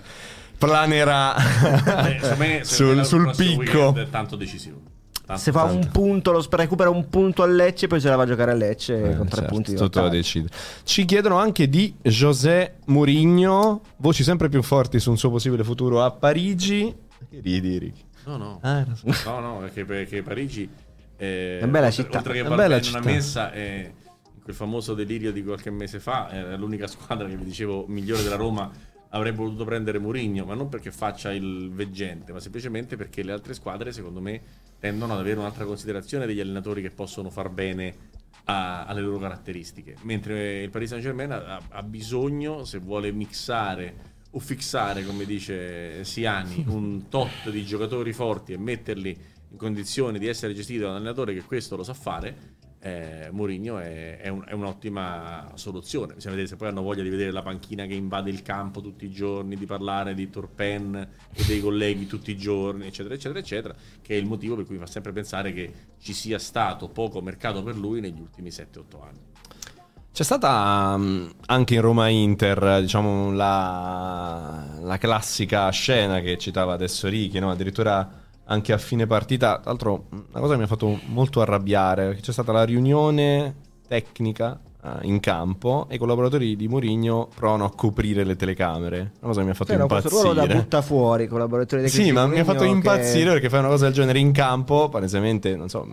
[0.56, 1.36] planerà
[2.08, 3.58] Eh, me- sul, sul picco.
[3.90, 4.80] weekend È tanto decisivo.
[5.28, 5.74] Tanto, Se fa tanto.
[5.86, 8.54] un punto, lo recupera un punto a Lecce, poi se la va a giocare a
[8.54, 9.72] Lecce Eh, con tre certo, punti.
[9.72, 10.16] tutto da vantaggio.
[10.16, 10.54] decidere.
[10.84, 16.02] Ci chiedono anche di José Mourinho, voci sempre più forti su un suo possibile futuro
[16.02, 16.94] a Parigi.
[17.30, 18.00] Che ridi, Ricky?
[18.24, 18.58] No, no.
[18.62, 18.96] Ah, era-
[19.26, 20.66] No, no, perché, perché Parigi
[21.16, 23.00] è È bella città, oltre che è bella in una città.
[23.00, 23.92] messa è
[24.34, 28.22] in quel famoso delirio di qualche mese fa era l'unica squadra che vi dicevo migliore
[28.22, 28.70] della Roma
[29.10, 33.54] avrebbe voluto prendere Mourinho, ma non perché faccia il veggente, ma semplicemente perché le altre
[33.54, 34.40] squadre, secondo me,
[34.78, 39.96] tendono ad avere un'altra considerazione degli allenatori che possono far bene a- alle loro caratteristiche.
[40.02, 46.64] Mentre il Paris Saint-Germain ha, ha bisogno, se vuole mixare o fissare, come dice Siani,
[46.68, 49.16] un tot di giocatori forti e metterli
[49.50, 53.78] in condizione di essere gestiti da un allenatore che questo lo sa fare, eh, Mourinho
[53.78, 56.14] è, è un- è un'ottima soluzione.
[56.14, 59.04] Bisogna vedere se poi hanno voglia di vedere la panchina che invade il campo tutti
[59.04, 63.74] i giorni, di parlare di Torpen e dei colleghi tutti i giorni, eccetera, eccetera, eccetera,
[64.00, 67.20] che è il motivo per cui mi fa sempre pensare che ci sia stato poco
[67.20, 69.26] mercato per lui negli ultimi 7-8 anni.
[70.12, 77.06] C'è stata mm, anche in Roma Inter, diciamo, la, la classica scena che citava adesso
[77.08, 77.50] Ricky, no?
[77.50, 79.54] addirittura anche a fine partita.
[79.60, 83.54] Tra l'altro, una cosa che mi ha fatto molto arrabbiare, c'è stata la riunione
[83.88, 88.98] tecnica eh, in campo e i collaboratori di Mourinho provano a coprire le telecamere.
[88.98, 90.62] Una cosa che mi ha fatto Però questo ruolo da impazzire.
[90.62, 93.84] butta fuori, collaboratori tecnici Sì, ma mi ha fatto che- impazzire perché fai una cosa
[93.86, 95.86] del genere in campo, palesemente, non so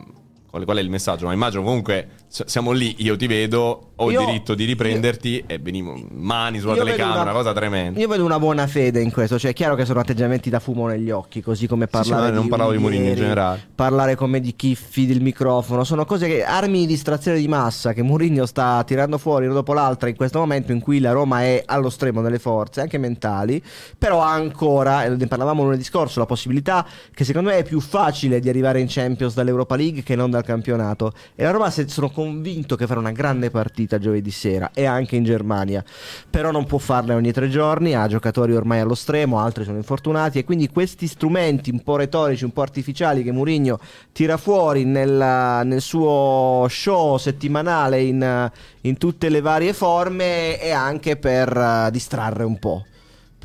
[0.56, 4.22] qual, qual è il messaggio, ma immagino comunque siamo lì, io ti vedo, ho Io-
[4.22, 7.99] il diritto di riprenderti e venimo mani sulla Io telecamera, una- una cosa tremenda.
[7.99, 10.88] Io vedo una buona fede in questo, cioè è chiaro che sono atteggiamenti da fumo
[10.88, 13.68] negli occhi, così come sì, parlare ma non di parlavo di Mourinho in generale.
[13.76, 18.02] parlare come di Chiffi del microfono, sono cose che armi di distrazione di massa che
[18.02, 21.64] Mourinho sta tirando fuori una dopo l'altra in questo momento in cui la Roma è
[21.65, 23.61] allo stremo delle forze, anche mentali,
[23.98, 28.40] però ha ancora, ne parlavamo lunedì scorso, la possibilità che secondo me è più facile
[28.40, 31.12] di arrivare in Champions dall'Europa League che non dal campionato.
[31.36, 35.26] E la Roma sono convinto che farà una grande partita giovedì sera e anche in
[35.26, 35.84] Germania,
[36.30, 40.40] però non può farle ogni tre giorni, ha giocatori ormai allo stremo, altri sono infortunati
[40.40, 43.80] e quindi questi strumenti un po' retorici, un po' artificiali che Mourinho
[44.14, 48.52] tira fuori nella- nel suo show settimanale in,
[48.82, 52.86] in tutte le varie forme è anche per eh, distrarre un po'.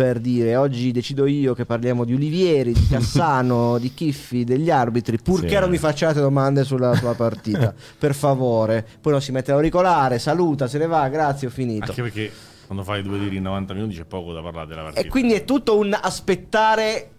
[0.01, 5.19] Per dire, oggi decido io che parliamo di Olivieri, di Cassano, di Chiffi, degli arbitri,
[5.19, 5.59] purché Sì.
[5.59, 8.83] non mi facciate domande sulla sua partita, per favore.
[8.99, 11.91] Poi non si mette l'auricolare, saluta, se ne va, grazie, ho finito.
[11.91, 12.33] Anche perché
[12.65, 15.03] quando fai due tiri in 90 minuti c'è poco da parlare della partita.
[15.07, 17.11] E quindi è tutto un aspettare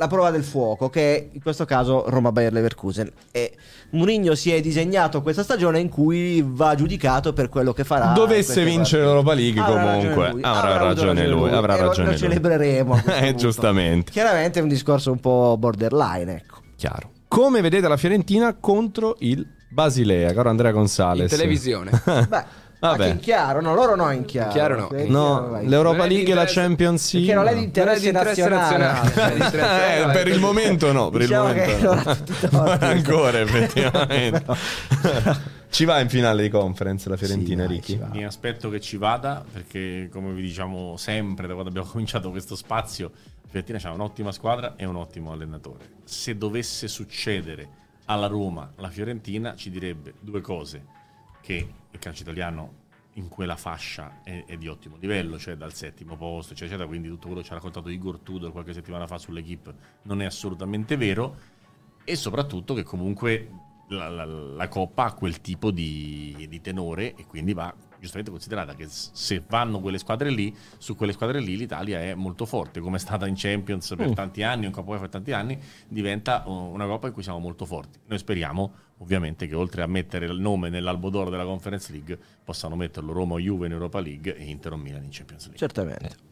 [0.00, 3.12] la prova del fuoco, che è in questo caso Roma Bayer Leverkusen.
[3.30, 3.54] E
[3.90, 8.06] Mourinho si è disegnato questa stagione in cui va giudicato per quello che farà.
[8.06, 11.86] in Dovesse vincere l'Europa League Avrà comunque, ragione lui, avrà ragione lui, avrà E lo-
[11.88, 12.18] ragione lo lui.
[12.20, 13.02] celebreremo.
[13.20, 14.10] Eh, giustamente.
[14.10, 16.62] Chiaramente è un discorso un po' borderline, ecco.
[16.76, 17.10] Chiaro.
[17.28, 21.30] Come vedete la Fiorentina contro il Basilea, caro Andrea In Gonzalez.
[21.30, 21.90] televisione.
[22.26, 22.44] Beh,
[22.80, 23.02] Vabbè.
[23.02, 24.48] anche in chiaro, no, loro no in chiaro.
[24.48, 24.82] In chiaro no.
[24.92, 27.66] In chiaro, No, l'Europa League e la Champions Perché non è di League.
[27.66, 29.02] interesse, Non è di interesse nazionale.
[29.02, 29.34] nazionale.
[29.36, 32.62] Di interesse Eh, per il momento no, per Diciamo il momento no.
[32.64, 34.44] Non ancora effettivamente.
[35.70, 38.00] Ci va in finale di conference la Fiorentina, Sì, Ricky?
[38.12, 42.56] Mi aspetto che ci vada perché, come vi diciamo sempre da quando abbiamo cominciato questo
[42.56, 43.12] spazio,
[43.46, 45.90] Fiorentina ha un'ottima squadra e un ottimo allenatore.
[46.04, 47.68] Se dovesse succedere
[48.06, 50.84] alla Roma la Fiorentina, ci direbbe due cose:
[51.40, 56.16] che il calcio italiano in quella fascia è, è di ottimo livello, cioè dal settimo
[56.16, 56.88] posto, eccetera, eccetera.
[56.88, 60.24] Quindi tutto quello che ci ha raccontato Igor Tudor qualche settimana fa sull'equipe non è
[60.24, 61.36] assolutamente vero.
[62.04, 63.50] E soprattutto che comunque
[63.88, 68.74] la, la- la Coppa ha quel tipo di, di tenore e quindi va giustamente considerata
[68.74, 72.96] che se vanno quelle squadre lì, su quelle squadre lì l'Italia è molto forte, come
[72.96, 74.12] è stata in Champions per Mm.
[74.12, 77.98] tanti anni, in Coppa per tanti anni, diventa una Coppa in cui siamo molto forti.
[78.06, 82.76] Noi speriamo ovviamente che oltre a mettere il nome nell'albo d'oro della Conference League, possano
[82.76, 85.58] metterlo Roma o Juve in Europa League e Inter o Milan in Champions League.
[85.58, 86.28] Certamente.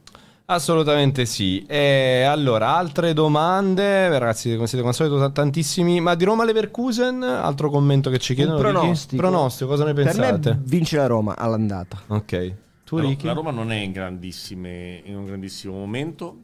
[0.50, 1.62] Assolutamente sì.
[1.66, 6.00] E allora, altre domande, ragazzi, come siete come al solito tantissimi.
[6.00, 8.56] Ma di Roma Leverkusen, altro commento che ci chiedono?
[8.56, 9.20] Un pronostico.
[9.20, 10.50] Pronostico, cosa ne Per pensate?
[10.54, 12.00] me vince la Roma all'andata.
[12.06, 12.54] Ok.
[12.82, 13.26] Tu, La, Ricky?
[13.26, 16.36] la Roma non è in, grandissime- in un grandissimo momento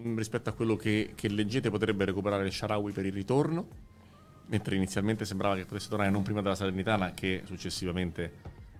[0.00, 3.66] mm, rispetto a quello che, che leggete potrebbe recuperare il Sharawi per il ritorno
[4.46, 8.34] mentre inizialmente sembrava che potesse tornare non prima della Salernitana che successivamente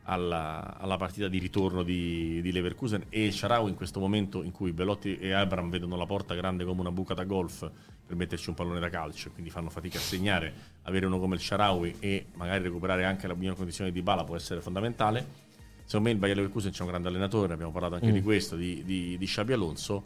[0.07, 4.53] alla, alla partita di ritorno di, di Leverkusen e il Sharawi in questo momento in
[4.53, 7.71] cui Belotti e Abram vedono la porta grande come una buca da golf
[8.07, 10.53] per metterci un pallone da calcio quindi fanno fatica a segnare
[10.83, 14.37] avere uno come il Sharawi e magari recuperare anche la miglior condizione di Bala può
[14.37, 15.45] essere fondamentale
[15.87, 18.83] Secondo me il Bayer Leverkusen c'è un grande allenatore, abbiamo parlato anche di questo, di,
[18.85, 20.03] di, di Xabi Alonso.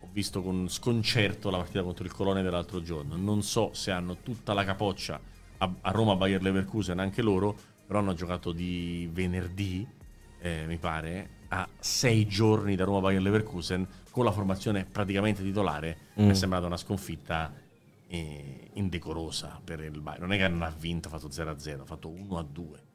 [0.00, 3.14] Ho visto con sconcerto la partita contro il Colone dell'altro giorno.
[3.14, 5.20] Non so se hanno tutta la capoccia
[5.58, 7.58] a, a Roma Bayer Leverkusen anche loro,
[7.88, 9.88] però hanno giocato di venerdì,
[10.40, 15.96] eh, mi pare, a sei giorni da Roma Bayer Leverkusen con la formazione praticamente titolare.
[16.16, 17.50] Mi è sembrata una sconfitta
[18.06, 20.20] eh, indecorosa per il Bayern.
[20.20, 22.86] Non è che non ha vinto, ha fatto 0-0, ha fatto 1-2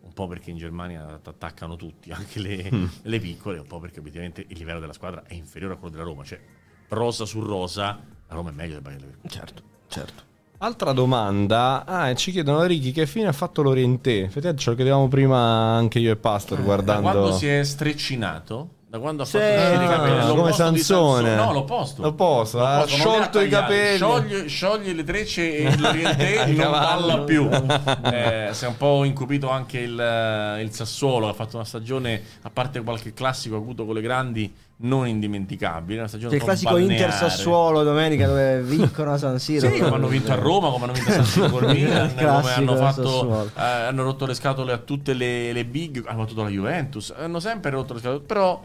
[0.00, 4.00] un po' perché in Germania ti attaccano tutti, anche le, le piccole, un po' perché
[4.00, 6.40] obiettivamente il livello della squadra è inferiore a quello della Roma, cioè
[6.88, 9.30] rosa su rosa, la Roma è meglio del Bayern Leverkusen.
[9.30, 10.29] Certo, certo.
[10.62, 11.84] Altra domanda.
[11.86, 14.10] Ah, e ci chiedono Ricky che fine ha fatto Lorientè.
[14.24, 17.00] Effettivamente ce lo chiedevamo prima anche io e Pastor Da guardando.
[17.10, 20.18] quando si è streccinato, Da quando ha fatto crescere i Ah, capelli.
[20.18, 21.28] come L'opposto Sansone.
[21.28, 21.34] Sansone.
[21.34, 22.02] No, l'opposto.
[22.02, 23.96] L'opposto, ha non sciolto i capelli.
[23.96, 27.48] Scioglie, scioglie le trecce e l'oriente Ai non balla più.
[28.12, 32.50] Eh, si è un po' incupito anche il, il Sassuolo, ha fatto una stagione, a
[32.50, 36.00] parte qualche classico avuto con le grandi, non indimenticabile.
[36.00, 36.94] Una stagione C'è il un po' classico balneare.
[36.94, 39.70] Inter Sassuolo domenica dove vincono a San Siro.
[39.70, 42.52] Sì, come hanno vinto a Roma, come hanno vinto a San Siro col Milan, come
[42.52, 46.48] hanno, fatto, eh, hanno rotto le scatole a tutte le, le big, hanno battuto la
[46.48, 48.62] Juventus, hanno sempre rotto le scatole, però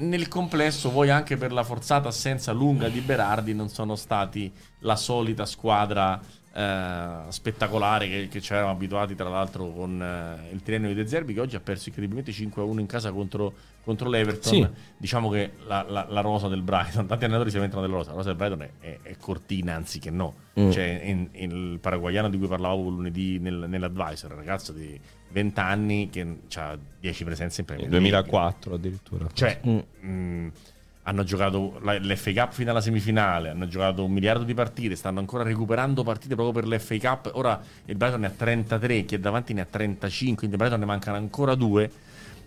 [0.00, 4.96] nel complesso, voi anche per la forzata assenza lunga di Berardi, non sono stati la
[4.96, 6.20] solita squadra
[6.52, 11.06] eh, spettacolare che, che ci eravamo abituati, tra l'altro, con eh, il triennio di De
[11.06, 14.52] Zerbi, che oggi ha perso incredibilmente 5-1 in casa contro, contro l'Everton.
[14.52, 14.66] Sì.
[14.96, 18.16] Diciamo che la, la- la rosa del Brighton, tanti allenatori si lamentano della rosa, la
[18.16, 20.34] rosa del Brighton è, è- è cortina anziché no.
[20.60, 20.70] Mm.
[20.70, 24.98] Cioè, in- in il paraguayano di cui parlavo lunedì nel- nell'advisor, un ragazzo di
[25.30, 26.26] 20 anni che
[26.56, 28.08] ha 10 presenze in Premier League.
[28.10, 29.26] 2004 addirittura.
[29.32, 29.78] Cioè, Mm.
[30.10, 30.52] mh,
[31.04, 35.42] hanno giocato l'FA Cup fino alla semifinale, hanno giocato un miliardo di partite, stanno ancora
[35.42, 37.30] recuperando partite proprio per l'FA Cup.
[37.34, 40.80] Ora il Brighton ne ha 33, chi è davanti ne ha 35, quindi il Brighton
[40.80, 41.90] ne mancano ancora due.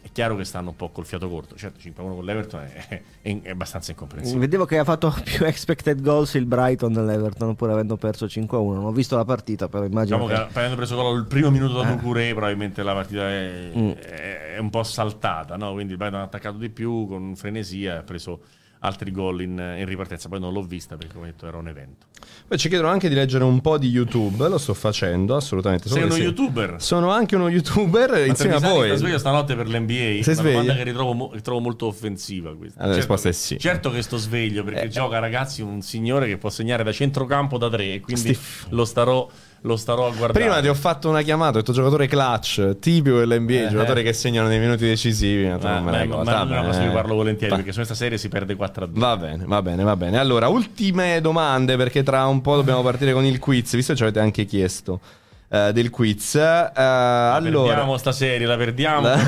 [0.03, 1.55] È chiaro che stanno un po' col fiato corto.
[1.55, 4.39] Certo, 5-1 con l'Everton è, è- è abbastanza incomprensibile.
[4.41, 8.73] Vedevo che ha fatto più expected goals il Brighton dell'Everton pur avendo perso 5-1.
[8.73, 10.57] Non ho visto la partita, però immagino Diciamo che che...
[10.59, 11.95] avendo preso gol il primo minuto da Eh.
[11.95, 13.89] Ducuré, probabilmente la partita è, Mm.
[13.91, 15.71] è- un po' saltata, no?
[15.73, 18.41] Quindi il Brighton ha attaccato di più con frenesia ha preso
[18.83, 20.27] altri gol in, in ripartenza.
[20.29, 22.07] Poi non l'ho vista perché, come detto, era un evento.
[22.47, 25.87] Poi ci chiedono anche di leggere un po' di YouTube, lo sto facendo assolutamente.
[25.87, 26.27] Sei Solo uno che sì.
[26.27, 26.75] youtuber?
[26.81, 28.87] Sono anche uno youtuber insieme a voi.
[28.87, 30.21] sta sveglio stanotte per l'NBA.
[30.23, 32.55] Sei una domanda che ritrovo, mo- ritrovo molto offensiva.
[32.55, 32.83] Questa.
[32.83, 33.57] Eh, la risposta è sì.
[33.59, 34.87] Certo che sto sveglio perché Eh.
[34.89, 37.93] gioca ragazzi un signore che può segnare da centrocampo da tre.
[37.93, 38.75] e Quindi Steve.
[38.75, 39.27] lo starò,
[39.63, 40.33] lo starò a guardare.
[40.33, 44.03] Prima ti ho fatto una chiamata, ho detto giocatore clutch, tipico dell'NBA, Eh, giocatori eh.
[44.03, 45.45] che segnano nei minuti decisivi.
[45.47, 47.71] Ma, Ah, non me ne ma, ma va una cosa vi parlo volentieri Va- perché
[47.71, 48.99] su questa serie si perde 4 a 2.
[48.99, 50.17] Va bene, va bene, va bene.
[50.17, 54.03] Allora, ultime domande perché tra un po' dobbiamo partire con il quiz, visto che ci
[54.03, 54.99] avete anche chiesto
[55.49, 56.35] eh, del quiz.
[56.35, 59.01] Eh, La allora, perdiamo sta serie, la perdiamo.
[59.07, 59.15] La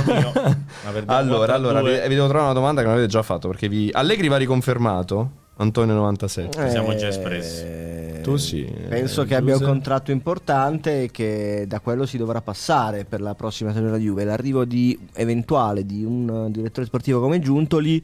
[0.91, 2.01] perdiamo allora, 4 a allora 2.
[2.01, 3.89] vi, vi devo trovare una domanda che non avete già fatto perché vi...
[3.93, 5.31] Allegri va riconfermato?
[5.57, 6.63] Antonio 97.
[6.63, 8.12] Ci siamo già espressi.
[8.23, 12.17] Eh, Tu sì, Penso eh, che abbia un contratto importante e che da quello si
[12.17, 14.23] dovrà passare per la prossima stagione della Juve.
[14.23, 18.03] L'arrivo di, eventuale di un eh, direttore sportivo come Giuntoli.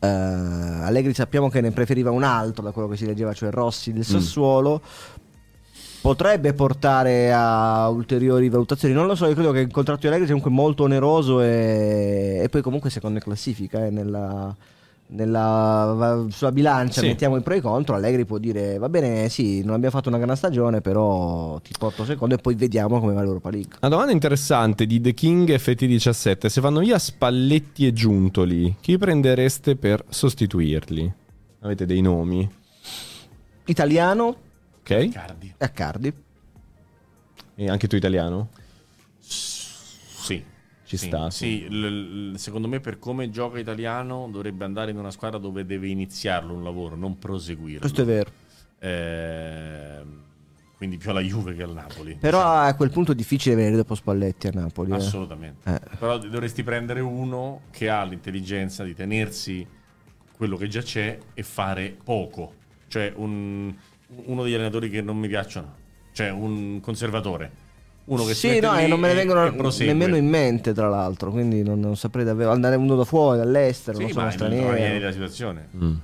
[0.00, 3.90] eh, Allegri sappiamo che ne preferiva un altro da quello che si leggeva, cioè Rossi
[3.90, 3.94] Mm.
[3.94, 4.80] del Sassuolo.
[6.00, 9.26] Potrebbe portare a ulteriori valutazioni, non lo so.
[9.26, 12.90] Io credo che il contratto di Allegri sia comunque molto oneroso e, e poi, comunque,
[12.90, 14.54] secondo in classifica, eh, nella,
[15.08, 17.06] nella sulla bilancia Sì.
[17.06, 17.94] mettiamo i pro e i contro.
[17.94, 22.04] Allegri può dire: Va bene, sì, non abbiamo fatto una gran stagione, però ti porto
[22.04, 23.76] secondo e poi vediamo come va l'Europa League.
[23.80, 26.46] Una domanda interessante di The King FT17.
[26.46, 31.12] Se vanno via Spalletti e Giuntoli, chi prendereste per sostituirli?
[31.60, 32.48] Avete dei nomi?
[33.66, 34.36] Italiano
[34.82, 35.08] Ok?
[35.08, 35.52] Cardi.
[35.56, 36.12] e Accardi.
[37.56, 38.48] E anche tu italiano?
[40.86, 40.96] Sì.
[40.98, 45.10] Ci sta, Sì, l- l- secondo me per come gioca italiano dovrebbe andare in una
[45.10, 47.80] squadra dove deve iniziarlo un lavoro, non proseguirlo.
[47.80, 48.30] Questo è vero.
[48.78, 50.22] Ehm,
[50.76, 52.16] quindi più alla Juve che al Napoli.
[52.20, 54.92] Però a quel punto è difficile venire dopo Spalletti a Napoli.
[54.92, 54.94] eh.
[54.96, 55.68] Assolutamente.
[55.72, 55.80] Eh.
[55.98, 59.66] Però dovresti prendere uno che ha l'intelligenza di tenersi
[60.36, 62.52] quello che già c'è e fare poco.
[62.88, 63.74] Cioè un-
[64.26, 65.74] uno degli allenatori che non mi piacciono.
[66.12, 67.64] Cioè un conservatore.
[68.06, 70.88] Uno che si Sì, mette no, e non me ne vengono nemmeno in mente, tra
[70.88, 71.30] l'altro.
[71.30, 72.50] Quindi non, non saprei davvero.
[72.52, 74.72] Andare uno da fuori, dall'estero, Sì, non ma sono straniero.
[74.98, 75.68] della situazione.
[75.76, 75.94] Mm.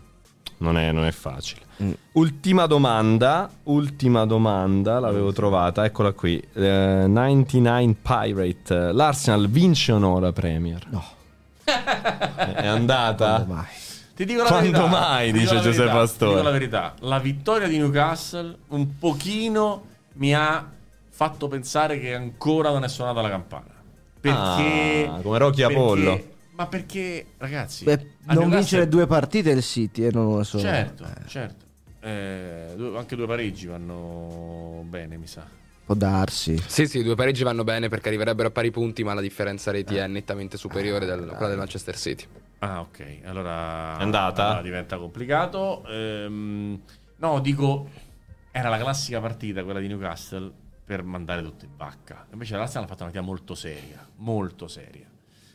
[0.58, 1.60] Non, è, non è facile.
[1.82, 1.90] Mm.
[2.12, 6.42] Ultima domanda, ultima domanda, l'avevo trovata, eccola qui.
[6.54, 8.92] Eh, 99 Pirate.
[8.92, 10.84] L'Arsenal vince o no la Premier?
[10.90, 11.04] No,
[11.64, 13.34] È andata?
[13.36, 13.64] quando mai?
[14.14, 14.86] Ti dico la Quando verità.
[14.90, 16.30] mai, dice la Giuseppe Pastore.
[16.30, 16.94] Ti dico la verità.
[17.00, 19.84] La vittoria di Newcastle un pochino
[20.14, 20.64] mi ha
[21.22, 23.70] fatto pensare che ancora non è suonata la campana.
[24.20, 25.08] Perché...
[25.08, 26.30] Ah, come Rocky perché- Apollo.
[26.54, 27.84] Ma perché, ragazzi...
[27.84, 30.62] Beh, non vincere due partite il City, e non una sola.
[30.62, 31.64] Certo, Eh, certo.
[32.00, 35.46] Eh, anche due pareggi vanno bene, mi sa.
[35.84, 36.60] può darsi.
[36.66, 39.96] Sì, sì, due pareggi vanno bene perché arriverebbero a pari punti, ma la differenza reti
[39.96, 42.24] è nettamente superiore del- a quella del Manchester City.
[42.58, 43.18] Ah, ok.
[43.24, 44.46] Allora È andata?
[44.46, 45.84] allora diventa complicato.
[45.88, 46.80] Ehm,
[47.16, 47.88] no, dico,
[48.52, 50.50] era la classica partita quella di Newcastle
[50.84, 52.26] per mandare tutto in vacca.
[52.32, 55.06] Invece l'Arsenal ha fatto una partita molto seria, molto seria.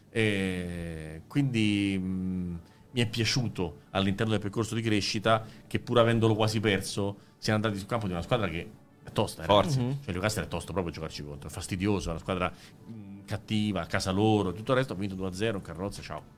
[0.10, 2.60] E quindi mh,
[2.92, 7.78] mi è piaciuto all'interno del percorso di crescita che pur avendolo quasi perso siano andati
[7.80, 8.70] sul campo di una squadra che
[9.04, 9.44] è tosta.
[9.44, 9.78] eh, Forza.
[9.80, 10.00] ragazzi.
[10.04, 12.50] Cioè Newcastle è tosto proprio giocarci contro, è fastidioso, è una squadra
[12.86, 16.36] mh, cattiva, a casa loro, tutto il resto ha vinto 2-0, un carrozza, ciao.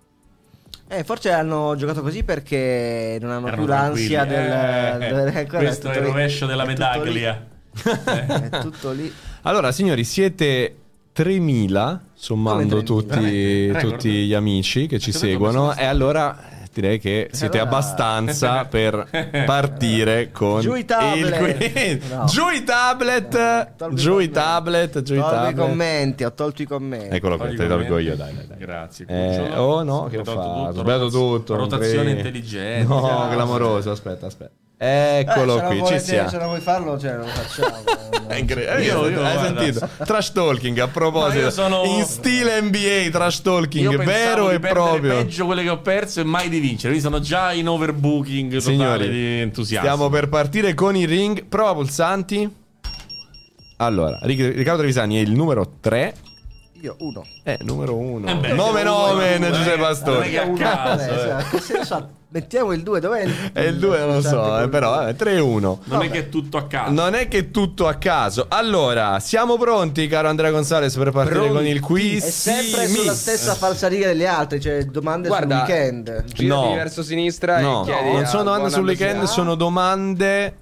[0.87, 5.05] Eh, forse hanno giocato così perché non hanno Erano più l'ansia del, tranquilli.
[5.05, 7.57] Eh, del- ancora questo è il rovescio della medaglia.
[7.83, 9.11] È tutto lì.
[9.43, 10.75] Allora, signori, siete
[11.13, 13.79] 3000 sommando Come 3000?
[13.79, 18.65] tutti, tutti gli amici che ci seguono e allora eh, direi che siete allora- abbastanza
[18.71, 19.07] per
[19.45, 21.75] partire con Giù i tablet.
[21.75, 22.01] il.
[22.09, 22.25] No.
[22.31, 23.33] Giù i tablet,
[23.91, 25.55] i giù i tablet, giù i Tolgo i tablet.
[25.55, 27.15] commenti, ho tolto i commenti.
[27.15, 28.57] Eccolo qua, te tolgo io, dai, dai, dai.
[28.57, 29.05] Grazie.
[29.07, 30.49] Eh, oh no, che ho Ho tolto fatto?
[30.49, 32.87] Ho tutto, sbagliato Rotazione intelligente.
[32.87, 33.91] No, clamoroso.
[33.91, 34.51] Aspetta, aspetta.
[34.81, 36.29] Eh, Eccolo non qui, ci volete- siamo.
[36.29, 37.83] Se non vuoi farlo, cioè, lo facciamo.
[38.29, 38.81] È incredibile.
[38.85, 39.89] Io- io, hai sentito?
[40.05, 41.49] Trash talking a proposito.
[41.51, 45.15] Sono- In stile NBA, trash talking vero di e proprio.
[45.17, 46.93] peggio quelle che ho perso e mai di vincere.
[46.93, 49.85] Quindi sono già in overbooking totale Signori, di entusiasmo.
[49.89, 51.43] stiamo per partire con i ring.
[51.45, 52.49] Prova pulsanti.
[53.77, 56.13] Allora, Ric- Riccardo Trevisani è il numero 3.
[56.81, 57.25] Io uno.
[57.43, 58.27] Eh, numero 1.
[58.29, 59.77] Eh beh, Nome siamo nomen, due, Giuseppe eh.
[59.77, 60.17] Pastore.
[60.19, 61.49] Non è che a caso, vabbè, eh.
[61.49, 62.07] che senso ha?
[62.31, 65.59] Mettiamo il 2, dov'è il E il 2 non lo so, eh, però eh, 3-1.
[65.61, 66.05] Non Vabbè.
[66.05, 66.91] è che è tutto a caso.
[66.91, 68.45] Non è che tutto a caso.
[68.49, 71.53] Allora, siamo pronti, caro Andrea Gonzalez, per partire Pronti.
[71.55, 72.23] con il quiz?
[72.25, 73.21] È sempre Sì, sulla miss.
[73.21, 76.23] stessa falsariga delle altre, cioè domande Guarda, sul weekend.
[76.25, 76.73] Girati No.
[76.75, 80.55] verso sinistra No, e chiedi non sono domande sul weekend, sono domande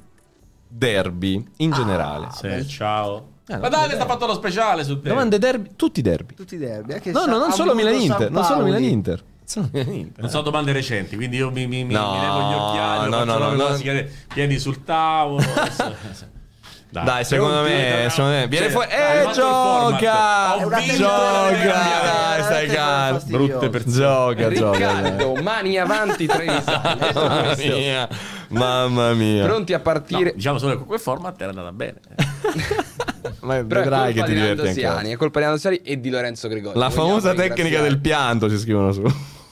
[0.69, 2.27] derby in generale.
[2.33, 3.27] Sì, ciao.
[3.49, 5.09] Eh, Ma dai, sta fatto lo speciale su te.
[5.09, 6.33] Domande derby, tutti derby.
[6.33, 6.93] Tutti i derby.
[6.93, 8.63] anche No, Sa- no, non solo Milan-Inter, non solo.
[8.63, 9.23] Milan-Inter.
[10.17, 13.23] Non sono domande recenti, quindi io mi, mi, mi, No, mi levo gli occhiali, no,
[13.23, 14.05] no, no, no, no, no.
[14.33, 15.43] Piedi, sul tavolo.
[15.55, 16.35] adesso-
[16.89, 18.87] Dai, secondo me, secondo me viene Cioè, fuori.
[18.89, 20.55] Eh, gioca!
[20.95, 21.57] Gioca!
[21.57, 23.19] Dai, stai calmo.
[23.25, 23.93] Brutte persone.
[23.93, 24.77] Gioca, gioca.
[24.77, 26.99] Riccardo, mani avanti, Trevisani.
[26.99, 28.07] Detto Mamma mia,
[28.47, 29.45] mamma mia.
[29.45, 30.33] Pronti a No, partire.
[30.33, 31.99] diciamo solo che con quel format era andata bene.
[33.41, 34.73] Ma Però vedrai che colpa ti di diverti.
[34.73, 36.79] Siani, è colpa di Nando Siani e di Lorenzo Gregori.
[36.79, 39.01] La Vogliamo famosa tecnica del pianto ci scrivono su,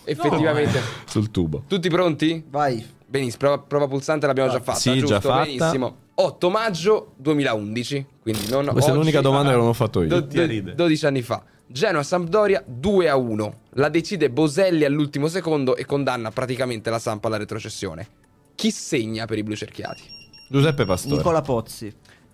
[0.06, 0.80] Effettivamente.
[1.06, 1.64] sul tubo.
[1.68, 2.44] Tutti pronti?
[2.50, 2.86] Vai.
[3.06, 4.80] Benissimo, prova, prova pulsante l'abbiamo già fatta.
[4.80, 5.08] Sì, giusto?
[5.08, 5.44] già fatta.
[5.46, 5.96] Benissimo.
[6.16, 10.02] 8 maggio 2011, quindi non Questa è oggi, l'unica domanda ma che non ho fatto
[10.02, 10.08] io.
[10.08, 10.76] do- do- ridere.
[10.76, 11.44] 12 anni fa.
[11.68, 13.60] Genoa Sampdoria 2 a 1.
[13.72, 18.08] La decide Boselli all'ultimo secondo e condanna praticamente la Samp alla retrocessione.
[18.56, 20.04] Chi segna per i blu cerchiati?
[20.50, 21.16] Giuseppe Pastore.
[21.18, 21.94] Nicola Pozzi.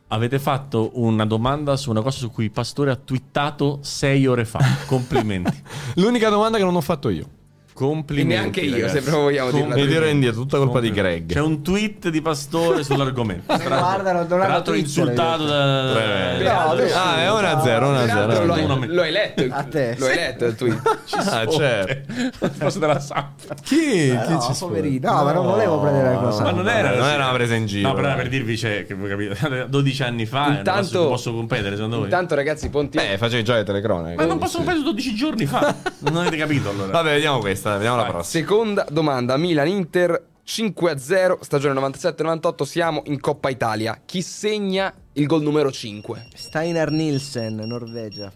[0.09, 4.59] Avete fatto una domanda su una cosa su cui Pastore ha twittato sei ore fa.
[4.85, 5.63] Complimenti.
[5.95, 7.27] L'unica domanda che non ho fatto io.
[7.71, 8.33] E Complimenti.
[8.33, 8.93] neanche io, ragazzi.
[8.95, 10.09] se proprio vogliamo dirò così.
[10.11, 10.91] indietro, tutta colpa di.
[10.91, 11.31] Greg.
[11.31, 13.55] C'è un tweet di Pastore sull'argomento.
[13.57, 15.91] Tra guarda, non tra hanno l'altro Twitter, insultato da...
[15.93, 16.43] Tre.
[16.43, 18.45] No, lui- Ah, è 1-0, Peraltro 1-0.
[18.45, 19.95] lo, hai, lo letto il, A te.
[19.97, 20.79] lo hai letto il tweet.
[21.31, 22.13] Ah, certo.
[22.57, 23.39] Forse della Samp.
[23.63, 23.75] Chi?
[23.77, 24.73] Chi no, ci sfoga?
[24.75, 25.11] poverino.
[25.11, 26.43] No, ma non volevo prendere la cosa.
[26.43, 27.87] Ma non era, non era una presa in giro.
[27.87, 31.07] No, però era per dirvi, cioè, che voi capite, 12 anni fa, Intanto- Intanto, non
[31.09, 32.05] posso competere secondo voi.
[32.05, 32.97] Intanto, ragazzi, Ponti.
[32.97, 34.15] Beh, facevi già le telecronache.
[34.15, 35.75] Ma non posso competere 12 giorni fa.
[36.01, 36.91] Non avete capito allora.
[36.91, 38.11] Vabbè, vediamo questa, vediamo la Vai.
[38.11, 38.43] prossima.
[38.43, 43.99] Seconda domanda, Milan-Inter 5-0, stagione 97-98, siamo in Coppa Italia.
[44.03, 46.27] Chi segna il gol numero 5?
[46.33, 48.31] Steiner Nielsen, Norvegia.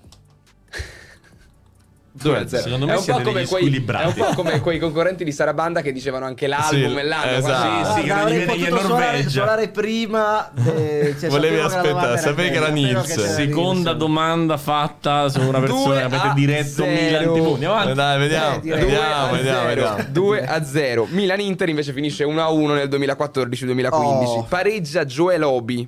[2.21, 2.45] 2-0.
[2.61, 5.81] Secondo me è un, po come quei, è un po' come quei concorrenti di Sarabanda
[5.81, 7.31] che dicevano anche l'album Sì, e l'anno.
[7.37, 7.85] esatto.
[7.85, 10.51] Sì, sì, che non avrei gli viene in potuto suonare, suonare prima.
[10.53, 13.97] eh, cioè, Volevi che aspettare, sapevi che era c'era Seconda Nielsen.
[13.97, 16.89] domanda fatta su una persona che 2 avete diretto 0.
[16.91, 17.51] Milan TV.
[17.53, 17.93] Andiamo avanti.
[17.93, 19.67] Dai, vediamo, Eh, vediamo, 2 a vediamo, 0.
[19.67, 20.03] vediamo.
[20.11, 21.07] 2 a 0.
[21.09, 23.89] Milan-Inter invece finisce 1 a 1 nel 2014-2015.
[23.91, 24.43] Oh.
[24.47, 25.87] Pareggia Joel Obi.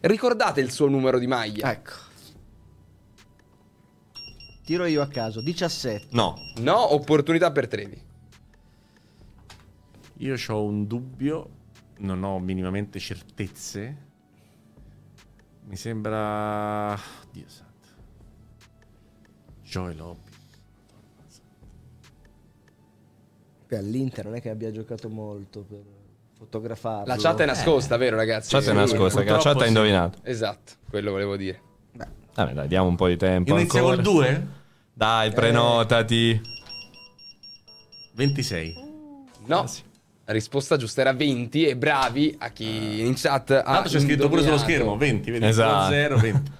[0.00, 1.70] Ricordate il suo numero di maglia?
[1.70, 1.92] Ecco.
[4.72, 5.42] Tiro io a caso.
[5.42, 6.06] 17.
[6.12, 6.34] No.
[6.60, 8.02] No, opportunità per Trevi.
[10.16, 11.48] Io ho un dubbio,
[11.98, 13.96] non ho minimamente certezze.
[15.64, 16.98] Mi sembra.
[17.30, 17.88] Dio santo.
[19.62, 20.30] Joel Hobby.
[23.72, 25.82] All'Inter non è che abbia giocato molto per
[26.32, 27.12] fotografarlo.
[27.12, 28.48] La chat è nascosta, vero ragazzi?
[28.54, 29.68] Chat è nascosta, che la chat ha sì.
[29.68, 30.18] indovinato.
[30.22, 31.60] Esatto, quello volevo dire.
[31.92, 33.96] Beh, Vabbè, dai, diamo un po' di tempo Inizia ancora.
[33.96, 34.60] col 2?
[34.94, 36.40] Dai, prenotati.
[38.14, 38.74] 26.
[39.46, 39.64] No,
[40.24, 44.28] la risposta giusta era 20 e bravi a chi in chat ha Tanto c'è scritto
[44.28, 45.46] pure sullo schermo 20, vedi?
[45.46, 45.90] Esatto.
[45.90, 46.50] 0, 20.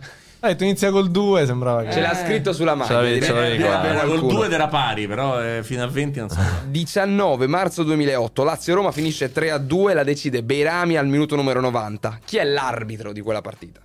[0.41, 1.93] Dai, tu inizia col 2, sembrava che...
[1.93, 2.89] Ce l'ha scritto sulla maglia.
[2.89, 4.33] Ce l'avevi- ce l'avevi Era col qualcuno.
[4.39, 6.41] 2 ed era pari, però eh, fino a 20 non so.
[6.67, 12.19] 19 marzo 2008, Lazio-Roma finisce 3 a 2, la decide Beirami al minuto numero 90.
[12.25, 13.81] Chi è l'arbitro di quella partita?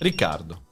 [0.00, 0.62] Riccardo.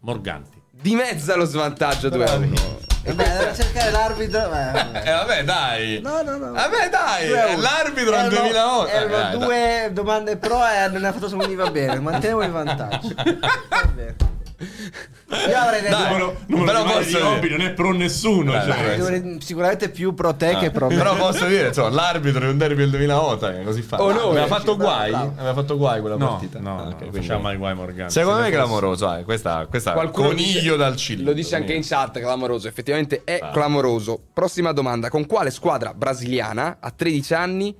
[0.00, 0.58] Morganti.
[0.70, 2.54] Dimezza lo svantaggio 2 a 1.
[3.02, 4.48] Vabbè, andare a cercare l'arbitro.
[4.48, 4.70] beh,
[5.04, 6.00] Eh, vabbè, dai.
[6.02, 6.52] No, no, no.
[6.52, 7.30] Vabbè, dai.
[7.30, 7.60] È uno.
[7.62, 8.86] L'arbitro nel Erano- 2008.
[8.88, 9.38] Eh, Erano dai, dai.
[9.38, 11.98] due domande pro e non ne ha fatto solo una va bene.
[12.00, 13.14] Manteniamo il vantaggio.
[13.16, 14.16] Va bene.
[14.60, 15.96] Io avrei detto...
[15.96, 18.52] Dai, Numero, numero però di posso hobby dire- non è pro nessuno.
[18.52, 18.98] Dai, cioè.
[18.98, 19.38] dai.
[19.40, 20.96] sicuramente più pro te che pro me.
[20.96, 24.02] Però posso dire, insomma, l'arbitro di un derby del 2008 è così fa.
[24.02, 25.10] Oh, no, aveva eh, fatto guai?
[25.10, 25.32] bravo.
[25.36, 26.58] Aveva fatto guai quella No, partita?
[26.58, 28.10] no, Ah, no, ok, non facciamo mai guai Morgan.
[28.10, 29.24] Secondo Se me è clamoroso, eh.
[29.24, 31.22] questa, questa Qualcuno coniglio dice- dal Cile.
[31.22, 32.68] Lo dice anche in chat, clamoroso.
[32.68, 34.20] Effettivamente è clamoroso.
[34.34, 35.08] Prossima domanda.
[35.08, 37.74] Con quale squadra brasiliana a 13 anni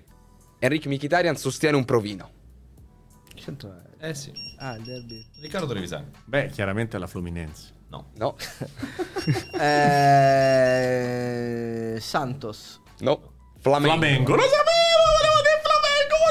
[0.59, 2.31] Enrique Mkhitaryan sostiene un provino?
[4.01, 4.33] Eh sì.
[4.63, 5.27] Ah, il derby.
[5.41, 6.11] Riccardo Trevisani.
[6.27, 7.73] Beh, chiaramente la Fluminense.
[7.89, 8.11] No.
[8.17, 8.37] No,
[10.33, 12.81] Eh, Santos.
[13.01, 13.39] no.
[13.61, 13.97] Flamengo.
[13.99, 14.80] Flamengo, lo sapevo,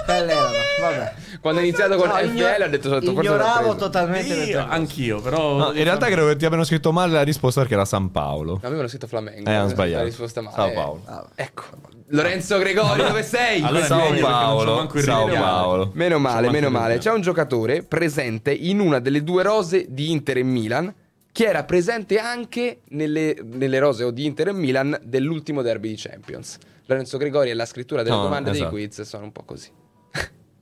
[0.10, 1.14] Quelle erano, vabbè.
[1.40, 5.58] Quando ha iniziato con No, FL igno- ha detto sotto Ignoravo totalmente Io, anch'io, però
[5.58, 8.54] No, in realtà credo che ti abbiano scritto male la risposta perché era San Paolo.
[8.62, 9.48] No, avevano scritto Flamengo.
[9.50, 10.04] Eh, hanno La sbagliato.
[10.06, 10.56] risposta male.
[10.56, 11.02] Sao Paolo.
[11.06, 11.64] Ah, Ecco.
[12.12, 13.62] Lorenzo Gregori, dove sei?
[13.62, 14.90] Allora Sao Paolo.
[14.96, 15.28] Sao.
[15.28, 15.92] Paolo.
[15.94, 16.98] Meno male, meno male.
[16.98, 20.92] C'è un giocatore presente in una delle due rose di Inter e Milan
[21.32, 25.96] che era presente anche nelle, nelle rose o di Inter e Milan dell'ultimo derby di
[25.98, 26.58] Champions.
[26.88, 28.74] Lorenzo Gregori e la scrittura delle No, domande esatto.
[28.76, 29.70] dei quiz sono un po' così.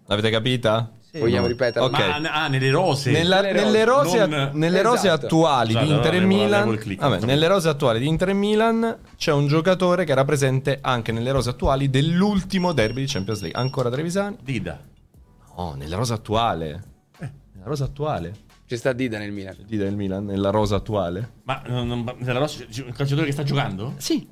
[0.07, 0.91] L'avete capita?
[1.09, 1.19] Sì.
[1.19, 1.84] Vogliamo ripetere?
[1.85, 1.97] Ok.
[2.21, 3.11] Ma ah, nelle rose.
[3.11, 5.25] Nella- Nelle nelle rose, non- nelle rose Esatto.
[5.25, 9.31] attuali Scusate, di Inter e Milan, vabbè, nelle rose attuali di Inter e Milan c'è
[9.31, 13.59] un giocatore che era presente anche nelle rose attuali dell'ultimo derby di Champions League.
[13.59, 14.38] Ancora Trevisani?
[14.41, 14.79] Dida.
[15.55, 16.84] No, nella rosa attuale.
[17.19, 18.34] Nella rosa attuale.
[18.67, 19.55] Ci sta Dida nel Milan.
[19.65, 21.31] Di del Milan, nella rosa attuale.
[21.43, 23.93] Ma non- non- nella rosa c'è un calciatore che sta giocando?
[23.97, 24.27] Sì.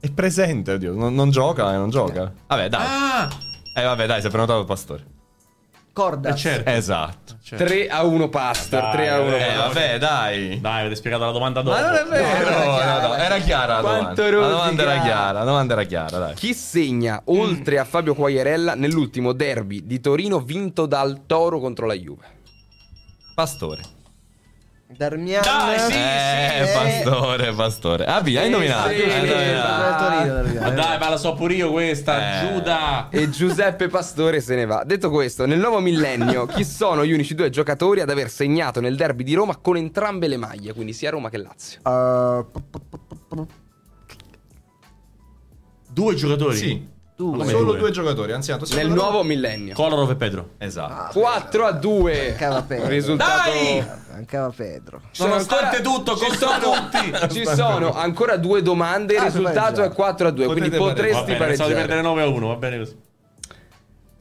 [0.00, 0.92] È presente, oddio.
[0.94, 2.32] Non, non gioca, eh, non gioca.
[2.48, 2.84] Vabbè, dai.
[2.84, 3.28] Ah!
[3.74, 5.04] Eh, vabbè, dai, si è prenotato il pastore.
[5.92, 6.30] Corda.
[6.30, 6.70] Eh, certo.
[6.70, 7.36] Esatto.
[7.42, 7.64] certo.
[7.64, 10.60] 3 a 1 Pastor, Dai, 3 a 1 Eh, vabbè, dai.
[10.60, 11.76] Dai, avete spiegato la domanda dopo.
[11.76, 14.40] Ma non è vero, era no, chiara, no, era chiara la Quanto domanda.
[14.40, 16.34] La domanda era chiara, la domanda era chiara, dai.
[16.34, 21.94] Chi segna, oltre a Fabio Quagliarella, nell'ultimo derby di Torino vinto dal Toro contro la
[21.94, 22.24] Juve?
[23.34, 23.82] Pastore.
[24.96, 25.42] Darmian.
[25.42, 28.04] Dai, sì, eh, pastore, pastore.
[28.04, 28.88] Ah, via, hai indovinato.
[28.88, 30.48] sì, hai sì, indovinato.
[30.48, 30.58] sì.
[30.58, 32.42] Ma dai, ma la so pure io questa.
[32.42, 32.52] Eh.
[32.52, 33.08] Giuda.
[33.10, 34.84] E Giuseppe Pastore se ne va.
[34.84, 38.96] Detto questo, nel nuovo millennio, chi sono gli unici due giocatori ad aver segnato nel
[38.96, 41.80] derby di Roma con entrambe le maglie, quindi sia Roma che Lazio?
[41.82, 43.46] Uh,
[45.90, 46.56] Due giocatori.
[46.56, 46.91] Sì.
[47.30, 47.44] Due.
[47.46, 47.78] Solo due?
[47.78, 48.64] due giocatori, anziano.
[48.74, 49.74] Nel nuovo millennio.
[49.74, 50.48] Kolarov e Pedro.
[50.58, 51.18] Esatto.
[51.20, 52.26] 4 a 2.
[52.30, 52.88] Mancava Pedro.
[52.88, 53.50] Risultato.
[53.50, 53.86] Dai!
[54.12, 55.00] Mancava Pedro.
[55.18, 57.34] Nonostante ancora- tutto, ci contro sono- tutti.
[57.38, 59.14] Ci sono ancora due domande.
[59.14, 60.44] Il Ah, risultato è 4 a 2.
[60.46, 61.86] Quindi Potete potresti Va bene, pensavo di pareggiare.
[61.86, 62.96] perdere 9 a 1, va bene così.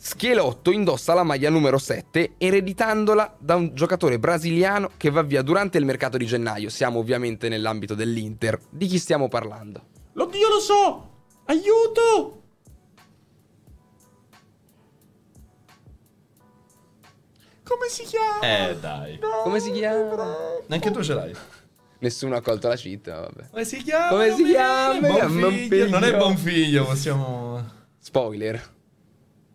[0.04, 5.78] Schielotto indossa la maglia numero 7 ereditandola da un giocatore brasiliano che va via durante
[5.78, 6.70] il mercato di gennaio.
[6.70, 8.58] Siamo ovviamente nell'ambito dell'Inter.
[8.70, 9.84] Di chi stiamo parlando?
[10.18, 11.10] Oddio, lo so!
[11.46, 12.41] Aiuto!
[17.64, 18.70] Come si chiama?
[18.70, 19.20] Eh, dai.
[19.44, 20.36] Come si chiama?
[20.68, 21.36] Neanche tu ce l'hai.
[22.00, 23.50] Nessuno ha colto la cheat, vabbè.
[23.52, 24.08] Come si chiama?
[24.10, 25.00] Come si chiama?
[25.08, 25.50] Buon figlio.
[25.52, 25.90] figlio.
[25.90, 27.80] Non è buon figlio, possiamo...
[28.00, 28.80] Spoiler.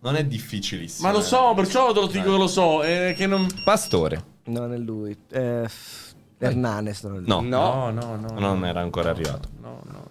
[0.00, 1.08] Non è difficilissimo.
[1.08, 1.24] Ma lo eh.
[1.24, 2.82] so, perciò te lo dico che lo so.
[2.84, 3.48] È che non.
[3.64, 4.24] Pastore.
[4.44, 5.18] Non è lui.
[5.30, 5.68] Eh,
[6.38, 7.26] Hernanes non è lui.
[7.26, 7.40] No.
[7.40, 7.90] No.
[7.90, 8.38] no, no.
[8.38, 9.48] Non era ancora arrivato.
[9.60, 9.92] No, no, no.
[9.92, 10.05] no.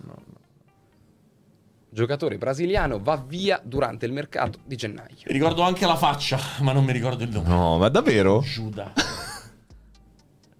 [1.95, 5.15] Giocatore brasiliano va via durante il mercato di gennaio.
[5.27, 7.47] Mi ricordo anche la faccia, ma non mi ricordo il nome.
[7.47, 8.41] No, ma davvero?
[8.41, 8.91] Giuda.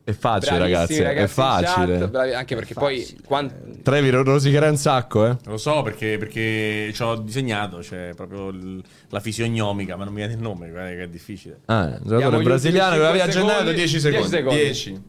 [0.02, 0.94] È facile, ragazzi.
[0.96, 1.98] È ragazzi in facile.
[2.00, 3.22] chat, bravi- anche perché poi facile.
[3.26, 5.36] quan- Trevi ro- rosicherà un sacco, eh.
[5.46, 10.20] Lo so perché, perché ci ho disegnato, c'è proprio il- la fisionomica, ma non mi
[10.20, 11.60] viene il nome, guarda che è difficile.
[11.66, 13.74] Ah, un giocatore brasiliano che va via gennaio da secondi.
[13.76, 14.28] 10 secondi.
[14.30, 14.62] 10 secondi.
[14.64, 15.04] 10,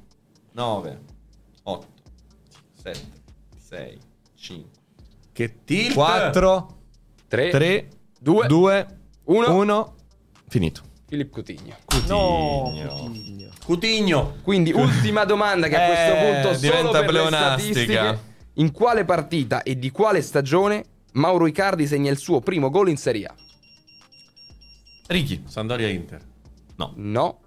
[0.55, 1.01] 9,
[1.63, 1.87] 8,
[2.83, 2.99] 7,
[3.63, 3.99] 6,
[4.35, 4.71] 5,
[5.37, 5.93] Che tilt!
[5.93, 6.77] 4,
[7.29, 7.89] 3, 3,
[8.19, 8.47] Due.
[8.47, 8.87] 2,
[9.25, 9.55] Uno.
[9.55, 9.95] 1.
[10.49, 10.81] Finito.
[11.07, 11.77] Filippo Coutinho.
[12.07, 12.89] No, Coutinho.
[12.89, 13.51] Coutinho.
[13.63, 14.35] Coutinho.
[14.43, 17.51] Quindi ultima domanda che a questo Eh, punto solo diventa per le pleonastica.
[17.73, 18.19] statistiche.
[18.55, 22.97] In quale partita e di quale stagione Mauro Icardi segna il suo primo gol in
[22.97, 23.35] Serie A?
[25.09, 25.43] Ricky.
[25.47, 26.21] Sandoria Inter.
[26.77, 26.93] No.
[26.97, 27.41] No.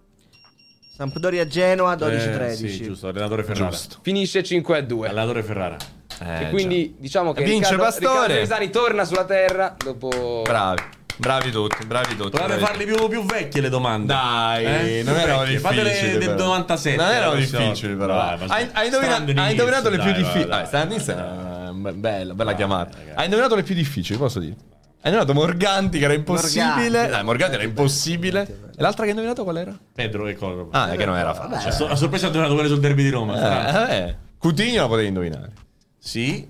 [0.96, 2.42] Sampdoria Genoa 12-13.
[2.50, 3.70] Eh, sì, giusto, allenatore Ferrara.
[3.72, 3.98] Giusto.
[4.04, 5.08] Finisce 5 a 2.
[5.08, 5.78] Allenatore Ferrara.
[6.22, 8.10] Eh, e quindi diciamo che Vince Riccardo, Pastore.
[8.20, 10.52] Riccardo Resani torna sulla terra dopo già.
[10.52, 10.82] Bravi.
[11.20, 12.30] Bravi tutti, bravi tutti.
[12.38, 14.14] Dovete bravi farle più, più vecchie le domande.
[14.14, 14.64] Dai,
[15.00, 15.04] Eh?
[15.04, 15.58] non Più erano vecchie.
[15.58, 15.82] difficili.
[15.82, 16.44] Fatele del però.
[16.46, 16.98] 97.
[17.04, 18.14] Non erano prossima difficili, però.
[18.14, 20.46] Ma- hai, hai indovinato, hai indovinato le più difficili.
[20.88, 21.18] Nils dai.
[21.18, 22.98] è be- bella, bella Dai, chiamata.
[22.98, 23.18] ragazzi.
[23.18, 24.56] Hai indovinato le più difficili, posso dire?
[25.02, 26.66] Hai indovinato Morganti, che era impossibile.
[26.90, 27.10] Morganti.
[27.12, 28.42] Dai, Morganti era impossibile.
[28.78, 29.78] E l'altra che hai indovinato qual era?
[29.94, 30.70] Pedro e Kolarov.
[30.72, 31.92] Ah, è che non era facile.
[31.92, 33.90] A sorpresa ha donato quelle sul derby di Roma.
[33.90, 34.16] Eh, eh.
[34.38, 35.52] Coutinho la potevi indovinare.
[36.00, 36.48] Sì.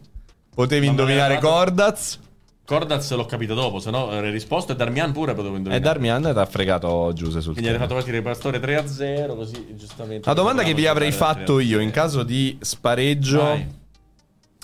[0.53, 2.19] Potevi Ma indovinare Cordaz.
[2.65, 5.83] Cordaz l'ho capito dopo, se no avrei risposto e Darmian pure potevo E indovinare.
[5.83, 7.85] Darmian ti ha fregato Giuse sul Quindi hai tema.
[7.85, 10.27] fatto partire il pastore 3-0, così giustamente...
[10.27, 11.81] La domanda che vi avrei fatto io 3-0.
[11.81, 13.67] in caso di spareggio, Vai.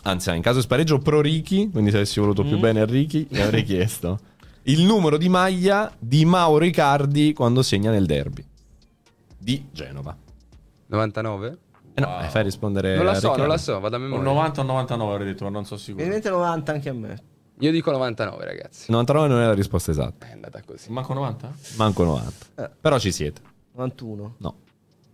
[0.03, 3.25] anzi, in caso di spareggio pro Ricky, quindi se avessi voluto più bene a Ricky,
[3.27, 4.19] gli avrei chiesto
[4.67, 8.43] il numero di maglia di Mauro Icardi quando segna nel derby
[9.37, 10.15] di Genova.
[10.87, 11.57] 99?
[11.97, 12.23] Eh no, Wow.
[12.23, 13.41] eh, fai rispondere Non la so, Riccardo.
[13.41, 14.25] non la so, vado a Un memoria.
[14.31, 16.03] 90 o 99 avrei detto, ma non so sicuro.
[16.03, 17.23] Evidentemente 90 anche a me.
[17.59, 18.91] Io dico 99, ragazzi.
[18.91, 20.91] 99 non è la risposta esatta, È andata così.
[20.91, 21.51] Manco 90?
[21.77, 22.45] manco 90.
[22.55, 22.69] Eh.
[22.81, 23.41] Però ci siete.
[23.73, 24.55] 91, No.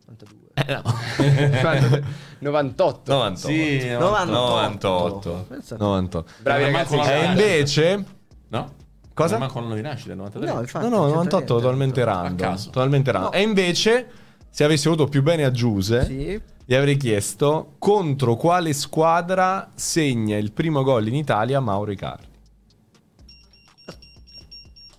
[0.08, 0.40] 92.
[0.56, 2.02] Eh, no.
[2.40, 3.14] 98.
[3.14, 3.48] 98.
[3.48, 5.46] Sì, 98.
[5.48, 6.32] Pensa- 98.
[6.42, 6.96] Bravi Eh, ragazzi.
[6.98, 8.06] E invece
[8.50, 8.74] No?
[9.14, 9.38] Cosa?
[9.38, 10.52] Non manco l'anno di nascita, il 93.
[10.54, 10.84] No, infatti.
[10.86, 11.62] No, no, non c'entra 98 niente.
[11.64, 12.36] totalmente A random.
[12.38, 12.70] caso.
[12.72, 13.32] Totalmente random.
[13.32, 13.38] No.
[13.38, 14.08] E invece,
[14.50, 16.42] se avessi avuto più bene a Giuse, Sì.
[16.66, 22.30] Gli avrei chiesto contro quale squadra segna il primo gol in Italia Mauro Icardi.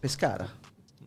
[0.00, 0.48] Pescara.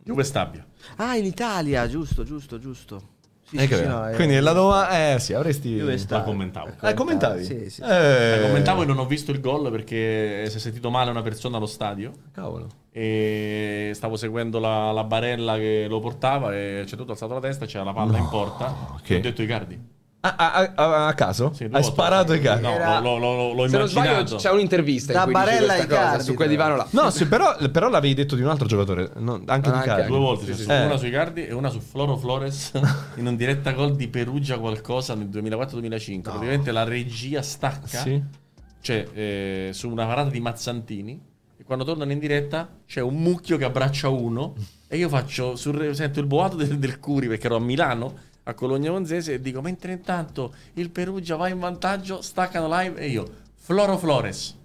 [0.02, 0.64] Juve Stabia.
[0.96, 3.14] Ah, in Italia, giusto, giusto, giusto.
[3.48, 5.14] Sì, Eh, sì, sì, no, eh, Quindi la domanda...
[5.14, 5.76] Eh sì, avresti...
[5.76, 6.72] Juve La commentavo.
[6.80, 7.44] Eh, commentavi?
[7.44, 7.82] Sì, sì.
[7.82, 11.22] Eh, La commentavo e non ho visto il gol perché si è sentito male una
[11.22, 12.12] persona allo stadio.
[12.32, 12.68] Cavolo.
[12.90, 17.66] E stavo seguendo la, la barella che lo portava e c'è tutto alzato la testa,
[17.66, 18.74] c'era la palla in porta.
[18.94, 19.10] ok.
[19.10, 19.94] E ho detto Icardi.
[20.20, 21.52] Ah, ah, a caso?
[21.54, 22.62] Sì, Hai sparato Icardi?
[22.62, 24.36] No, Era- l'ho, l'ho- l'ho- l'ho Se non sbaglio immaginato.
[24.42, 26.86] c'è un'intervista Da in cui dice Barella questa cosa, su quel divano là.
[26.90, 29.10] No, sì, però, però l'avevi detto di un altro giocatore.
[29.18, 30.06] no, anche Ah, di Icardi.
[30.08, 30.70] Due volte, Sì, sì, sì.
[30.70, 32.72] una su Icardi e una su Floro Flores
[33.16, 36.22] in un diretta gol di Perugia qualcosa nel 2004-2005.
[36.22, 38.20] Praticamente la regia stacca, Sì.
[38.80, 41.20] cioè eh, su una parata di Mazzantini
[41.56, 44.54] e quando tornano in diretta c'è un mucchio che abbraccia uno
[44.88, 48.14] e io faccio sul- sento il boato del, del Curi perché ero a Milano
[48.48, 52.98] a Cologna Monzese e dico mentre intanto il Perugia va in vantaggio staccano live.
[53.00, 54.56] E io Floro Flores.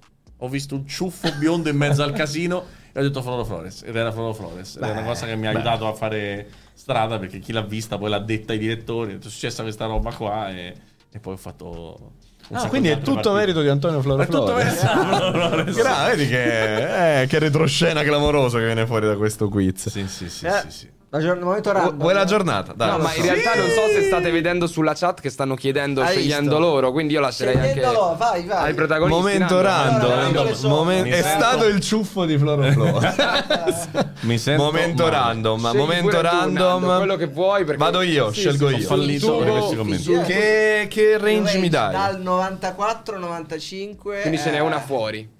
[0.43, 3.83] Ho visto un ciuffo biondo in mezzo al casino e ho detto Floro Flores.
[3.83, 4.75] Ed era Floro Flores.
[4.75, 7.97] Ed è una cosa che mi ha aiutato a fare strada perché chi l'ha vista
[7.97, 10.49] poi l'ha detta ai direttori è successa questa roba qua.
[10.49, 10.73] E,
[11.11, 12.11] e poi ho fatto
[12.49, 13.33] un Ah, quindi di è tutto partite.
[13.35, 15.75] merito di Antonio Floro è tutto merito di Floro Flores.
[15.75, 19.89] Gra- vedi che, eh, che retroscena clamoroso che viene fuori da questo quiz.
[19.89, 20.89] sì sì sì, Eh, sì, sì.
[21.13, 21.97] La gior- il momento Vu- random.
[21.97, 22.71] Vuoi la giornata?
[22.73, 22.89] Dai.
[22.89, 26.07] No, ma in realtà non so se state vedendo sulla chat che stanno chiedendo, Hai
[26.15, 26.59] scegliendo visto?
[26.59, 28.63] loro, quindi io lascerei anche Scegliendolo, vai, vai.
[28.67, 29.19] ai protagonisti.
[29.21, 30.11] Momento random.
[30.11, 30.55] Allora, eh.
[30.67, 33.15] Momen- Mi è sento- stato il ciuffo di Floro Flores.
[34.21, 35.15] mi sento momento male.
[35.15, 35.59] random.
[35.67, 36.81] Scegli momento random.
[36.81, 38.79] Nando, quello che vuoi, Vado io, Sì, scelgo sì, io.
[38.79, 40.11] sì, Ho fallito per questi commenti.
[40.23, 41.91] Che, che range mi dai?
[41.91, 44.21] Dal 94, 95.
[44.21, 45.39] Quindi ce n'è eh, una fuori.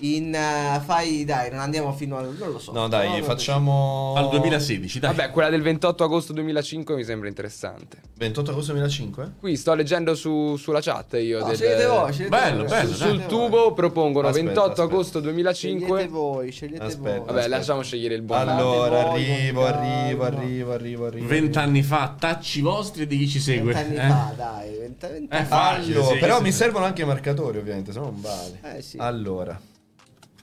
[0.00, 2.32] In eh, fai, dai, non andiamo fino al.
[2.38, 2.70] Non lo so.
[2.72, 4.14] No, dai, No, facciamo.
[4.16, 7.98] al 2016 dai Vabbè, quella del 28 agosto 2005 mi sembra interessante.
[8.16, 9.32] 28 agosto 2005?
[9.40, 11.40] Qui sto leggendo su- sulla chat io.
[11.40, 13.26] No, del- scegliete voi, scegliete Bello, voi, bello, scegliete sul voi.
[13.28, 14.82] tubo propongono Aspetta, 28 aspetta.
[14.88, 16.06] agosto Scegliete 2005.
[16.06, 17.08] voi, scegliete Aspetta.
[17.08, 17.18] voi.
[17.18, 17.56] Vabbè, Aspetta.
[17.56, 18.48] lasciamo scegliere il buon.
[18.48, 21.26] Allora, voi, arrivo, arrivo, arrivo, arrivo, arrivo.
[21.26, 24.08] vent'anni fa tacci vostri e di chi ci segue Vent'anni eh?
[24.08, 24.76] fa, dai.
[24.78, 25.56] vent- vent'anni Eh, fa.
[25.56, 26.56] facile, Allora, sì, però sì, mi sì.
[26.56, 28.60] servono anche i marcatori, ovviamente, se no non vale.
[28.76, 28.96] Eh, sì.
[28.98, 29.60] Allora.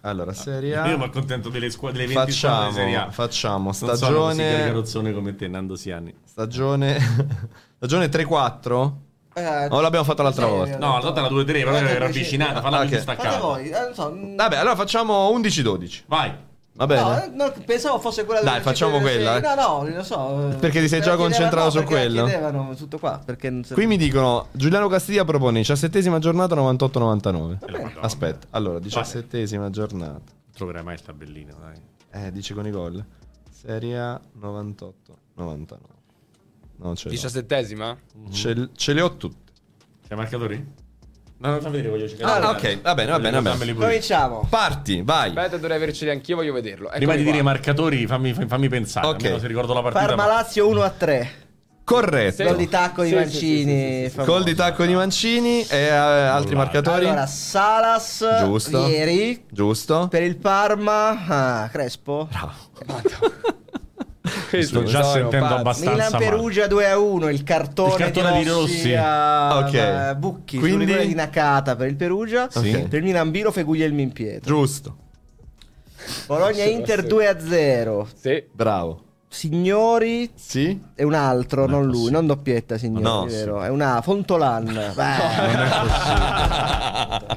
[0.07, 1.05] Allora, Serie io mi A.
[1.07, 5.35] accontento delle squadre delle 20 squadre di Serie Facciamo, A facciamo non sono stagione come
[5.35, 6.99] te Nando Siani stagione
[7.77, 8.91] stagione 3-4?
[9.33, 10.77] Eh, O l'abbiamo fatta l'altra sì, volta?
[10.77, 12.87] no la volta era 2-3 però Guardate era avvicinata falla Ok.
[12.87, 14.11] più staccata voi, eh, non so.
[14.13, 16.03] mm, Vabbè, allora facciamo 11-12.
[16.05, 16.33] vai
[16.77, 17.01] Va bene?
[17.01, 19.39] No, eh, no, pensavo fosse quella Dai, facciamo quella, eh.
[19.39, 20.49] No, no, non lo so.
[20.51, 20.55] eh.
[20.55, 24.47] Perché ti sei già concentrato su no, chiedevano tutto qua, perché non Qui mi dicono
[24.51, 27.57] Giuliano Castiglia propone 17esima giornata 98-99.
[27.65, 27.99] Eh, Madonna.
[28.01, 30.11] Aspetta, allora 17esima giornata.
[30.11, 30.21] non
[30.53, 33.03] troverai mai il tabellino dai Eh, dici con i gol.
[33.49, 34.93] Serie A 98-99.
[36.77, 37.15] Non ce l'ho.
[37.15, 37.95] 17esima?
[38.31, 39.51] Ce, ce le ho tutte.
[40.07, 40.83] sei marcatori?
[41.37, 43.73] No non fa vedere voglio cercare Ah, ok, va bene, va bene, va bene.
[43.73, 44.47] Cominciamo.
[44.49, 45.29] Parti, vai.
[45.29, 46.87] Aspetta, dovrei averceli anch'io, voglio vederlo.
[46.89, 47.51] prima Eccoli di dire i qua.
[47.51, 49.15] marcatori fammi, fammi pensare Ok.
[49.17, 51.31] almeno se ricordo la partita Parma ma- Lazio 1 a 3.
[51.83, 52.43] Corretto.
[52.43, 53.63] Gol di tacco di Sì, sì, Mancini.
[53.63, 54.09] sì, sì, sì, sì.
[54.09, 54.31] famoso.
[54.31, 57.05] Gol di tacco di Mancini e eh, altri marcatori?
[57.05, 58.25] Allora, Salas.
[58.39, 58.87] Giusto.
[58.87, 59.45] Ieri.
[59.51, 60.07] Giusto?
[60.09, 61.25] Per il Parma.
[61.27, 62.27] Ah, Crespo.
[64.49, 65.59] Questo sto già sentendo pazzi.
[65.59, 66.17] abbastanza Milan.
[66.19, 67.29] Perugia 2 a 1.
[67.29, 68.93] Il cartone, Il cartone di Rossi.
[68.93, 69.75] a Ok.
[69.75, 70.57] a Bucchi.
[70.59, 72.47] Quindi- di Nakata per il Perugia.
[72.49, 72.85] Sì.
[72.89, 74.45] Per il Milan Biro Feguglielmi in pietra.
[74.45, 74.97] Giusto.
[76.27, 78.07] Bologna Inter 2 a 0.
[78.19, 78.43] Sì.
[78.51, 79.01] Bravo.
[79.27, 80.79] Signori Sì?
[80.95, 83.61] è un altro, non lui, non doppietta, signori, No, vero?
[83.61, 84.63] È una Fontolan.
[84.95, 85.13] Beh,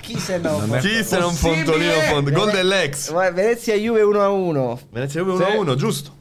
[0.01, 0.61] Chi se no?
[0.81, 1.65] Chi se non Possibile?
[1.65, 3.13] Fontolino Font- Gol dell'ex.
[3.33, 4.79] Venezia Juve 1 a 1.
[4.91, 6.13] Venezia 1-1, giusto.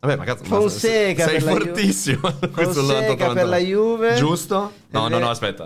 [0.00, 2.20] Vabbè, ma cazzo, Fonseca sei Ju- fortissimo.
[2.52, 4.14] Questo Fonseca per la Juve.
[4.14, 4.72] Giusto?
[4.90, 5.64] No, no, no, aspetta.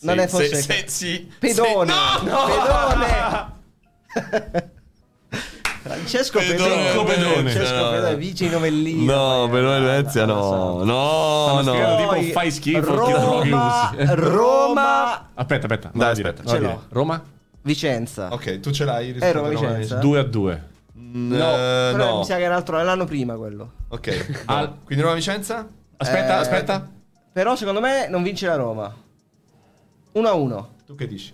[0.00, 0.56] Non Sì, è Fonseca.
[0.56, 1.30] se- se- sì.
[1.38, 1.92] Pedone.
[2.18, 2.24] Sì.
[2.24, 2.36] No!
[4.14, 4.66] Pedone.
[5.80, 6.90] Francesco Pedone.
[6.90, 7.14] Pedone.
[7.14, 7.50] Pedone.
[7.50, 7.90] Francesco No.
[7.90, 9.14] Pedone, vice novellino.
[9.44, 10.82] No, Pedone eh, Venezia no.
[10.84, 12.12] No, spiegando no.
[12.18, 13.94] tipo fai schifo, Roma.
[14.14, 15.90] Roma, Aspetta, aspetta.
[15.92, 16.42] non Dai, aspetta.
[16.42, 16.82] non Ce l'ho.
[16.90, 17.22] Roma?
[17.62, 18.28] Vicenza.
[18.32, 19.16] Ok, tu ce l'hai?
[19.18, 19.94] Eh, Roma Vicenza.
[19.96, 20.62] 2 a 2.
[21.00, 22.18] No, Però no.
[22.18, 23.72] mi sa che era l'altro- l'anno prima quello.
[23.88, 24.42] Ok.
[24.46, 24.74] Al-.
[24.84, 25.66] Quindi Roma Vicenza?
[25.96, 26.90] Aspetta, Eh, aspetta.
[27.32, 28.94] Però secondo me non vince la Roma.
[30.12, 30.68] 1 a 1.
[30.86, 31.32] Tu che dici?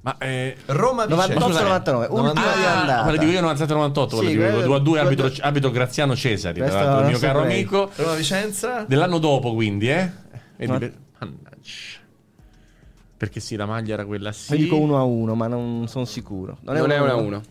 [0.00, 1.34] Ma eh, Roma Vicenza.
[1.34, 2.06] 98-99.
[2.10, 3.02] Ultima di Ah, andata.
[3.04, 6.14] quella dico io 97-98, quella Sì, di quello- 2 a 2 quello- abito, abito Graziano
[6.16, 7.54] Cesari, tra l'altro, il mio caro saprei.
[7.60, 7.90] amico.
[7.94, 8.84] Roma Vicenza?
[8.86, 10.10] Dell'anno dopo, quindi, eh?
[10.56, 10.78] Vedi, Ma-
[11.20, 12.02] Mannaggia.
[13.16, 14.52] Perché sì, la maglia era quella sì.
[14.52, 16.58] Io dico 1 a 1, ma non sono sicuro.
[16.62, 17.42] Non è 1 a 1.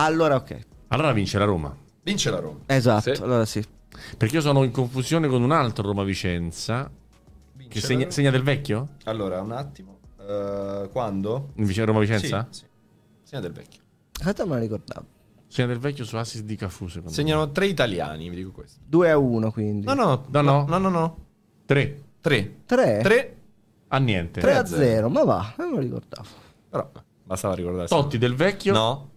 [0.00, 0.58] Allora, ok.
[0.88, 1.76] Allora vince la Roma.
[2.02, 2.60] Vince la Roma.
[2.66, 3.22] Esatto, Sì.
[3.22, 3.64] allora sì.
[4.16, 6.90] Perché io sono in confusione con un altro Roma Vicenza.
[7.54, 8.10] Vince Che segna, Roma.
[8.12, 8.88] segna del vecchio?
[9.04, 9.98] Allora, un attimo.
[10.20, 11.50] Eh, quando?
[11.56, 12.46] Invece Roma Vicenza?
[12.50, 12.64] Sì, sì.
[13.24, 13.80] Segna del vecchio.
[14.20, 15.06] Aspetta, me la ricordavo.
[15.48, 18.80] Segna del vecchio su assist di Cafu, secondo Segnano tre italiani, vi dico questo.
[18.84, 19.86] 2 a 1 quindi.
[19.86, 20.64] No, no, No, no.
[20.68, 21.00] no, no, no.
[21.00, 21.24] me.
[21.66, 22.02] 3.
[22.20, 22.56] Tre.
[22.66, 22.98] 3?
[23.02, 23.36] Tre.
[23.88, 24.40] A niente.
[24.40, 26.26] 3 a 3 a 0, ma va, non me lo ricordavo.
[26.68, 26.90] Però
[27.24, 27.92] bastava ricordarsi.
[27.94, 28.72] Totti del vecchio.
[28.72, 29.10] No.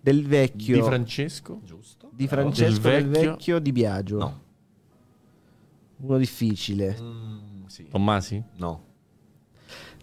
[0.00, 1.60] Del vecchio Di Francesco.
[1.64, 2.08] Giusto.
[2.12, 3.30] di Francesco Del del vecchio.
[3.32, 4.18] vecchio, di Biagio.
[4.18, 4.40] No.
[6.02, 6.96] Uno difficile.
[7.00, 7.86] Mm, sì.
[7.88, 8.42] Tommasi?
[8.56, 8.84] No.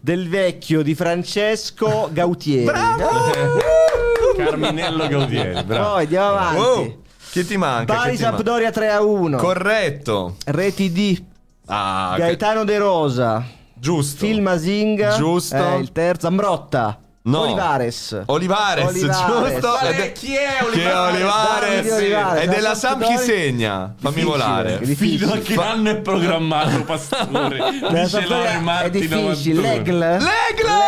[0.00, 2.70] Del vecchio di Francesco Gautieri.
[4.36, 5.62] Carminello Gaudieri.
[5.64, 5.92] Bravo.
[5.94, 6.60] Poi andiamo avanti.
[6.60, 7.02] Wow.
[7.30, 7.94] Chi ti manca?
[7.94, 8.16] Bari?
[8.16, 9.36] Sampdoria 3 a 1.
[9.36, 10.36] Corretto.
[10.46, 11.26] Reti di
[11.66, 13.44] Ah, che- Gaetano De Rosa.
[13.74, 14.24] giusto.
[14.24, 15.16] Phil Masinga.
[15.16, 15.56] Giusto.
[15.56, 17.00] Eh, il terzo Ambrotta.
[17.28, 17.40] No.
[17.42, 18.22] Olivares.
[18.26, 19.52] Olivares, Olivares.
[19.52, 19.76] giusto?
[19.78, 21.74] È- chi è Chi è Olivares?
[21.76, 23.94] Davide Olivares, E la della Samp chi segna?
[24.00, 24.78] Fammi volare.
[24.78, 25.18] difficile.
[25.18, 27.58] Fino a che anno è programmato Pastore?
[27.88, 29.60] Dice Sampdoria Lori è Marti difficile.
[29.60, 29.68] 91.
[29.68, 29.98] Legl.
[29.98, 30.86] Legla!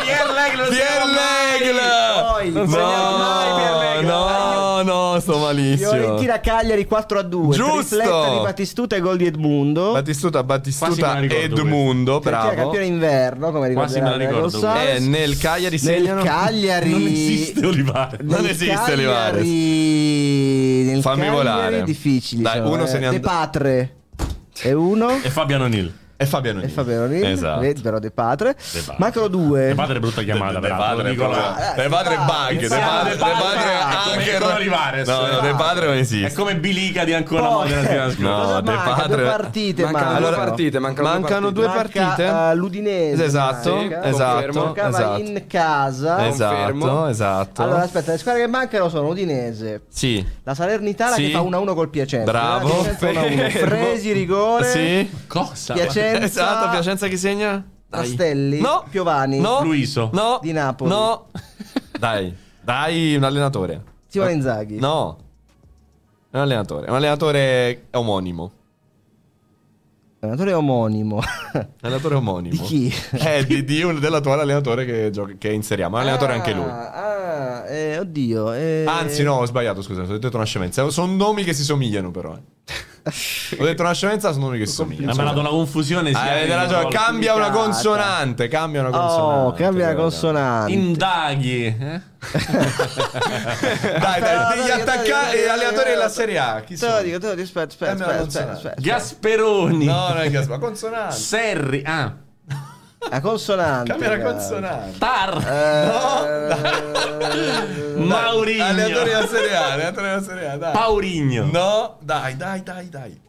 [0.00, 1.04] Pierre Leglo, Pierre
[1.58, 2.28] Legla!
[2.32, 4.14] Poi, Non segna mai Pierre Legla.
[4.82, 5.90] No, no, sto malissimo.
[5.90, 7.56] Fiorentina Cagliari 4 a 2.
[7.56, 7.96] Giusto.
[7.96, 9.92] Tripletta di Battistuta e gol di Edmundo.
[9.92, 12.54] Battistuta, Battistuta, Edmundo, Fiorentina bravo.
[12.54, 15.04] campione inverno, come Quasi me la ricorderà ricordo Gonzales.
[15.04, 16.22] E nel Cagliari segnano.
[16.22, 18.18] Nel Cagliari Non esiste Olivare.
[18.22, 19.42] Non esiste Olivares.
[21.02, 21.82] Fammi Cagliari volare.
[21.84, 22.42] difficili.
[22.42, 22.86] Dai, uno eh.
[22.86, 23.94] se ne and- De Patre
[24.60, 25.10] è uno.
[25.22, 25.92] E Fabiano Nil.
[26.22, 26.72] E Fabiano E Nini.
[26.74, 27.60] Fabiano Nil, Esatto.
[27.60, 28.52] vedi però De Patre.
[28.54, 28.94] De Patre.
[28.98, 29.68] Mancano due.
[29.68, 31.72] De Padre è brutta chiamata, De peraltro, Padre dico là.
[31.74, 35.08] De Padre è bug, De Padre, De De Padre Padre, anche come Olivares.
[35.08, 36.32] No, no, De Padre non È esiste.
[36.34, 38.20] come Bilica di ancora Poi- nella scorsa.
[38.52, 38.72] No, De?
[38.72, 40.18] Padre- Due partite Mancano mancano.
[40.18, 42.00] due Allora, partite, mancano, mancano due partite.
[42.00, 42.50] Manca, partite?
[42.50, 43.24] eh, l'Udinese.
[43.24, 44.04] Esatto, manca.
[44.04, 45.20] esatto, esatto.
[45.22, 46.26] in casa.
[46.28, 47.06] Esatto, Confermo.
[47.08, 47.62] esatto.
[47.62, 49.82] Allora, aspetta, le squadre che mancano sono Udinese.
[49.88, 50.22] Sì.
[50.42, 52.30] La Salernitana che fa 1-1 col Piacenza.
[52.30, 52.68] Bravo.
[52.68, 53.50] La Piacenza 1-1.
[53.50, 53.66] Fermo.
[53.76, 54.64] Fresi, rigore.
[54.70, 55.10] Sì.
[55.26, 55.72] Cosa?
[55.72, 56.08] Piacenza.
[56.18, 57.64] Esatto, Piacenza chi segna?
[57.88, 58.00] Dai.
[58.06, 58.60] Castelli.
[58.60, 58.84] No.
[58.88, 59.38] Piovani.
[59.40, 59.62] No.
[59.62, 60.10] Luiso.
[60.12, 60.38] No.
[60.42, 60.90] Di Napoli.
[60.90, 61.26] No.
[61.98, 62.34] Dai.
[62.62, 63.82] Dai, un allenatore.
[64.06, 64.78] Simone Inzaghi.
[64.78, 65.18] No.
[66.30, 66.86] È un allenatore.
[66.86, 68.52] È un allenatore omonimo.
[70.22, 71.18] Allenatore omonimo.
[71.80, 72.50] Allenatore omonimo.
[72.54, 72.94] Di chi?
[73.12, 75.96] Eh, di, di un dell'attuale allenatore che, gioca- che inseriamo.
[75.96, 76.64] È un allenatore anche lui.
[76.68, 78.52] Ah, eh, oddio.
[78.52, 78.84] eh.
[78.86, 80.88] Anzi, no, ho sbagliato, scusa, ho detto una scemenza.
[80.90, 82.34] Sono nomi che si somigliano, però.
[82.36, 82.42] eh.
[83.58, 85.14] Ho detto una scemenza, sono nomi che si Ha somigliano.
[85.14, 86.10] mandato una confusione.
[86.12, 88.48] Ah, avete ragione, cambia una consonante.
[88.48, 89.46] Cambia una consonante.
[89.46, 90.72] Oh, cambia la consonante.
[90.72, 91.64] Indaghi.
[91.66, 92.00] eh?
[93.98, 96.08] Dai, dai, degli attaccanti e allenatori dai, della.
[96.08, 96.60] Serie A.
[96.60, 97.02] Chi Te lo sono?
[97.02, 98.74] dico, te lo dico, aspetta, aspetta, aspetta.
[98.80, 99.84] Gasperoni.
[99.86, 101.14] No, non è Gaspar, consonante.
[101.16, 101.82] Serri.
[101.84, 102.14] Ah.
[103.08, 103.96] La consonante.
[103.96, 104.22] Cazzo.
[104.22, 104.98] consonante.
[104.98, 105.46] Tar.
[107.22, 108.64] Eh, Maurigno.
[108.64, 110.72] Allenatori della Serie A, allenatori della Serie A, dai.
[110.72, 111.44] Paurigno.
[111.50, 113.20] No, dai, dai, dai, dai.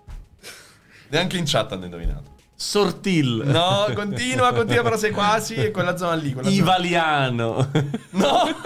[1.07, 2.30] Neanche in chat hanno indovinato.
[2.63, 3.41] Sortil.
[3.45, 6.31] No, continua, continua, però sei quasi e quella zona lì.
[6.31, 6.61] Quella zona...
[6.61, 7.71] Ivaliano.
[8.11, 8.43] No!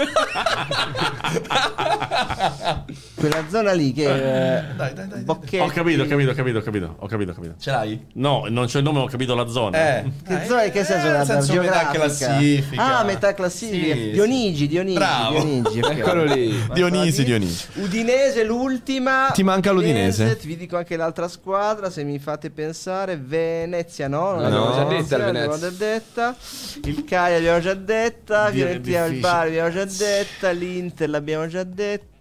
[3.16, 4.04] Quella zona lì che.
[4.04, 5.22] eh, Dai, dai, dai.
[5.24, 5.58] Bocchetti.
[5.58, 7.54] Ho capito, ho capito, ho capito, ho capito, ho capito, ho capito.
[7.58, 8.06] Ce l'hai?
[8.16, 9.78] No, non c'è il nome, ho capito la zona.
[10.00, 10.12] Eh.
[10.28, 11.08] Che zona in che senso?
[11.08, 13.00] Eh, la nel senso metà classifica.
[13.00, 13.96] Ah, metà classifica.
[13.96, 14.98] Sì, Dionigi, Dionigi.
[14.98, 15.40] Bravo.
[15.40, 15.80] Dionigi.
[15.80, 16.54] Eccolo lì.
[16.74, 17.68] Dionisi, Dionisi.
[17.76, 19.30] Udinese l'ultima.
[19.34, 20.38] Ti manca l'Udinese.
[20.44, 23.18] Vi dico anche l'altra squadra, se mi fate pensare.
[23.86, 24.40] Venezia, no?
[24.40, 26.36] L'abbiamo già detta il l'abbiamo già detta.
[26.84, 28.50] Il Cagliari l'abbiamo già detta.
[28.50, 29.20] Fiorentina il.
[29.20, 30.50] Bari l'abbiamo già detta.
[30.50, 32.15] L'Inter l'abbiamo già detta.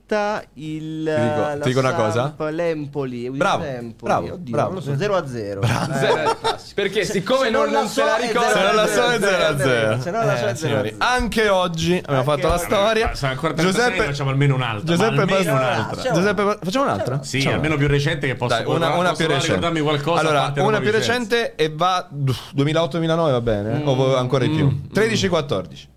[0.55, 2.35] Il dico- la ti dico una cosa?
[2.36, 3.94] Samp, l'Empoli, Udinese Bravo, Empoli.
[4.12, 4.68] bravo, Oddio, bravo.
[4.68, 5.60] non lo so, 0 a 0.
[5.64, 6.36] Zero-
[6.74, 10.01] Perché siccome non, non se la ricorda Se non la so è 0 a 0.
[10.01, 10.94] Se non la so è 0 a 0.
[10.98, 13.06] Anche oggi abbiamo Anche fatto la storia.
[13.06, 14.85] Ma sono ancora 36, Giuseppe, facciamo almeno un'altra.
[14.94, 15.97] Giuseppe, almeno un'altra.
[15.97, 17.22] Facciamo- Giuseppe facciamo un'altra?
[17.22, 19.81] Sì, Facciamo almeno più recente che posso Dai, una, posso una più recente.
[19.82, 20.20] qualcosa.
[20.20, 23.81] allora, una più recente e va 2008-2009 va bene?
[23.82, 23.86] eh?
[23.86, 24.66] O ancora di più?
[24.66, 24.93] Mm.
[24.93, 25.93] 13-14.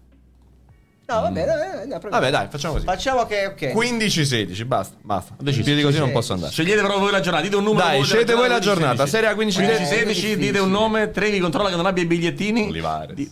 [1.09, 2.09] No, va bene, va bene, andiamo, proviamo.
[2.19, 2.85] Vabbè, dai, facciamo così.
[2.85, 3.61] Facciamo che ok.
[3.73, 5.35] 15-16, basta, basta.
[5.39, 5.63] deciso.
[5.63, 6.11] Più di così non 16.
[6.13, 6.51] posso andare.
[6.51, 7.85] Scegliete però voi la giornata, dite un numero.
[7.85, 9.05] Dai, scegliete voi la 15, giornata.
[9.05, 9.11] 16.
[9.15, 10.45] Serie A 15 15 Eh, 16 difficile.
[10.45, 12.67] dite un nome, Trevi controlla che non abbia i bigliettini.
[12.67, 13.15] Olivares.
[13.15, 13.31] Di-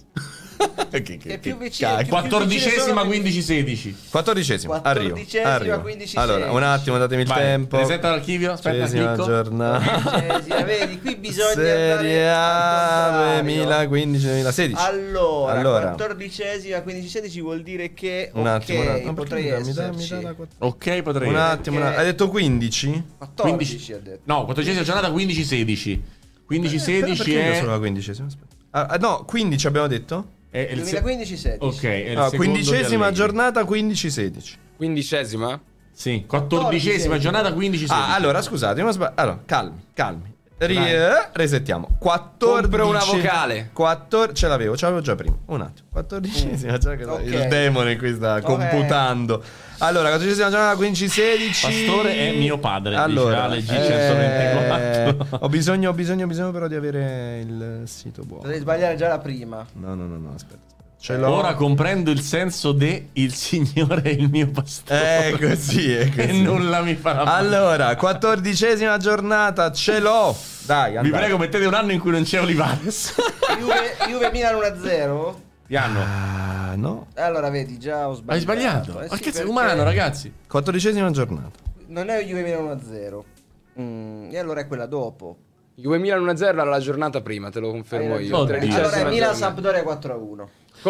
[0.89, 3.95] che, che, È più che vicino, più- Quattordicesima 15 16.
[4.09, 5.09] Quattordicesima, arrivo.
[5.09, 5.81] Quattordicesima, arrivo.
[5.81, 7.77] 15, Allora, un attimo, datemi il Vai, tempo.
[7.77, 9.27] Resetta l'archivio, aspetta, Quattordicesima clicco.
[9.27, 10.01] giornata.
[10.01, 13.89] Quindicesima, vedi, qui bisogna Serie andare A al contrario.
[13.89, 14.73] 2015-2016.
[14.75, 15.87] Allora, Allora.
[15.89, 19.13] quattordicesima, 15-16 vuol dire che Un attimo, ok, un attimo.
[19.13, 20.13] potrei Mi dà- mi dà- esserci.
[20.15, 21.27] mi dà la quatt- Ok, potrei.
[21.29, 21.99] Un attimo, Perché- attimo.
[21.99, 23.03] Hai detto 15?
[23.17, 24.21] 14 ha detto.
[24.23, 26.01] No, 14 giornata 15 16.
[26.45, 28.27] 15 16 Perché io è sono la quindicesima?
[28.27, 28.53] Aspetta.
[28.71, 30.27] Ah, ah, no, 15 abbiamo detto?
[30.63, 31.57] È il se- 2015-16.
[31.59, 33.15] Ok, è il Ah, secondo di quindicesima Allegri.
[33.15, 34.53] giornata 15-16.
[34.77, 35.61] Quindicesima?
[35.91, 38.09] Sì, 14esima giornata 15 16.
[38.11, 40.33] Ah, allora scusate, io ho sbag- allora, calmi, calmi.
[40.57, 40.77] Ri-
[41.33, 41.97] resettiamo.
[41.99, 43.69] 14 Compro una vocale.
[43.73, 45.35] 14 ce l'avevo, ce l'avevo già prima.
[45.47, 45.87] Un attimo.
[45.93, 47.13] 14esima giornata.
[47.13, 47.21] Ok.
[47.25, 49.43] Il demone qui sta computando.
[49.79, 51.61] Allora, 14esima giornata 15-16.
[51.61, 53.87] Pastore è mio padre, Allora, dice Ale
[54.69, 54.79] G124.
[54.79, 58.43] eh, ho bisogno, ho bisogno, ho bisogno però di avere il sito buono.
[58.43, 59.65] Potrei sbagliare già la prima.
[59.73, 60.73] No, no, no, no, aspetta.
[61.05, 61.29] Ce l'ho.
[61.29, 65.27] Ora comprendo il senso de il Signore è il mio pastore.
[65.27, 66.41] È così, è e così.
[66.41, 67.45] nulla mi farà male.
[67.45, 70.35] Allora, quattordicesima giornata, ce l'ho.
[70.65, 71.15] Dai, Vi andate.
[71.15, 73.13] prego, mettete un anno in cui non c'è Olivares.
[73.59, 75.33] Juve, Juve Milan 1-0.
[75.67, 75.99] Piano.
[76.01, 77.05] Ah, no.
[77.13, 78.33] Allora, vedi, già ho sbagliato.
[78.33, 79.01] Hai sbagliato.
[79.01, 80.33] Eh Ma sì, che è perché umano, ragazzi.
[80.47, 81.59] Quattordicesima giornata.
[81.85, 83.19] Non è Juve Milan 1-0.
[83.79, 85.37] Mm, e allora è quella dopo.
[85.75, 88.43] Juve Milan 1-0 era la giornata prima, te lo confermo io.
[88.45, 89.35] Tredicesima Allora è Milan.
[89.35, 90.45] Sampdoria 4-1.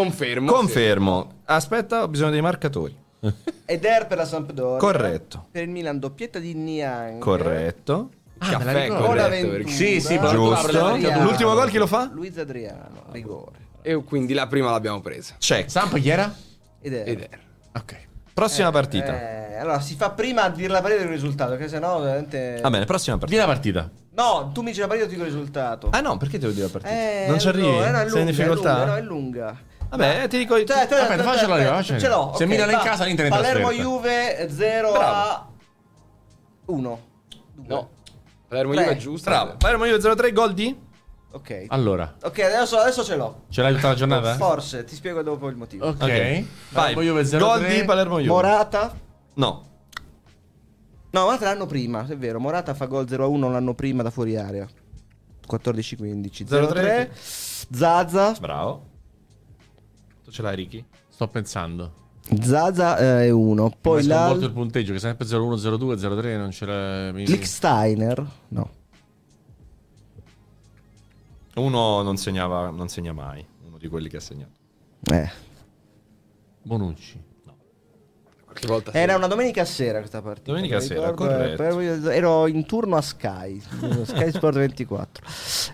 [0.05, 0.51] Confermo.
[0.51, 1.31] Confermo.
[1.45, 2.93] Aspetta, ho bisogno dei marcatori.
[3.65, 4.77] Ed Er per la Sampdoria.
[4.77, 5.47] Corretto.
[5.49, 7.17] Per il Milan doppietta di Niang.
[7.19, 8.09] Corretto.
[8.39, 9.47] Ah, Caffè, corretto.
[9.47, 10.97] Perché- Sì, sì, Giusto.
[11.21, 12.09] L'ultimo gol chi lo fa?
[12.11, 13.57] Luiz Adriano, rigore.
[13.81, 15.35] E quindi la prima l'abbiamo presa.
[15.37, 15.71] Check.
[15.71, 16.35] Samp chi era?
[16.81, 17.07] Ed Er.
[17.07, 17.41] Ed era.
[17.77, 17.95] Ok.
[18.33, 19.13] Prossima partita.
[19.17, 22.59] Eh, allora si fa prima a dire la partita del risultato, perché sennò veramente.
[22.61, 23.39] Va bene, prossima partita.
[23.39, 23.89] la partita.
[24.11, 25.87] No, tu mi dici la partita, io ti dico il risultato.
[25.91, 26.93] Ah no, perché devo dire la partita?
[26.93, 27.67] Eh, non ci arrivi?
[27.69, 28.71] no, è Sei lunga, in è difficoltà?
[28.77, 29.57] lunga, no, è lunga.
[29.97, 30.55] Vabbè, ti dico...
[30.63, 32.33] Cioè, Aspetta, cioè, faccelo cioè, arrivare, Ce l'ho.
[32.35, 33.71] Se ok, Milan è in casa, l'Inter Palermo.
[33.71, 35.05] Juve 0 Bravo.
[35.05, 35.47] a
[36.65, 36.99] 1.
[37.67, 37.89] No.
[38.47, 38.73] Palermo.
[38.73, 39.29] Juve è giusto.
[39.29, 39.55] Bravo.
[39.57, 40.83] Palermo Juve 0-3, gol di?
[41.31, 41.65] Ok.
[41.67, 43.41] Allora, Ok, adesso, adesso ce l'ho.
[43.49, 44.35] ce l'hai tutta la giornata?
[44.35, 45.87] Forse, ti spiego dopo il motivo.
[45.87, 45.97] Ok.
[45.99, 46.45] Vai.
[46.71, 47.37] Palermo Juve 0-3.
[47.39, 48.27] Gol di Palermo Juve.
[48.29, 48.93] Morata.
[49.33, 49.63] No.
[51.11, 52.39] No, Morata l'anno prima, è vero.
[52.39, 54.65] Morata fa gol 0-1 l'anno prima da fuori area.
[55.49, 56.45] 14-15.
[56.45, 57.09] 0-3.
[57.71, 58.31] Zaza.
[58.39, 58.93] Bravo.
[60.35, 60.83] Ce l'hai, Ricky?
[61.07, 61.93] Sto pensando.
[62.41, 63.77] Zaza eh, è 1.
[63.79, 64.31] Poi la.
[64.31, 67.11] il punteggio che sempre 0-1, 0-2, 0-3 non ce l'ha.
[67.13, 68.31] mi- Licksteiner.
[68.49, 68.69] No.
[71.55, 73.45] Uno non segnava, non segna mai.
[73.65, 74.59] Uno di quelli che ha segnato.
[75.09, 75.31] Eh.
[76.63, 77.23] Bonucci.
[78.55, 78.97] Qualche volta sì.
[78.97, 80.51] Era una domenica sera questa partita.
[80.51, 82.09] Domenica sera, ricordo, corretto.
[82.09, 83.61] eh, ero in turno a Sky,
[84.03, 85.23] Sky Sport 24.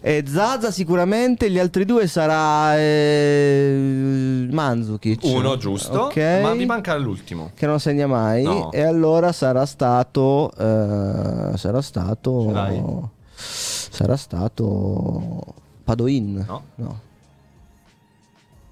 [0.01, 5.23] E Zaza sicuramente, gli altri due sarà eh, Mandzukic.
[5.25, 6.05] Uno giusto.
[6.05, 6.39] Ok.
[6.41, 7.51] Ma mi manca l'ultimo.
[7.53, 8.41] Che non segna mai.
[8.43, 8.71] No.
[8.71, 10.51] E allora sarà stato.
[10.57, 13.11] eh, sarà stato.
[13.35, 15.43] Sarà stato.
[15.83, 16.43] Padoin.
[16.47, 16.63] No.
[16.75, 16.99] no.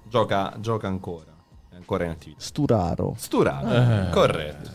[0.08, 1.29] Gioca, gioca ancora.
[1.90, 2.40] Ancora in attività.
[2.40, 3.14] Sturaro.
[3.18, 4.10] Sturaro.
[4.10, 4.70] Corretto.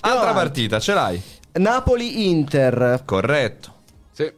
[0.00, 0.34] Altra avanti.
[0.34, 1.22] partita, ce l'hai?
[1.52, 3.02] Napoli-Inter.
[3.04, 3.74] Corretto.
[4.12, 4.32] Sì.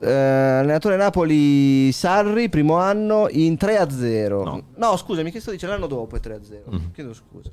[0.00, 4.42] Eh, allenatore Napoli Sarri, primo anno in 3-0.
[4.76, 4.96] No.
[4.96, 6.74] scusami, che sto dicendo l'anno dopo è 3-0.
[6.74, 6.86] Mm.
[6.94, 7.50] Chiedo scusa.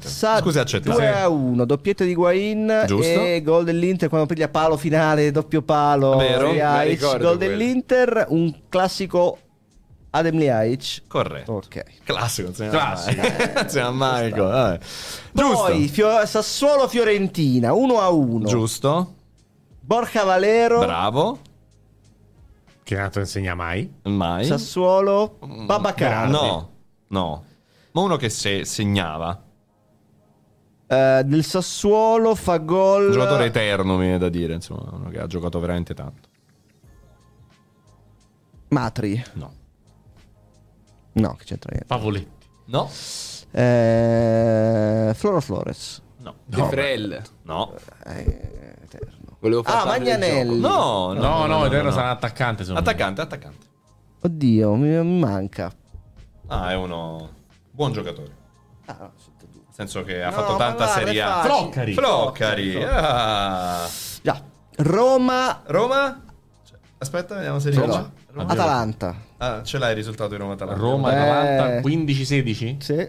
[0.00, 1.00] Sa- Scusi, accettato.
[1.00, 3.06] 2-1, doppietta di Guain Giusto.
[3.06, 6.16] e gol dell'Inter quando piglia palo finale, doppio palo.
[6.18, 6.52] Vero,
[6.98, 7.34] gol quello.
[7.36, 9.38] dell'Inter, un classico
[10.16, 11.02] Adem Ljajic.
[11.08, 11.52] Corretto.
[11.52, 11.82] Ok.
[12.04, 13.22] Classico, non Classico.
[13.68, 14.30] segna mai.
[14.30, 14.78] gol, vabbè.
[15.32, 15.62] Giusto.
[15.62, 18.44] Poi Fio- Sassuolo-Fiorentina 1-1.
[18.46, 19.14] Giusto.
[19.80, 21.38] Borja Valero, Bravo.
[22.82, 23.92] Che nato insegna mai?
[24.04, 24.44] Mai.
[24.44, 26.28] Sassuolo, Mm, Babacar.
[26.28, 26.70] No,
[27.08, 27.44] no.
[27.92, 29.42] Ma uno che se segnava.
[30.88, 33.06] Eh, del Sassuolo fa gol.
[33.06, 34.54] Un giocatore eterno, mi viene da dire.
[34.54, 36.28] Insomma, uno che ha giocato veramente tanto.
[38.68, 39.22] Matri.
[39.34, 39.52] No.
[41.16, 41.86] No, che c'entra niente.
[41.86, 42.46] Pavoletti.
[42.66, 42.90] No?
[43.50, 46.02] Eh, Floro Flores.
[46.44, 47.22] De Frel.
[47.42, 47.72] No.
[48.04, 49.36] Eh, eterno.
[49.40, 50.60] Volevo far Ah, Magnanelli.
[50.60, 50.74] gioco.
[50.74, 51.20] No, no.
[51.20, 51.94] No, no, Eterno no.
[51.94, 52.64] sarà attaccante.
[52.64, 52.90] secondo me.
[52.90, 53.66] Attaccante, attaccante.
[54.22, 55.72] Oddio, mi, manca.
[56.48, 57.30] Ah, è uno
[57.70, 58.34] buon giocatore.
[58.86, 59.12] Ah, no.
[59.14, 61.26] Nel senso che ha No, fatto tanta Serie A.
[61.42, 61.54] facile.
[61.54, 61.94] Floccari.
[61.94, 62.82] Floccari.
[62.84, 63.88] Ah.
[64.22, 64.42] Già.
[64.78, 65.62] Roma.
[65.66, 66.22] Roma?
[66.64, 67.98] Cioè, Aspetta, vediamo se Ce riesci.
[68.32, 68.42] l'ho.
[68.42, 69.14] Atalanta.
[69.38, 70.80] Ah, ce l'hai il risultato di Roma-Atalanta?
[70.80, 71.16] Roma Eh.
[71.16, 72.76] Atalanta 15-16?
[72.80, 73.08] Sì.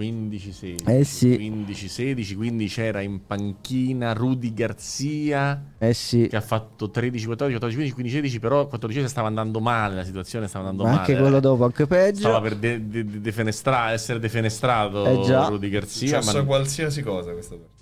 [0.00, 0.76] 15-16.
[0.86, 1.28] Eh sì.
[1.36, 6.26] 15-16, quindi c'era in panchina Rudy Garzia Eh sì.
[6.26, 10.84] che ha fatto 13-14, 14-15, 15-16, però 14 stava andando male, la situazione stava andando
[10.88, 11.12] Ma male.
[11.12, 12.20] anche quello dopo, anche peggio.
[12.20, 15.48] Stava per de- de- de- defenestra- essere defenestrato Eh già.
[15.48, 17.78] Rudy È Garzia, successo ma qualsiasi cosa questa volta.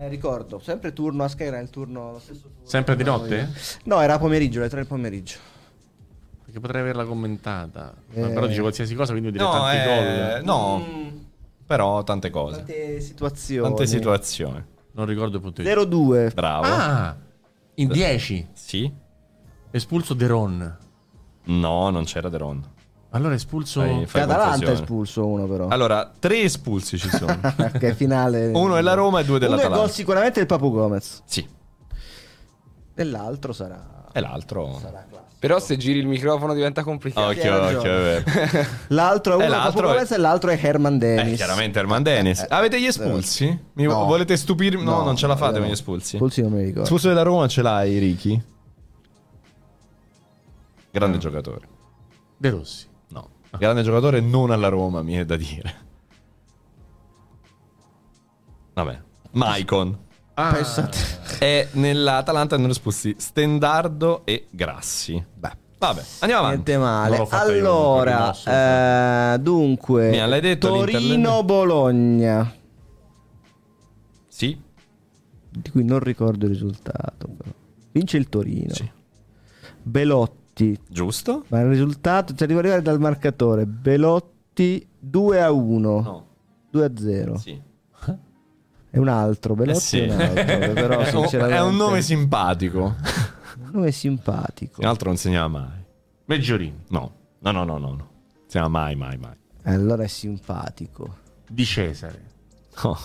[0.00, 2.66] Eh, ricordo, sempre turno a Sky era il turno lo stesso turno.
[2.66, 3.48] sempre di notte?
[3.84, 5.36] No, era pomeriggio, alle 3 del pomeriggio.
[6.50, 7.94] Perché potrei averla commentata.
[8.12, 8.28] Eh.
[8.28, 10.44] Però dice qualsiasi cosa, quindi vuol dire No, tanti eh, gol.
[10.44, 10.84] no.
[11.64, 12.56] Però tante cose.
[12.56, 13.68] Tante situazioni.
[13.68, 14.64] Tante situazioni.
[14.92, 16.34] Non ricordo il punto di 0-2.
[16.34, 16.64] Bravo.
[16.64, 17.16] Ah!
[17.74, 18.92] In 10 Sì?
[19.70, 20.76] espulso Deron.
[21.44, 22.60] No, non c'era Deron.
[23.10, 25.68] Allora espulso fai Catalanta espulso uno però.
[25.68, 27.38] Allora, tre espulsi ci sono.
[27.78, 28.48] che finale.
[28.54, 29.78] Uno è la Roma e due Uno è dell'Atalanta.
[29.82, 31.22] gol sicuramente del Papu Gomez.
[31.24, 31.48] Sì.
[32.94, 34.08] E l'altro sarà.
[34.12, 34.78] E l'altro...
[34.80, 35.29] sarà classico.
[35.40, 37.28] Però se giri il microfono diventa complicato.
[37.28, 37.98] Occhio, occhio, è ragione.
[38.42, 38.66] vero.
[38.88, 41.32] L'altro è uno l'altro è- e l'altro è Herman Dennis.
[41.32, 42.40] Eh, chiaramente Herman Dennis.
[42.40, 43.46] Eh, Avete gli espulsi?
[43.72, 44.04] Mi No.
[44.04, 44.84] volete stupirmi?
[44.84, 46.16] No, No, non ce la fate con gli espulsi.
[46.16, 46.82] Espulsi non mi ricordo.
[46.82, 48.42] Espulso della Roma ce l'hai, Ricky?
[50.90, 51.66] Grande giocatore.
[52.36, 52.86] De Rossi.
[53.08, 53.28] No.
[53.56, 55.74] Grande giocatore non alla Roma, mi è da dire.
[58.74, 59.00] Vabbè.
[59.32, 59.98] Maicon.
[60.48, 60.98] Ah, Pensate.
[61.38, 65.22] E nell'Atalanta hanno espulsi Stendardo e Grassi.
[65.34, 65.58] Beh.
[65.78, 66.70] Vabbè, andiamo avanti.
[66.70, 67.16] Niente male.
[67.16, 72.52] Io, allora, posso, eh, dunque, Milan, l'hai detto, Torino-Bologna,
[74.28, 74.60] Sì?
[75.52, 77.28] di cui non ricordo il risultato.
[77.36, 77.50] Però.
[77.92, 78.74] Vince il Torino.
[78.74, 78.88] Sì.
[79.82, 81.44] Belotti, Giusto?
[81.48, 83.64] ma il risultato, cioè devo arrivare dal marcatore.
[83.66, 86.26] Belotti 2 a 1, No.
[86.70, 87.38] 2 a 0.
[87.38, 87.60] Sì.
[88.90, 89.98] È un altro, Belotti Eh sì.
[90.00, 92.96] è un altro, però sinceramente è un nome simpatico.
[93.58, 94.80] un nome simpatico.
[94.80, 95.84] Un altro non segnava mai.
[96.24, 96.84] Meggiorini.
[96.88, 97.12] No.
[97.38, 97.94] No, no, no, no.
[97.94, 98.08] no.
[98.46, 99.36] Segnava mai, mai, mai.
[99.64, 101.16] Allora è simpatico.
[101.48, 102.22] Di Cesare.
[102.82, 102.98] No.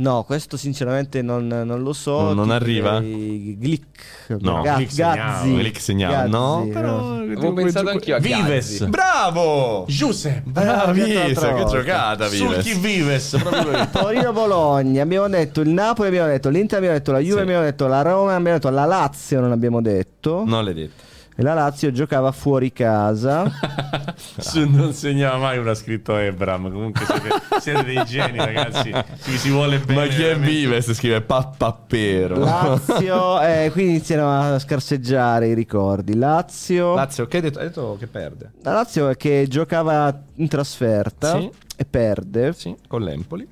[0.00, 2.20] No, questo sinceramente non, non lo so.
[2.20, 3.00] Non- non arriva?
[3.00, 4.36] Glick.
[4.40, 5.94] No, Ga- Glick Gazzi.
[6.28, 7.14] No, però...
[7.16, 8.78] Avevo pensato anch'io a Vives.
[8.78, 8.86] Gazzi.
[8.90, 9.84] Bravo!
[9.88, 10.50] Giuseppe.
[10.50, 13.32] Bravissimo, che giocata, Sulchi Vives.
[13.32, 13.36] Vives.
[13.42, 13.88] Proprio lui.
[13.92, 17.40] Torino-Bologna, abbiamo detto il Napoli, abbiamo detto l'Inter, abbiamo detto la Juve, Sì.
[17.42, 20.44] abbiamo detto la Roma, abbiamo detto la Lazio, non abbiamo detto.
[20.46, 21.08] Non l'hai detto.
[21.40, 23.50] E la Lazio giocava fuori casa.
[24.36, 26.70] Su- non segnava mai una scritto Ebram.
[26.70, 27.28] Comunque siete,
[27.60, 28.92] siete dei geni, ragazzi.
[29.22, 30.00] Ci si vuole bene.
[30.00, 30.50] Ma chi è veramente.
[30.50, 30.92] Vives?
[30.92, 32.36] Scrive Pappappero.
[32.36, 36.14] Lazio, eh, qui iniziano a scarseggiare i ricordi.
[36.14, 37.58] Lazio, Lazio, che hai detto?
[37.58, 38.52] Hai detto che perde.
[38.60, 41.50] la Lazio è che giocava in trasferta Sì.
[41.74, 42.52] e perde.
[42.52, 43.48] Sì, con l'Empoli.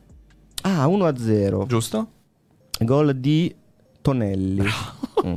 [0.65, 1.65] Ah, 1-0.
[1.67, 2.07] Giusto?
[2.81, 3.55] Gol di
[4.03, 4.67] Tonelli.
[5.27, 5.35] Mm.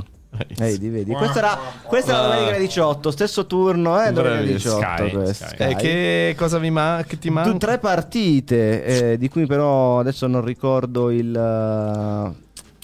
[0.58, 1.12] Vedi, vedi.
[1.14, 4.76] Questa era, questa era domenica 18, stesso turno, eh, domenica Bravissimo.
[4.76, 4.96] 18.
[4.96, 5.56] Sky, questo, Sky.
[5.56, 5.72] Sky.
[5.72, 7.58] E che cosa vi ma- che ti Tu- manca?
[7.58, 11.28] tre partite, eh, di cui però adesso non ricordo il...
[11.28, 12.36] uh,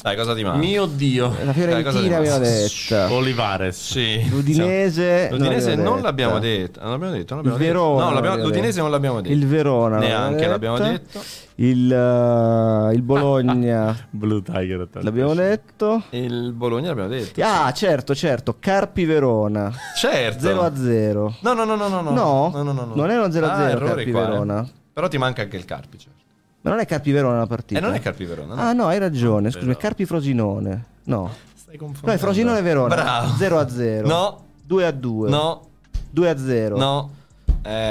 [0.01, 0.57] Dai, cosa ti manca?
[0.59, 1.33] Mio Dio.
[1.43, 3.11] la Fiorentina ti abbiamo detta.
[3.11, 3.91] Olivares.
[3.91, 4.29] Sì.
[4.29, 6.57] L'Udinese, L'Udinese non non l'abbiamo detta.
[6.63, 6.79] detto.
[6.81, 7.35] Non l'abbiamo detto.
[7.35, 7.83] Non Il l'abbiamo detto.
[7.87, 8.03] Verona.
[8.05, 8.81] No, l'abbiamo- l'Udinese detto.
[8.81, 9.33] non l'abbiamo detto.
[9.33, 9.97] Il Verona.
[9.97, 11.19] Neanche l'abbiamo detto.
[11.59, 14.87] Il, uh, il Bologna Blue Tiger.
[15.01, 16.03] l'abbiamo detto.
[16.11, 17.41] Il Bologna l'abbiamo detto.
[17.43, 18.57] Ah, certo, certo.
[18.59, 20.39] Carpi Verona Certo.
[20.41, 21.35] 0 a 0.
[21.41, 22.01] No, no, no, no, no.
[22.01, 22.11] No?
[22.53, 22.93] no, no, no, no.
[22.95, 24.25] Non era uno 0 a 0 Ah, errore Carpi qua, eh.
[24.29, 24.69] Verona.
[24.93, 26.15] Però ti manca anche il Carpi, certo.
[26.61, 27.79] Ma non è Carpi Verona la partita.
[27.79, 28.61] E non è Carpi Verona, no?
[28.61, 29.49] Ah, no, hai ragione.
[29.49, 30.85] Scusami, Però- Carpi Frosinone.
[31.05, 31.31] No.
[31.55, 32.19] Stai No, confondendo.
[32.19, 32.93] è Frosinone Verona.
[32.95, 33.33] Bravo.
[33.35, 34.07] 0 a 0.
[34.07, 35.29] No, 2 a 2.
[35.29, 35.61] no,
[36.11, 36.77] 2 a 0.
[36.77, 37.11] no.
[37.63, 37.89] Eh,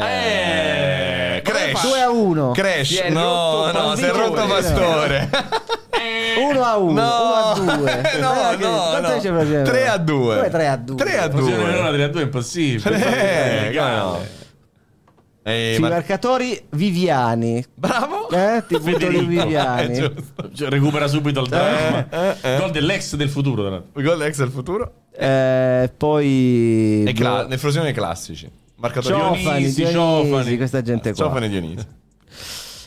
[1.70, 1.82] Crash.
[1.88, 2.50] 2 a 1.
[2.52, 2.86] Crash.
[2.88, 5.30] Si è No, no, si è rotto Pastore.
[6.38, 6.90] 1 a 1.
[6.90, 7.02] 1 No.
[7.02, 8.02] a 2.
[8.20, 9.62] No, no, no.
[9.64, 10.34] 3 a 2.
[10.36, 10.96] Come 3 a 2?
[10.96, 11.64] 3 a Frosinone 2.
[11.72, 12.96] Verona 3 a 2 è impossibile.
[12.96, 13.94] Eh, Legale.
[14.00, 14.44] come no?
[15.48, 17.64] Eh, Sui ma- marcatori Viviani.
[17.72, 18.28] Bravo.
[18.30, 19.98] Eh, ti butto di Viviani.
[20.06, 20.12] Eh.
[20.56, 22.06] Cioè, recupera subito il dramma.
[22.10, 22.58] eh, eh.
[22.58, 23.84] Gol dell'ex del futuro.
[23.92, 24.92] Gol ex del futuro.
[25.16, 28.50] Eh, poi cla- nel Frosinone classici.
[28.76, 29.92] Marcatori Ciofani, Dionisi, Dionisi,
[30.30, 30.56] Ciofani.
[30.56, 31.24] questa gente qua.
[31.24, 31.86] Ciofani e Dionisi.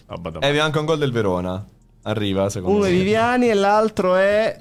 [0.07, 1.65] Vabbè, E abbiamo anche un gol del Verona.
[2.03, 2.97] Arriva, secondo Uno è me.
[2.97, 4.57] Viviani e l'altro è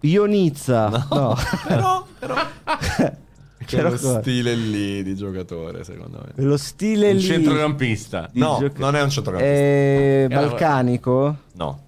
[0.00, 1.06] Ionizza.
[1.10, 1.36] No.
[1.66, 2.34] Però, però.
[3.64, 4.20] C'era quello ancora.
[4.22, 6.32] stile lì di giocatore, secondo me.
[6.34, 7.22] Quello stile Un lì.
[7.22, 8.28] centrocampista.
[8.32, 9.54] No, gioca- non è un centrocampista.
[9.54, 11.36] Eh, Era- balcanico?
[11.54, 11.80] No.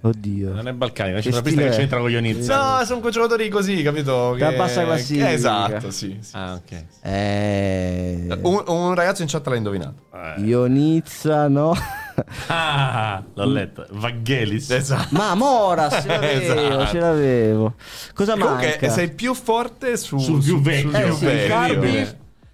[0.00, 0.52] Oddio.
[0.54, 2.78] Non è Balcani, è un Che centrocampista stile che c'entra con gli Onizza.
[2.78, 4.36] No, sono quei giocatori così, capito?
[4.36, 5.32] Da Che- bassa classifica.
[5.32, 6.16] Esatto, sì.
[6.20, 6.30] sì.
[6.36, 6.84] Ah, ok.
[7.02, 9.94] Eh, Un, un ragazzo in chat l'ha indovinato.
[10.14, 10.40] Eh.
[10.42, 11.74] Ionizza, no?
[12.48, 13.86] Ah, l'ho letto.
[13.92, 14.70] Vaggelis.
[14.70, 15.06] Esatto.
[15.10, 16.86] Ma Mora, ce l'avevo, Esatto.
[16.86, 17.74] ce l'avevo.
[18.12, 18.88] Cosa Comunque manca?
[18.90, 20.90] sei più forte su, Sul più vecchio.
[20.98, 21.48] Eh sì, vecchio.
[21.48, 22.08] Carpi.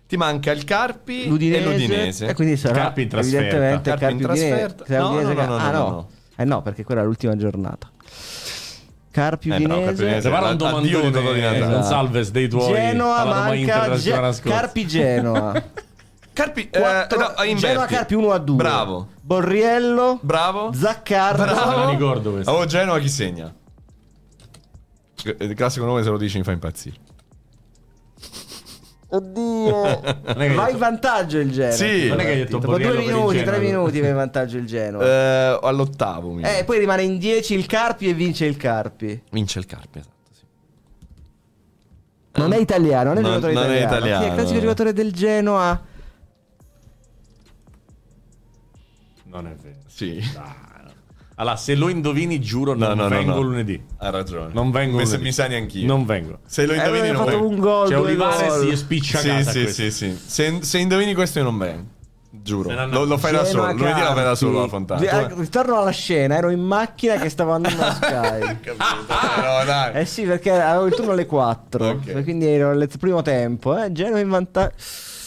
[0.07, 1.63] Ti manca il Carpi L'Udinese.
[1.63, 2.27] e l'Udinese.
[2.27, 3.39] E quindi sarà Carpi in trasferta.
[3.39, 4.49] evidentemente Carpi in Carpi Udinese.
[4.75, 4.99] trasferta.
[4.99, 6.09] No, no, che- no, no, ah, no, no.
[6.37, 6.43] No.
[6.43, 7.91] Eh no, perché quella è l'ultima giornata.
[9.11, 9.85] Carpi Eh, però, Udinese.
[9.87, 10.29] Carpi Udinese.
[10.29, 11.83] Prepara un Addio domandone con Esatto.
[11.83, 14.41] salves dei tuoi Genoa manca Ge-.
[14.43, 15.63] Carpi Genoa.
[16.35, 17.55] Carpi, eh, Quattro- no, inverti.
[17.61, 18.57] Genoa Carpi 1 a 2.
[18.57, 19.09] Bravo.
[19.21, 20.19] Borriello.
[20.21, 20.73] Bravo.
[20.75, 21.45] Zaccardo.
[21.45, 21.77] Bravo.
[21.77, 22.51] La ricordo questo.
[22.51, 23.55] Oh, Genoa chi segna?
[25.39, 26.97] Il classico nome se lo dici mi fa impazzire.
[29.17, 30.01] Oddio.
[30.55, 31.71] Va in vantaggio il Genoa.
[31.73, 32.09] Sì.
[32.09, 35.05] Non è che hai detto Dopo due minuti, tre minuti va in vantaggio il Genoa.
[35.05, 39.23] Eh, all'ottavo mi Eh, poi rimane in 10 il Carpi e vince il Carpi.
[39.31, 40.13] vince il Carpi, esatto.
[40.33, 40.43] Sì.
[42.41, 43.87] Non è italiano, non è Non- giocatore non è italiano.
[43.87, 44.27] Chi è italiano.
[44.27, 45.83] il classico giocatore del Genoa?
[49.25, 49.77] Non è vero.
[49.87, 50.23] Sì.
[50.37, 50.64] Ah.
[51.37, 53.41] Allora, se lo indovini, giuro, No, non no, vengo no.
[53.41, 53.83] lunedì.
[53.99, 54.53] Ha ragione.
[54.53, 55.25] Non vengo Mi, sa- lunedì.
[55.25, 55.87] mi sa neanch'io.
[55.87, 56.39] Non vengo.
[56.47, 57.47] Se lo Eh, indovini aveva non vengo.
[57.49, 58.69] un gol, C'è due Olivares gol.
[58.71, 59.83] si spiccia Sì, casa sì, questo.
[59.83, 60.19] sì, sì.
[60.25, 61.93] Se, se indovini questo io non vengo.
[62.37, 62.87] Giuro.
[62.87, 63.73] Lo, lo fai da solo.
[63.73, 65.01] Lunedì lo fai da solo la fontana.
[65.01, 68.41] Tu- eh, Ritorno alla scena, ero in macchina che stavo andando a Sky.
[68.61, 68.73] Capito?
[68.73, 69.95] Eh, no, dai.
[70.01, 71.89] Eh sì, perché avevo il turno alle 4.
[71.89, 72.23] Ok.
[72.25, 73.77] Quindi ero nel primo tempo.
[73.83, 74.75] Eh, Genoa in vantaggio.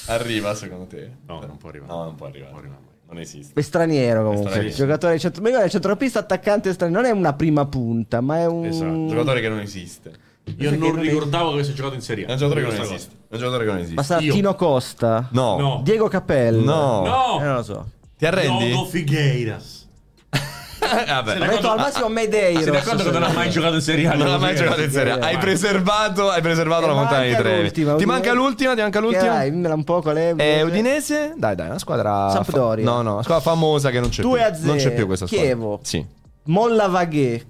[0.07, 1.09] Arriva secondo te?
[1.25, 1.91] No, non può arrivare.
[1.91, 2.51] No, non può arrivare.
[2.53, 2.77] Non
[3.19, 3.59] esiste.
[3.59, 4.49] È straniero comunque.
[4.51, 4.75] straniero.
[4.75, 5.41] Giocatore di centro...
[5.41, 7.01] ma guarda, centrocampista attaccante straniero.
[7.01, 8.65] Non è una prima punta, ma è un.
[8.65, 9.07] Esatto.
[9.07, 10.11] Giocatore che non esiste.
[10.57, 12.29] Io non non ricordavo che avesse giocato in Serie A.
[12.29, 13.11] È un giocatore che non esiste.
[13.29, 14.03] È un giocatore che non Ma esiste.
[14.03, 14.33] sarà Io.
[14.33, 15.27] Tino Costa.
[15.31, 15.57] No.
[15.57, 15.81] No.
[15.83, 16.63] Diego Capello.
[16.63, 17.01] No.
[17.03, 17.05] cosa.
[17.05, 17.45] Eh, No!
[17.45, 17.89] non lo so.
[18.17, 18.65] Ti arrendi?
[18.67, 19.76] Diogo Figueiras.
[20.79, 21.37] Eh, vabbè.
[21.37, 22.63] Se Ho detto al massimo Medeiros.
[22.63, 24.13] Sei d'accordo che non ha mai giocato in Serie A?
[24.15, 25.15] Non ha mai giocato in Serie A.
[25.15, 25.37] Hai Vai.
[25.37, 27.71] preservato, hai preservato la montagna di Trevi.
[27.71, 28.73] Ti manca l'ultima?
[28.75, 29.23] Ti manca l'ultima?
[29.23, 30.33] dai, dimmela un po' qual è.
[30.37, 31.33] Eh, Udinese?
[31.35, 32.29] Dai, dai, una squadra.
[32.31, 32.85] Sampdoria.
[32.85, 34.47] fa- No, no, una squadra famosa che non c'è 2 più.
[34.47, 34.67] a 0.
[34.67, 35.45] Non c'è più questa squadra.
[35.45, 35.79] Chievo.
[35.83, 36.05] Sì.
[36.43, 37.45] Molla Vaghe.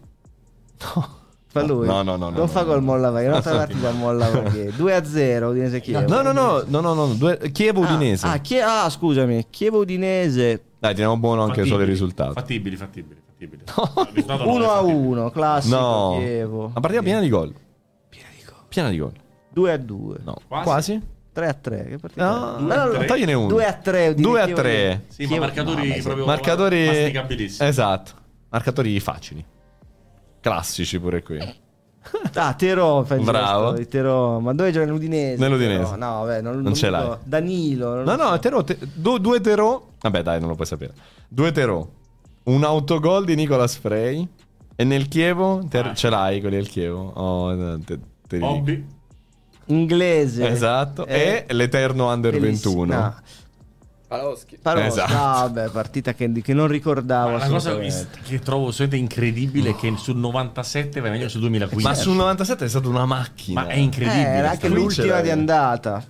[1.50, 1.88] Fa lui.
[1.88, 2.86] No, no, no, no, Non fa no, col no.
[2.92, 3.28] Molla Vaghe.
[3.28, 4.72] Non fa partita Molla Vaghe.
[4.76, 6.08] 2 a 0 Udinese Chievo.
[6.08, 8.26] No, no, no, no, no, no, due- Chievo Udinese.
[8.26, 9.48] Ah, ah, Chie- ah, scusami.
[9.50, 10.62] Chievo Udinese.
[10.80, 12.34] Dai, teniamo buono anche solo il risultato.
[12.34, 13.64] Fattibili, fattibili, fattibili.
[13.66, 14.98] Il risultato no, 1 è a fattibile.
[14.98, 15.30] 1.
[15.32, 16.16] Classico No.
[16.20, 16.72] Chievo.
[16.74, 17.54] La partita piena di gol.
[18.70, 19.12] Piena di gol.
[19.54, 20.18] 2 a 2.
[20.24, 20.64] No, Quasi.
[20.64, 21.02] quasi?
[21.34, 21.86] 3 a 3.
[21.88, 22.62] Che partita No, è?
[22.62, 23.06] due a no, no, tre.
[23.06, 23.48] tagliene uno.
[23.48, 24.14] 2 a 3.
[24.16, 25.04] 2 a 3.
[25.08, 27.70] Sì, ma Chievo- marcatori no, proprio Marcatori masticabilissimi.
[27.70, 28.12] Esatto.
[28.50, 29.46] Marcatori facili.
[30.40, 31.40] Classici pure qui.
[32.36, 33.02] Ah, Terò.
[33.04, 33.72] Bravo.
[33.74, 34.40] di Terò.
[34.40, 35.42] Ma dove gioca nell'Udinese?
[35.42, 35.84] Nell'Udinese.
[35.84, 35.96] Terò?
[35.98, 37.18] No, vabbè, non, Non ce lo l'hai.
[37.24, 37.96] Danilo.
[37.96, 38.30] non No, so.
[38.30, 39.86] no, Terò, te- du- due Terò.
[40.10, 40.94] Vabbè, dai, non lo puoi sapere.
[41.28, 41.88] Due Terò.
[42.44, 44.28] Un autogol di Nicolas Frey.
[44.80, 45.94] E nel Chievo ter- Ah.
[45.96, 47.10] ce l'hai quelli del Chievo.
[47.16, 48.38] Oh, te, te.
[48.40, 48.86] Hobby.
[49.66, 50.48] Inglese.
[50.48, 51.06] Esatto.
[51.08, 52.86] Eh, e l'Eterno Under bellissimo.
[52.86, 53.00] 21.
[53.00, 53.16] No.
[54.08, 54.58] Paloschi.
[54.62, 55.12] Però, Esatto.
[55.14, 57.32] no, vabbè, partita che, che non ricordavo.
[57.32, 61.86] Ma la cosa che trovo assolutamente incredibile è che sul 97 va meglio sul 2015.
[61.86, 63.64] Ma sul 97 è stata una macchina.
[63.64, 64.22] Ma è Eh, incredibile.
[64.28, 66.02] era sta anche l'ultima di andata.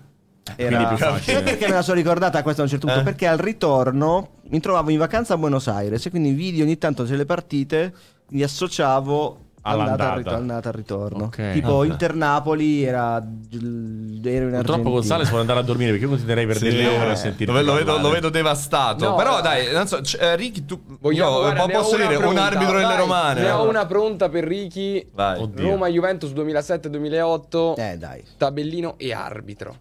[0.56, 0.96] Era...
[0.98, 1.42] facile.
[1.42, 3.02] Perché me la sono ricordata questa a un certo punto?
[3.02, 3.06] Eh?
[3.06, 7.06] Perché al ritorno mi trovavo in vacanza a Buenos Aires e quindi vidi ogni tanto
[7.06, 7.94] se le partite
[8.30, 9.92] mi associavo All'andata.
[9.92, 10.38] andata al ritorno.
[10.40, 11.24] andata al ritorno.
[11.26, 11.52] Ok.
[11.52, 11.86] Tipo Ah.
[11.86, 14.90] Inter-Napoli era, ero in Purtroppo.
[14.92, 17.52] Gonzales vuole andare a dormire perché io continuerei per Sì, delle ore a eh, sentire.
[17.52, 19.10] lo, lo vedo, lo vedo devastato.
[19.10, 19.42] No, Però eh.
[19.42, 22.44] dai, non so, c- eh, Ricky, tu Vogliamo, io, guarda, posso dire un pronta.
[22.46, 23.42] arbitro delle Vai, romane.
[23.42, 25.06] Ne ho una pronta per Ricky.
[25.14, 25.42] Vai.
[25.42, 25.70] Oddio.
[25.70, 27.74] Roma-Juventus 2007-2008.
[27.78, 28.24] Eh dai.
[28.38, 29.76] Tabellino e arbitro.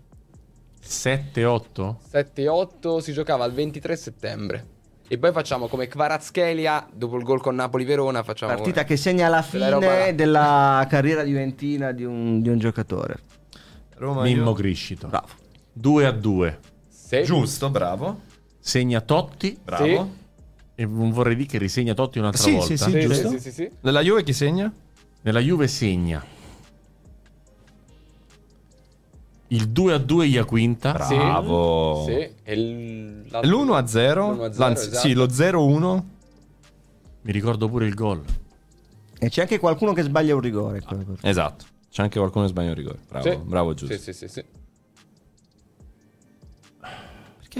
[0.86, 1.94] 7-8?
[2.12, 4.66] 7-8 si giocava il 23 settembre.
[5.08, 8.22] E poi facciamo come Kvaratskhelia dopo il gol con Napoli-Verona.
[8.24, 13.18] Facciamo Partita che segna la fine della carriera juventina di un, di un giocatore.
[13.96, 15.06] Roma, Mimmo io- Criscito.
[15.06, 15.28] Bravo.
[15.72, 16.58] 2 a 2.
[16.88, 17.22] Sì.
[17.22, 18.20] Giusto, bravo.
[18.58, 20.10] Segna Totti Bravo.
[20.74, 22.66] e non vorrei dire che risegna Totti un'altra Sì, volta.
[22.66, 22.90] sì, sì.
[22.90, 23.28] Sì, giusto?
[23.28, 23.70] sì, sì, sì, sì.
[23.82, 24.72] Nella Juve chi segna?
[25.22, 26.24] Nella Juve segna
[29.48, 30.92] il 2 a 2 Iaquinta.
[30.92, 31.08] Bravo.
[31.08, 31.16] Sì.
[31.16, 32.04] Bravo.
[32.06, 32.28] Sì.
[32.42, 34.32] E l- l'altro- L'1 a 0.
[34.32, 35.06] L'1 a 0, Anzi, esatto.
[35.06, 36.04] sì, lo 0-1.
[37.22, 38.22] Mi ricordo pure il gol.
[39.18, 40.80] E c'è anche qualcuno che sbaglia un rigore.
[40.80, 41.28] partita.
[41.28, 41.64] Esatto.
[41.90, 42.98] C'è anche qualcuno che sbaglia un rigore.
[43.08, 43.36] Bravo, Sì.
[43.36, 43.94] bravo giusto.
[43.96, 44.44] Sì, sì, sì, sì.
[47.38, 47.58] Perché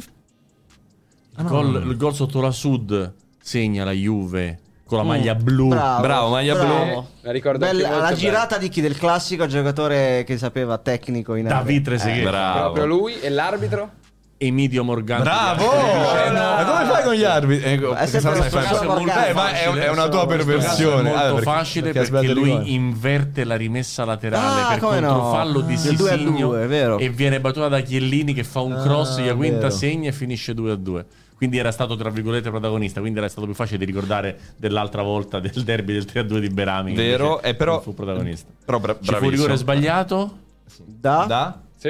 [1.39, 5.69] Il, gol, il gol sotto la Sud segna la Juve con la maglia blu.
[5.69, 6.65] Bravo, maglia blu.
[6.67, 7.09] bravo.
[7.23, 11.35] La ricordo Bella- anche molto la girata di chi del classico giocatore che sapeva tecnico
[11.35, 11.47] in.
[11.47, 12.23] David Trezeguet.
[12.29, 12.73] bravo.
[12.73, 13.91] Proprio lui e l'arbitro?
[14.39, 15.23] Emidio Morgante.
[15.25, 15.65] Bravo!
[15.65, 17.73] Ma come fai con gli arbitri?
[17.73, 19.29] Ecco, è sempre fai- Morgante.
[19.31, 21.09] Eh, ma è, è una tua perversione.
[21.11, 22.65] È molto Ah, perché- facile perché perché, lui rigore.
[22.67, 25.09] inverte la rimessa laterale Ah, per come no?
[25.09, 26.55] controfallo di Sisigno
[26.99, 29.71] e viene battuta da Chiellini che fa un cross, Ah, Iaquinta vero.
[29.71, 31.05] segna e finisce 2 a 2.
[31.37, 35.39] Quindi era stato tra virgolette protagonista, quindi era stato più facile di ricordare dell'altra volta
[35.39, 36.95] del derby del 3 a 2 di Berami.
[36.95, 38.51] Vero, e però- non fu protagonista.
[38.65, 40.39] Però bra- Ci fu rigore sbagliato?
[40.85, 41.61] Da, Da?
[41.77, 41.89] Sì.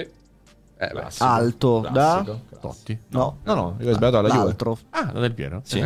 [0.79, 1.91] Eh, alto, da
[2.25, 2.41] Classico.
[2.61, 2.99] Totti.
[3.11, 4.45] no, No, no, io ho sbagliato alla Juve.
[4.45, 4.79] l'altro.
[4.91, 5.61] Ah, da Del Piero?
[5.65, 5.79] Sì.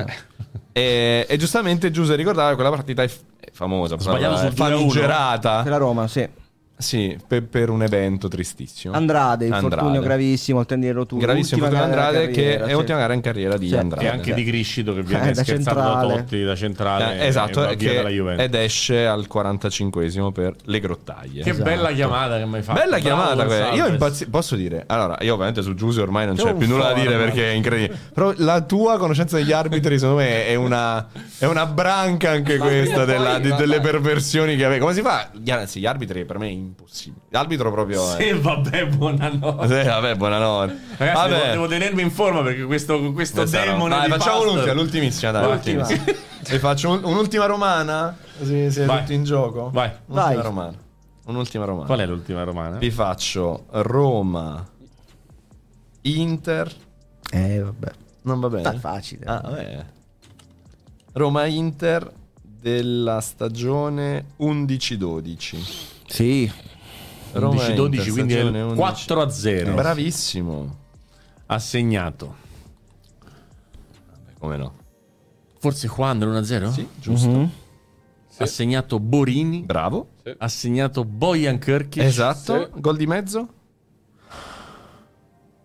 [0.72, 3.10] E, e giustamente Giuse ricordava che quella partita è,
[3.52, 4.76] famosa, Sbagliato però, sul è 2 a 1.
[4.78, 5.64] famigerata.
[5.68, 6.26] La Roma, sì.
[6.80, 8.94] Sì, per, per un evento tristissimo.
[8.94, 10.06] Andrade, infortunio Andrade.
[10.06, 11.20] gravissimo, il tendine roturo.
[11.20, 13.76] Gravissimo infortunio gara Andrade che è l'ultima gara in carriera di Sì.
[13.76, 14.04] Andrade.
[14.06, 17.20] E anche di Griscito che viene Eh, da scherzato da Totti da centrale.
[17.20, 21.42] Eh, esatto, che- ed esce al 45esimo per le grottaglie.
[21.42, 22.78] Che bella chiamata che mi hai fatto.
[22.80, 23.70] Bella Bravo, chiamata quella.
[23.72, 26.88] Io impazzi- posso dire, allora, io ovviamente su Giuse ormai non c'è un più nulla
[26.88, 27.98] da dire perché è incredibile.
[28.14, 31.06] Però la tua conoscenza degli arbitri, secondo me, è una,
[31.38, 34.80] è una branca anche Ma questa della- poi, di- delle perversioni che avevi.
[34.80, 35.30] Come si fa?
[35.50, 37.22] Anzi, gli arbitri per me è impossibile.
[37.30, 38.02] L'arbitro proprio.
[38.16, 39.66] Sì, vabbè, buonanotte.
[39.82, 40.78] Sì, vabbè, buonanotte.
[40.96, 41.30] Ragazzi, vabbè.
[41.40, 45.44] devo, devo tenermi in forma perché questo, questo demone Dai, di facciamo l'ultima, l'ultimissima, dai.
[45.52, 45.86] L'ultima.
[45.86, 46.28] l'ultimissima.
[46.48, 48.16] E faccio un- un'ultima romana?
[48.42, 49.00] Siete Vai.
[49.00, 49.70] tutti in gioco?
[49.70, 49.90] Vai.
[50.06, 50.42] Un'ultima Vai.
[50.42, 50.74] romana.
[51.26, 51.86] Un'ultima romana.
[51.86, 52.76] Qual è l'ultima romana?
[52.78, 54.66] Vi faccio Roma,
[56.02, 56.72] Inter.
[57.30, 57.90] Eh, vabbè.
[58.22, 58.62] Non va bene.
[58.68, 59.24] Sta facile.
[59.26, 59.84] Ah, vabbè.
[61.12, 62.10] Roma, Inter
[62.42, 65.58] della stagione 11-12.
[66.10, 66.50] Sì.
[67.32, 68.80] Roma, 11-12, Inter, quindi è stagione il 11.
[68.80, 69.74] 4 a 0.
[69.74, 70.78] Bravissimo.
[71.46, 72.34] Ha segnato.
[73.20, 74.74] Vabbè, come no?
[75.58, 76.70] Forse Juan l'1 a 0?
[76.72, 77.28] Sì, giusto.
[77.28, 77.50] Mhm.
[78.38, 79.62] Ha segnato Borini.
[79.62, 80.14] Bravo.
[80.38, 82.02] Ha segnato Bojan Kirkic.
[82.02, 82.70] Esatto.
[82.76, 83.48] Gol di mezzo?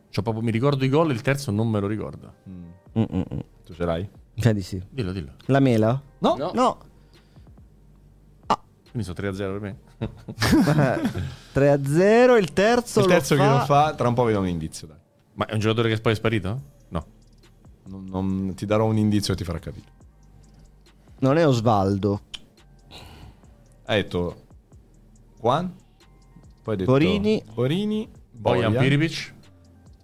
[0.09, 2.33] Cioè, proprio mi ricordo i gol, il terzo non me lo ricordo.
[2.49, 2.63] Mm,
[2.99, 3.03] mm,
[3.33, 3.39] mm.
[3.65, 4.07] Tu ce l'hai?
[4.35, 4.81] Cioè di sì.
[4.89, 5.33] Dillo, dillo.
[5.45, 6.01] La mela?
[6.19, 6.35] No.
[6.35, 6.51] No.
[6.53, 6.77] No.
[8.95, 9.77] Quindi sono 3 a 0 per me.
[9.97, 13.55] 3 a 0, il terzo Il terzo lo che fa...
[13.57, 14.87] non fa, tra un po' vi do un indizio.
[14.87, 14.97] Dai.
[15.33, 16.61] Ma è un giocatore che poi è sparito?
[16.89, 17.05] No.
[17.87, 19.93] Non, non- ti darò un indizio e ti farà capire.
[21.19, 22.21] Non è Osvaldo.
[23.85, 24.43] Hai detto
[25.39, 25.73] Juan,
[26.63, 27.43] poi hai detto Borini.
[27.53, 28.83] Borini, Bojan Bojan.
[28.83, 29.33] Piripic.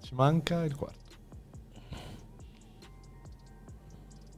[0.01, 0.99] Ci manca il quarto.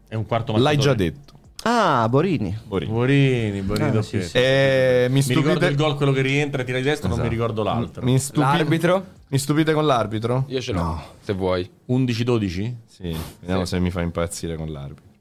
[0.07, 1.32] È un quarto L'hai già detto.
[1.65, 2.57] Ah, Borini.
[2.65, 2.91] Borini.
[2.91, 4.37] Borini, Borini Ah, sì, sì.
[4.37, 7.17] Eh, mi Mi ricordo stupite il gol, quello che rientra e tira di destra, non
[7.17, 7.35] mi Esatto.
[7.39, 8.03] ricordo l'altro.
[8.03, 9.05] Mi stupite, L'arbitro?
[9.29, 10.43] mi stupite con l'arbitro?
[10.47, 11.69] Io ce l'ho, se vuoi.
[11.87, 12.73] 11-12?
[12.85, 15.11] Sì, vediamo se mi fa impazzire con l'arbitro.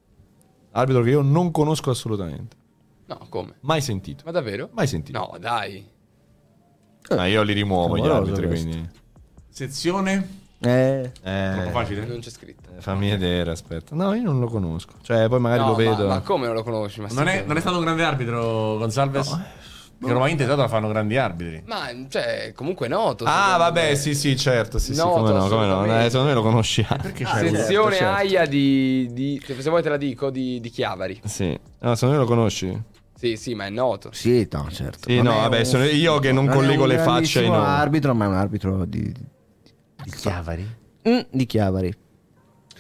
[0.73, 2.57] Arbitro che io non conosco assolutamente.
[3.07, 3.55] No, come?
[3.61, 4.23] Mai sentito.
[4.27, 4.69] Ma davvero?
[4.73, 5.19] Mai sentito.
[5.19, 5.85] No, dai.
[7.11, 8.69] Ma io li rimuovo gli arbitri, questo.
[8.69, 8.89] quindi...
[9.49, 10.41] Sezione?
[10.65, 12.05] Eh, Troppo Eh, facile?
[12.07, 12.69] Non c'è scritto.
[12.77, 13.95] eh, fammi vedere, aspetta.
[13.95, 14.93] No, io non lo conosco.
[15.03, 16.07] Cioè, poi magari No, lo vedo.
[16.07, 17.01] Ma, ma come non lo conosci?
[17.01, 19.29] Ma Non è, non è stato un grande arbitro, Gonzalves?
[19.31, 19.61] eh,
[20.07, 21.63] Che Inter tanto la fanno grandi arbitri.
[21.67, 23.25] Ma, cioè, comunque è noto.
[23.25, 23.95] Ah, vabbè, me.
[23.97, 24.79] sì, sì, certo.
[24.79, 25.85] Sì, sì, Noto, come no, come no.
[26.01, 27.03] Eh, secondo me lo conosci anche.
[27.03, 28.15] Perché c'è Sezione certo.
[28.17, 31.21] AIA di, di- Se vuoi te la dico, di, di Chiavari.
[31.25, 31.59] Sì.
[31.81, 32.83] No, secondo me lo conosci.
[33.15, 34.11] Sì, sì, ma è noto.
[34.13, 35.09] sì, no, certo.
[35.09, 37.39] Sì, Non no, è vabbè, un- sono io che non è collego un le facce
[37.39, 37.67] ai grandissimo nomi.
[37.67, 39.13] arbitro, ma è un arbitro di,
[40.05, 40.77] Di Chiavari?
[41.09, 41.95] Mm, di Chiavari.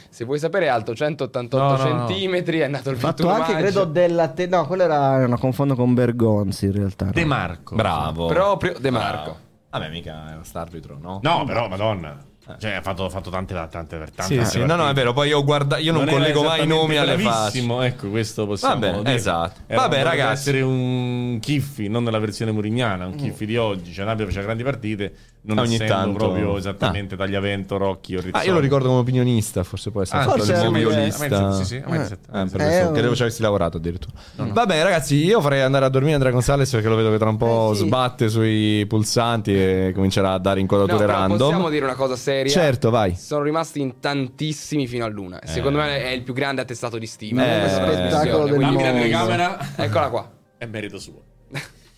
[0.08, 2.06] Se vuoi sapere è alto 188 No, no, no.
[2.06, 3.64] centimetri, è nato il Fatto 21 anche, maggio.
[3.64, 4.28] credo, della...
[4.28, 5.26] Te- no, quello era...
[5.26, 7.06] No, confondo con Bergonzi, in realtà.
[7.06, 7.12] no.
[7.12, 7.74] De Marco.
[7.74, 8.26] Bravo.
[8.26, 9.22] Proprio De Marco.
[9.22, 9.36] Bravo.
[9.70, 11.20] Vabbè, mica era st'arbitro, no?
[11.22, 12.18] No, però, madonna.
[12.58, 15.12] Cioè, ha fatto, ha fatto tante, tante, tante Sì, tante sì, no, no, è vero.
[15.14, 17.22] Poi io guarda, io non, collego mai i nomi alle facce.
[17.28, 19.14] bravissimo, Ecco, questo possiamo Vabbè, dire.
[19.14, 19.60] esatto.
[19.68, 20.32] Era- Vabbè, potrebbe ragazzi.
[20.32, 23.16] essere un Kiffi, non nella versione murignana, un Mm.
[23.16, 23.92] Kiffi di oggi.
[23.92, 26.18] Cioè, Nabia faceva grandi partite, non Ogni essendo tanto.
[26.18, 28.42] proprio esattamente Tagliavento, Rocchi o Rizzoli.
[28.42, 30.84] Ah, io lo ricordo come opinionista, forse può essere Ah, stato forse il lui, eh.
[30.84, 31.52] moviolista.
[31.52, 34.12] Sì, sì, a me Eh, Eh, un- credevo ci avessi lavorato addirittura.
[34.36, 37.28] Va bene, ragazzi, io farei andare a dormire Andrea Gonzalez perché lo vedo che tra
[37.28, 37.86] un po' Eh, sì.
[37.86, 41.38] sbatte sui pulsanti e comincerà a dare No, inquadrature però random.
[41.38, 42.52] possiamo dire una cosa seria.
[42.52, 43.16] Certo, vai.
[43.16, 45.40] Sono rimasti in tantissimi fino all'una.
[45.44, 47.64] Secondo me è il più grande attestato di stima.
[47.64, 49.58] Eh, spettacolo del la telecamera.
[49.76, 50.30] Eccola qua.
[50.56, 51.20] È merito suo.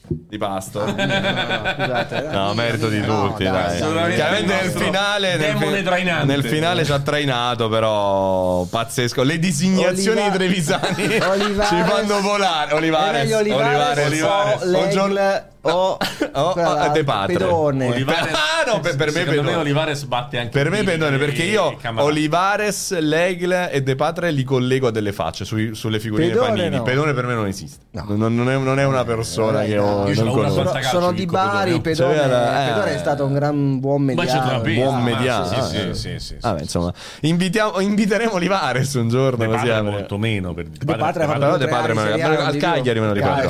[0.06, 0.86] Di pasto.
[0.86, 2.30] Scusate, eh.
[2.30, 3.76] No, merito di No, tutti, dai, dai.
[3.76, 9.22] assolutamente Chiaramente nel finale, nel, nel finale ci ha trainato, però pazzesco.
[9.22, 12.70] Le designazioni Oliva- di Trevisani Olivares- ci fanno volare.
[12.70, 15.98] È Olivares, meglio Olivares, Olivares, o o
[16.36, 17.34] Oh, oh, De Patre.
[17.36, 17.88] Pedone.
[17.88, 18.32] Olivares,
[18.66, 19.56] Ah, no, per- per me secondo me Pedone.
[19.60, 22.06] Olivares batte anche Per me Pedone, perché io Camarà.
[22.06, 26.76] Olivares, Legle e De Patre li collego a delle facce sui- sulle figurine Pedone Panini.
[26.76, 26.82] no.
[26.82, 27.84] Pedone per me non esiste.
[27.92, 28.04] No.
[28.08, 30.64] Non, non è, non è una persona Eh, che ho, non conosco.
[30.66, 31.80] sono, sono di Bari, Codogno.
[31.80, 32.68] Pedone, Cioè, eh.
[32.72, 34.60] Pedone è stato un gran buon mediano.
[34.60, 35.46] Buon ma- mediano.
[35.46, 35.94] Sì, sì, eh.
[35.94, 39.36] sì, sì, sì, Vabbè, insomma, invitiamo- inviteremo Olivares un giorno.
[39.36, 43.40] De così molto meno per De Patre ha fatto De al Cagliari me lo ricordo,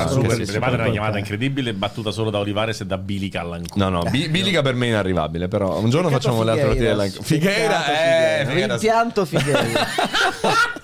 [0.45, 3.79] De Padre è una chiamata incredibile battuta solo da Olivares e da Billy Callancu.
[3.79, 6.67] No, no, Bi- Bilica per me è inarrivabile, però un giorno Peccato facciamo le altre
[6.67, 7.13] partite Figueiras.
[7.13, 7.25] della...
[7.25, 8.45] Figueira, Peccato eh.
[8.47, 9.89] Figueira, Rimpianto Figueiras.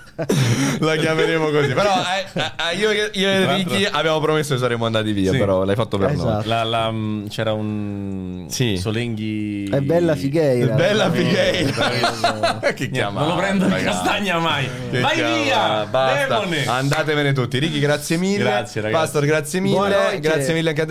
[0.79, 1.73] la chiameremo così.
[1.73, 2.41] Però eh,
[2.71, 5.37] eh, io, io e Ricky abbiamo promesso che saremmo andati via, Sì.
[5.37, 6.29] però l'hai fatto per Esatto.
[6.29, 6.45] noi.
[6.45, 8.77] La- la- mh, c'era un Sì.
[8.77, 10.75] Solenghi È bella Figueira.
[10.75, 12.59] Bella Eh, Figueira.
[12.73, 14.67] che chiamata, non lo prendo in castagna mai.
[14.91, 15.85] Che Vai chiamata, via!
[15.89, 16.27] Basta.
[16.39, 16.65] Demone!
[16.65, 17.59] Andatevene tutti.
[17.59, 18.37] Ricky, grazie mille.
[18.43, 19.01] Grazie, ragazzi.
[19.03, 19.75] Pastor, grazie mille.
[19.75, 20.19] Buonanotte.
[20.19, 20.85] Grazie mille anche a.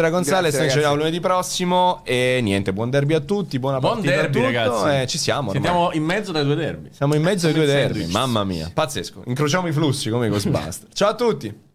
[0.48, 2.01] Grazie, Noi ci vediamo lunedì prossimo.
[2.05, 3.59] E niente, buon derby a tutti.
[3.59, 4.85] Buona Buon partita derby, a tutto.
[4.85, 5.02] ragazzi.
[5.02, 5.51] Eh, ci siamo.
[5.51, 5.62] ormai.
[5.62, 6.89] Siamo in mezzo dai due derby.
[6.93, 8.07] Siamo in mezzo ai due derby.
[8.11, 9.20] Mamma mia, pazzesco.
[9.27, 10.89] Incrociamo i flussi come Ghostbuster.
[10.93, 11.69] Ciao a tutti.